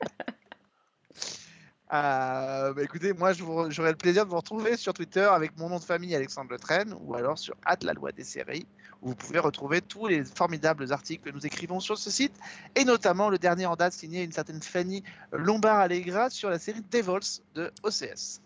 euh, 1.92 2.72
bah, 2.72 2.82
écoutez, 2.84 3.12
moi 3.12 3.32
j'aurai 3.32 3.90
le 3.90 3.96
plaisir 3.96 4.24
de 4.24 4.30
vous 4.30 4.36
retrouver 4.36 4.76
sur 4.76 4.94
Twitter 4.94 5.24
avec 5.24 5.58
mon 5.58 5.68
nom 5.68 5.78
de 5.78 5.84
famille 5.84 6.14
Alexandre 6.14 6.50
Le 6.52 6.58
Train 6.58 6.84
ou 7.04 7.16
alors 7.16 7.36
sur 7.36 7.56
At 7.64 7.78
la 7.82 7.94
loi 7.94 8.12
des 8.12 8.22
séries 8.22 8.66
où 9.02 9.08
vous 9.08 9.16
pouvez 9.16 9.40
retrouver 9.40 9.80
tous 9.80 10.06
les 10.06 10.24
formidables 10.24 10.92
articles 10.92 11.28
que 11.28 11.34
nous 11.34 11.44
écrivons 11.44 11.80
sur 11.80 11.98
ce 11.98 12.10
site 12.10 12.34
et 12.76 12.84
notamment 12.84 13.28
le 13.28 13.38
dernier 13.38 13.66
en 13.66 13.74
date 13.74 13.92
signé 13.92 14.22
une 14.22 14.30
certaine 14.30 14.62
Fanny 14.62 15.02
Lombard-Allegra 15.32 16.30
sur 16.30 16.48
la 16.48 16.60
série 16.60 16.82
Devils 16.92 17.42
de 17.56 17.72
OCS. 17.82 18.40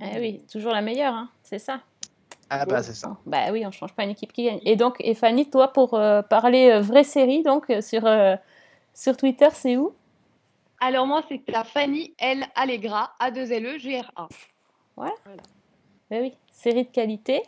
Eh 0.00 0.20
oui, 0.20 0.44
toujours 0.50 0.72
la 0.72 0.82
meilleure, 0.82 1.14
hein, 1.14 1.30
c'est 1.42 1.58
ça. 1.58 1.80
Ah 2.50 2.64
bah 2.64 2.82
c'est 2.82 2.94
ça. 2.94 3.16
Bah 3.26 3.50
oui, 3.50 3.64
on 3.66 3.72
change 3.72 3.92
pas 3.92 4.04
une 4.04 4.10
équipe 4.10 4.32
qui 4.32 4.44
gagne. 4.44 4.60
Et 4.64 4.76
donc, 4.76 4.96
et 5.00 5.14
Fanny, 5.14 5.50
toi, 5.50 5.72
pour 5.72 5.94
euh, 5.94 6.22
parler 6.22 6.70
euh, 6.70 6.80
vraie 6.80 7.04
série, 7.04 7.42
donc 7.42 7.72
sur, 7.80 8.08
sur 8.94 9.16
Twitter, 9.16 9.48
c'est 9.52 9.76
où? 9.76 9.94
Alors 10.80 11.06
moi, 11.06 11.22
c'est 11.28 11.42
la 11.48 11.64
Fanny 11.64 12.14
L. 12.18 12.44
Allegra, 12.54 13.14
A2LE-G-R-A. 13.20 14.28
Ouais. 14.96 15.10
Bah 16.10 16.16
oui, 16.20 16.32
série 16.52 16.84
de 16.84 16.90
qualité. 16.90 17.42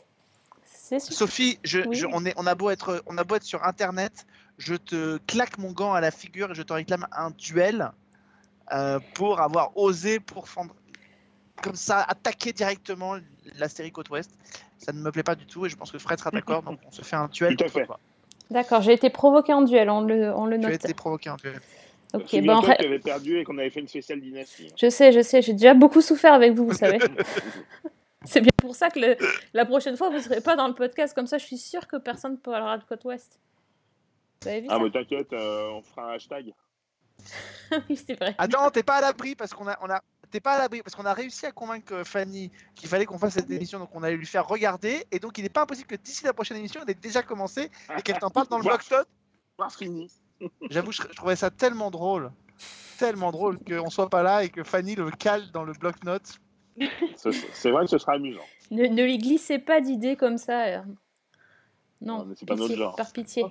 C'est 0.65 0.99
super. 1.01 1.17
Sophie, 1.17 1.59
je, 1.65 1.81
Oui. 1.81 1.97
je- 1.97 2.07
on, 2.13 2.25
est, 2.27 2.35
on, 2.37 2.47
a 2.47 2.55
beau 2.55 2.71
être, 2.71 3.03
on 3.07 3.17
a 3.19 3.25
beau 3.25 3.37
être 3.37 3.45
sur 3.45 3.65
Internet, 3.65 4.27
je 4.59 4.75
te 4.75 5.19
claque 5.27 5.59
mon 5.59 5.73
gant 5.73 5.93
à 5.93 6.01
la 6.01 6.11
figure 6.11 6.51
et 6.51 6.55
je 6.55 6.63
te 6.63 6.73
réclame 6.73 7.07
un 7.13 7.31
duel 7.31 7.91
euh, 8.73 8.99
pour 9.15 9.41
avoir 9.41 9.77
osé 9.77 10.21
pour 10.21 10.49
fendre- 10.49 10.75
comme 11.63 11.77
ça 11.77 12.03
attaquer 12.03 12.53
directement 12.53 13.17
la 13.57 13.69
série 13.69 13.93
Côte 13.93 14.11
Ouest. 14.11 14.31
Ça 14.79 14.93
ne 14.93 15.01
me 15.01 15.11
plaît 15.13 15.23
pas 15.23 15.35
du 15.35 15.47
tout 15.47 15.67
et 15.67 15.69
je 15.69 15.77
pense 15.77 15.91
que 15.93 15.99
Fred 15.99 16.19
sera 16.19 16.31
d'accord, 16.31 16.63
donc 16.63 16.81
on 16.87 16.91
se 16.91 17.03
fait 17.03 17.17
un 17.17 17.29
duel. 17.29 17.57
Tout 17.57 17.65
à 17.65 17.69
fait. 17.69 17.87
D'accord, 18.51 18.83
j'ai 18.83 18.93
été 18.95 19.11
provoquée 19.11 19.53
en 19.53 19.63
duel, 19.63 19.89
on 19.91 20.01
le, 20.03 20.35
on 20.35 20.47
le 20.47 20.59
Tu 20.59 20.67
as 20.67 20.71
note. 20.71 20.85
été 20.85 20.95
provoqué 20.95 21.31
un 21.31 21.37
duel. 21.37 21.61
Ok, 22.15 22.41
bon, 22.45 22.57
après- 22.59 22.77
que 22.77 22.83
tu 22.83 22.89
avais 22.89 22.99
perdu 22.99 23.39
et 23.39 23.45
qu'on 23.45 23.59
avait 23.59 23.71
fait 23.71 23.81
une 23.81 23.89
spéciale 23.89 24.21
dynastie. 24.21 24.67
hein. 24.71 24.75
je 24.77 24.91
sais, 24.91 25.13
je 25.13 25.21
sais, 25.23 25.43
j'ai 25.43 25.53
déjà 25.53 25.75
beaucoup 25.75 26.01
souffert 26.01 26.33
avec 26.35 26.53
vous, 26.53 26.67
vous 26.67 26.75
savez. 26.75 26.99
C'est 28.25 28.41
bien 28.41 28.51
pour 28.57 28.75
ça 28.75 28.91
que 28.91 28.99
le- 29.01 29.17
la 29.55 29.65
prochaine 29.65 29.97
fois, 29.97 30.09
vous 30.11 30.17
ne 30.17 30.23
serez 30.23 30.41
pas 30.41 30.55
dans 30.57 30.69
le 30.69 30.75
podcast. 30.75 31.15
Comme 31.15 31.27
ça, 31.27 31.39
je 31.39 31.45
suis 31.47 31.57
sûre 31.59 31.87
que 31.87 31.97
personne 31.97 32.33
ne 32.33 32.37
parlera 32.37 32.77
de 32.79 32.85
Côte 32.85 33.05
Ouest. 33.05 33.39
Vous 34.43 34.49
avez 34.49 34.61
vu 34.63 34.67
Ah 34.71 34.79
bah 34.79 34.87
t'inquiète, 34.93 35.33
euh, 35.33 35.71
on 35.71 35.83
fera 35.83 36.11
un 36.13 36.15
hashtag. 36.15 36.53
Oui, 37.89 37.97
c'est 37.97 38.15
vrai. 38.15 38.35
Attends, 38.39 38.71
t'es 38.71 38.83
pas 38.83 38.97
à 38.97 39.01
l'abri 39.03 39.35
parce 39.37 39.53
qu'on 39.55 39.69
a, 39.69 39.79
on 39.83 39.91
a, 39.91 40.01
t'es 40.31 40.41
pas 40.41 40.53
à 40.55 40.59
l'abri 40.59 40.83
parce 40.83 40.95
qu'on 40.97 41.05
a 41.05 41.13
réussi 41.13 41.45
à 41.47 41.53
convaincre 41.53 42.03
Fanny 42.05 42.51
qu'il 42.75 42.89
fallait 42.89 43.05
qu'on 43.05 43.19
fasse 43.19 43.35
cette 43.35 43.51
émission, 43.51 43.79
donc 43.79 43.91
on 43.95 44.03
allait 44.03 44.17
lui 44.17 44.27
faire 44.27 44.49
regarder 44.49 45.05
et 45.13 45.19
donc 45.19 45.37
il 45.39 45.43
n'est 45.43 45.51
pas 45.51 45.63
impossible 45.63 45.87
que 45.87 45.97
d'ici 45.97 46.25
la 46.25 46.33
prochaine 46.33 46.57
émission, 46.57 46.81
elle 46.83 46.91
ait 46.91 46.95
déjà 46.95 47.23
commencé 47.23 47.71
et 47.97 48.03
qu'elle 48.03 48.19
t'en 48.19 48.31
parle 48.31 48.49
dans 48.49 48.57
le 48.59 48.65
blog 48.65 48.81
Voir 49.59 49.73
fini. 49.73 50.11
J'avoue, 50.71 50.93
je, 50.93 51.03
je 51.03 51.15
trouvais 51.17 51.37
ça 51.37 51.51
tellement 51.51 51.91
drôle, 51.91 52.31
tellement 52.99 53.31
drôle 53.31 53.59
qu'on 53.59 53.91
soit 53.91 54.09
pas 54.11 54.23
là 54.23 54.45
et 54.45 54.49
que 54.49 54.63
Fanny 54.65 54.95
le 54.95 55.11
cale 55.11 55.51
dans 55.53 55.65
le 55.65 55.73
bloc-notes. 55.73 56.39
Ce- 57.17 57.31
C'est 57.53 57.71
vrai 57.71 57.85
que 57.85 57.91
ce 57.91 57.99
sera 57.99 58.13
amusant. 58.15 58.41
Ne, 58.71 58.87
ne 58.87 59.03
lui 59.03 59.19
glissez 59.19 59.59
pas 59.59 59.81
d'idées 59.81 60.17
comme 60.17 60.39
ça. 60.39 60.65
euh. 60.67 60.79
Non, 62.01 62.19
Non, 62.19 62.25
mais 62.27 62.35
c'est 62.37 62.47
pas 62.47 62.55
notre 62.55 62.75
genre. 62.75 62.97
par 62.97 63.13
pitié. 63.13 63.45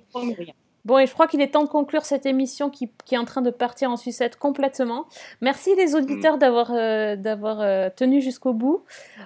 Bon, 0.86 0.98
et 0.98 1.06
je 1.06 1.12
crois 1.12 1.26
qu'il 1.28 1.42
est 1.42 1.48
temps 1.52 1.62
de 1.62 1.68
conclure 1.68 2.06
cette 2.06 2.24
émission 2.24 2.70
qui, 2.70 2.90
qui 3.04 3.14
est 3.14 3.18
en 3.18 3.26
train 3.26 3.42
de 3.42 3.50
partir 3.50 3.90
en 3.90 3.98
sucette 3.98 4.36
complètement. 4.36 5.04
Merci 5.42 5.74
les 5.76 5.94
auditeurs 5.94 6.38
d'avoir 6.38 6.70
euh, 6.72 7.16
d'avoir 7.16 7.60
euh, 7.60 7.90
tenu 7.94 8.22
jusqu'au 8.22 8.54
bout. 8.54 8.82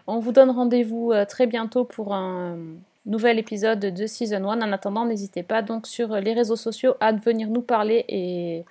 On 0.08 0.18
vous 0.18 0.32
donne 0.32 0.50
rendez-vous 0.50 1.12
euh, 1.12 1.24
très 1.24 1.46
bientôt 1.46 1.84
pour 1.84 2.12
un 2.12 2.58
nouvel 3.06 3.38
épisode 3.38 3.80
de 3.80 4.06
Season 4.06 4.48
1. 4.48 4.62
En 4.62 4.72
attendant, 4.72 5.04
n'hésitez 5.04 5.42
pas 5.42 5.62
donc 5.62 5.86
sur 5.86 6.08
les 6.16 6.32
réseaux 6.32 6.56
sociaux 6.56 6.94
à 7.00 7.12
venir 7.12 7.48
nous 7.48 7.62
parler 7.62 8.04
et 8.08 8.64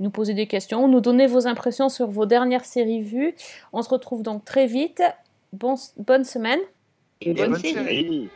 nous 0.00 0.10
poser 0.10 0.34
des 0.34 0.46
questions, 0.46 0.88
nous 0.88 1.00
donner 1.00 1.26
vos 1.26 1.46
impressions 1.46 1.88
sur 1.88 2.08
vos 2.08 2.26
dernières 2.26 2.64
séries 2.64 3.02
vues. 3.02 3.34
On 3.72 3.82
se 3.82 3.88
retrouve 3.88 4.22
donc 4.22 4.44
très 4.44 4.66
vite. 4.66 5.02
Bon, 5.52 5.74
bonne 5.96 6.24
semaine. 6.24 6.60
Et 7.20 7.32
bonne 7.32 7.56
série. 7.56 8.28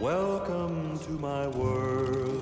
Welcome 0.00 0.96
to 1.04 1.10
my 1.18 1.48
world. 1.48 2.38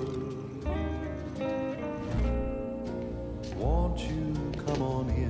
Won't 3.59 3.99
you 3.99 4.33
come 4.63 4.81
on 4.83 5.09
in? 5.09 5.26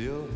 still 0.00 0.29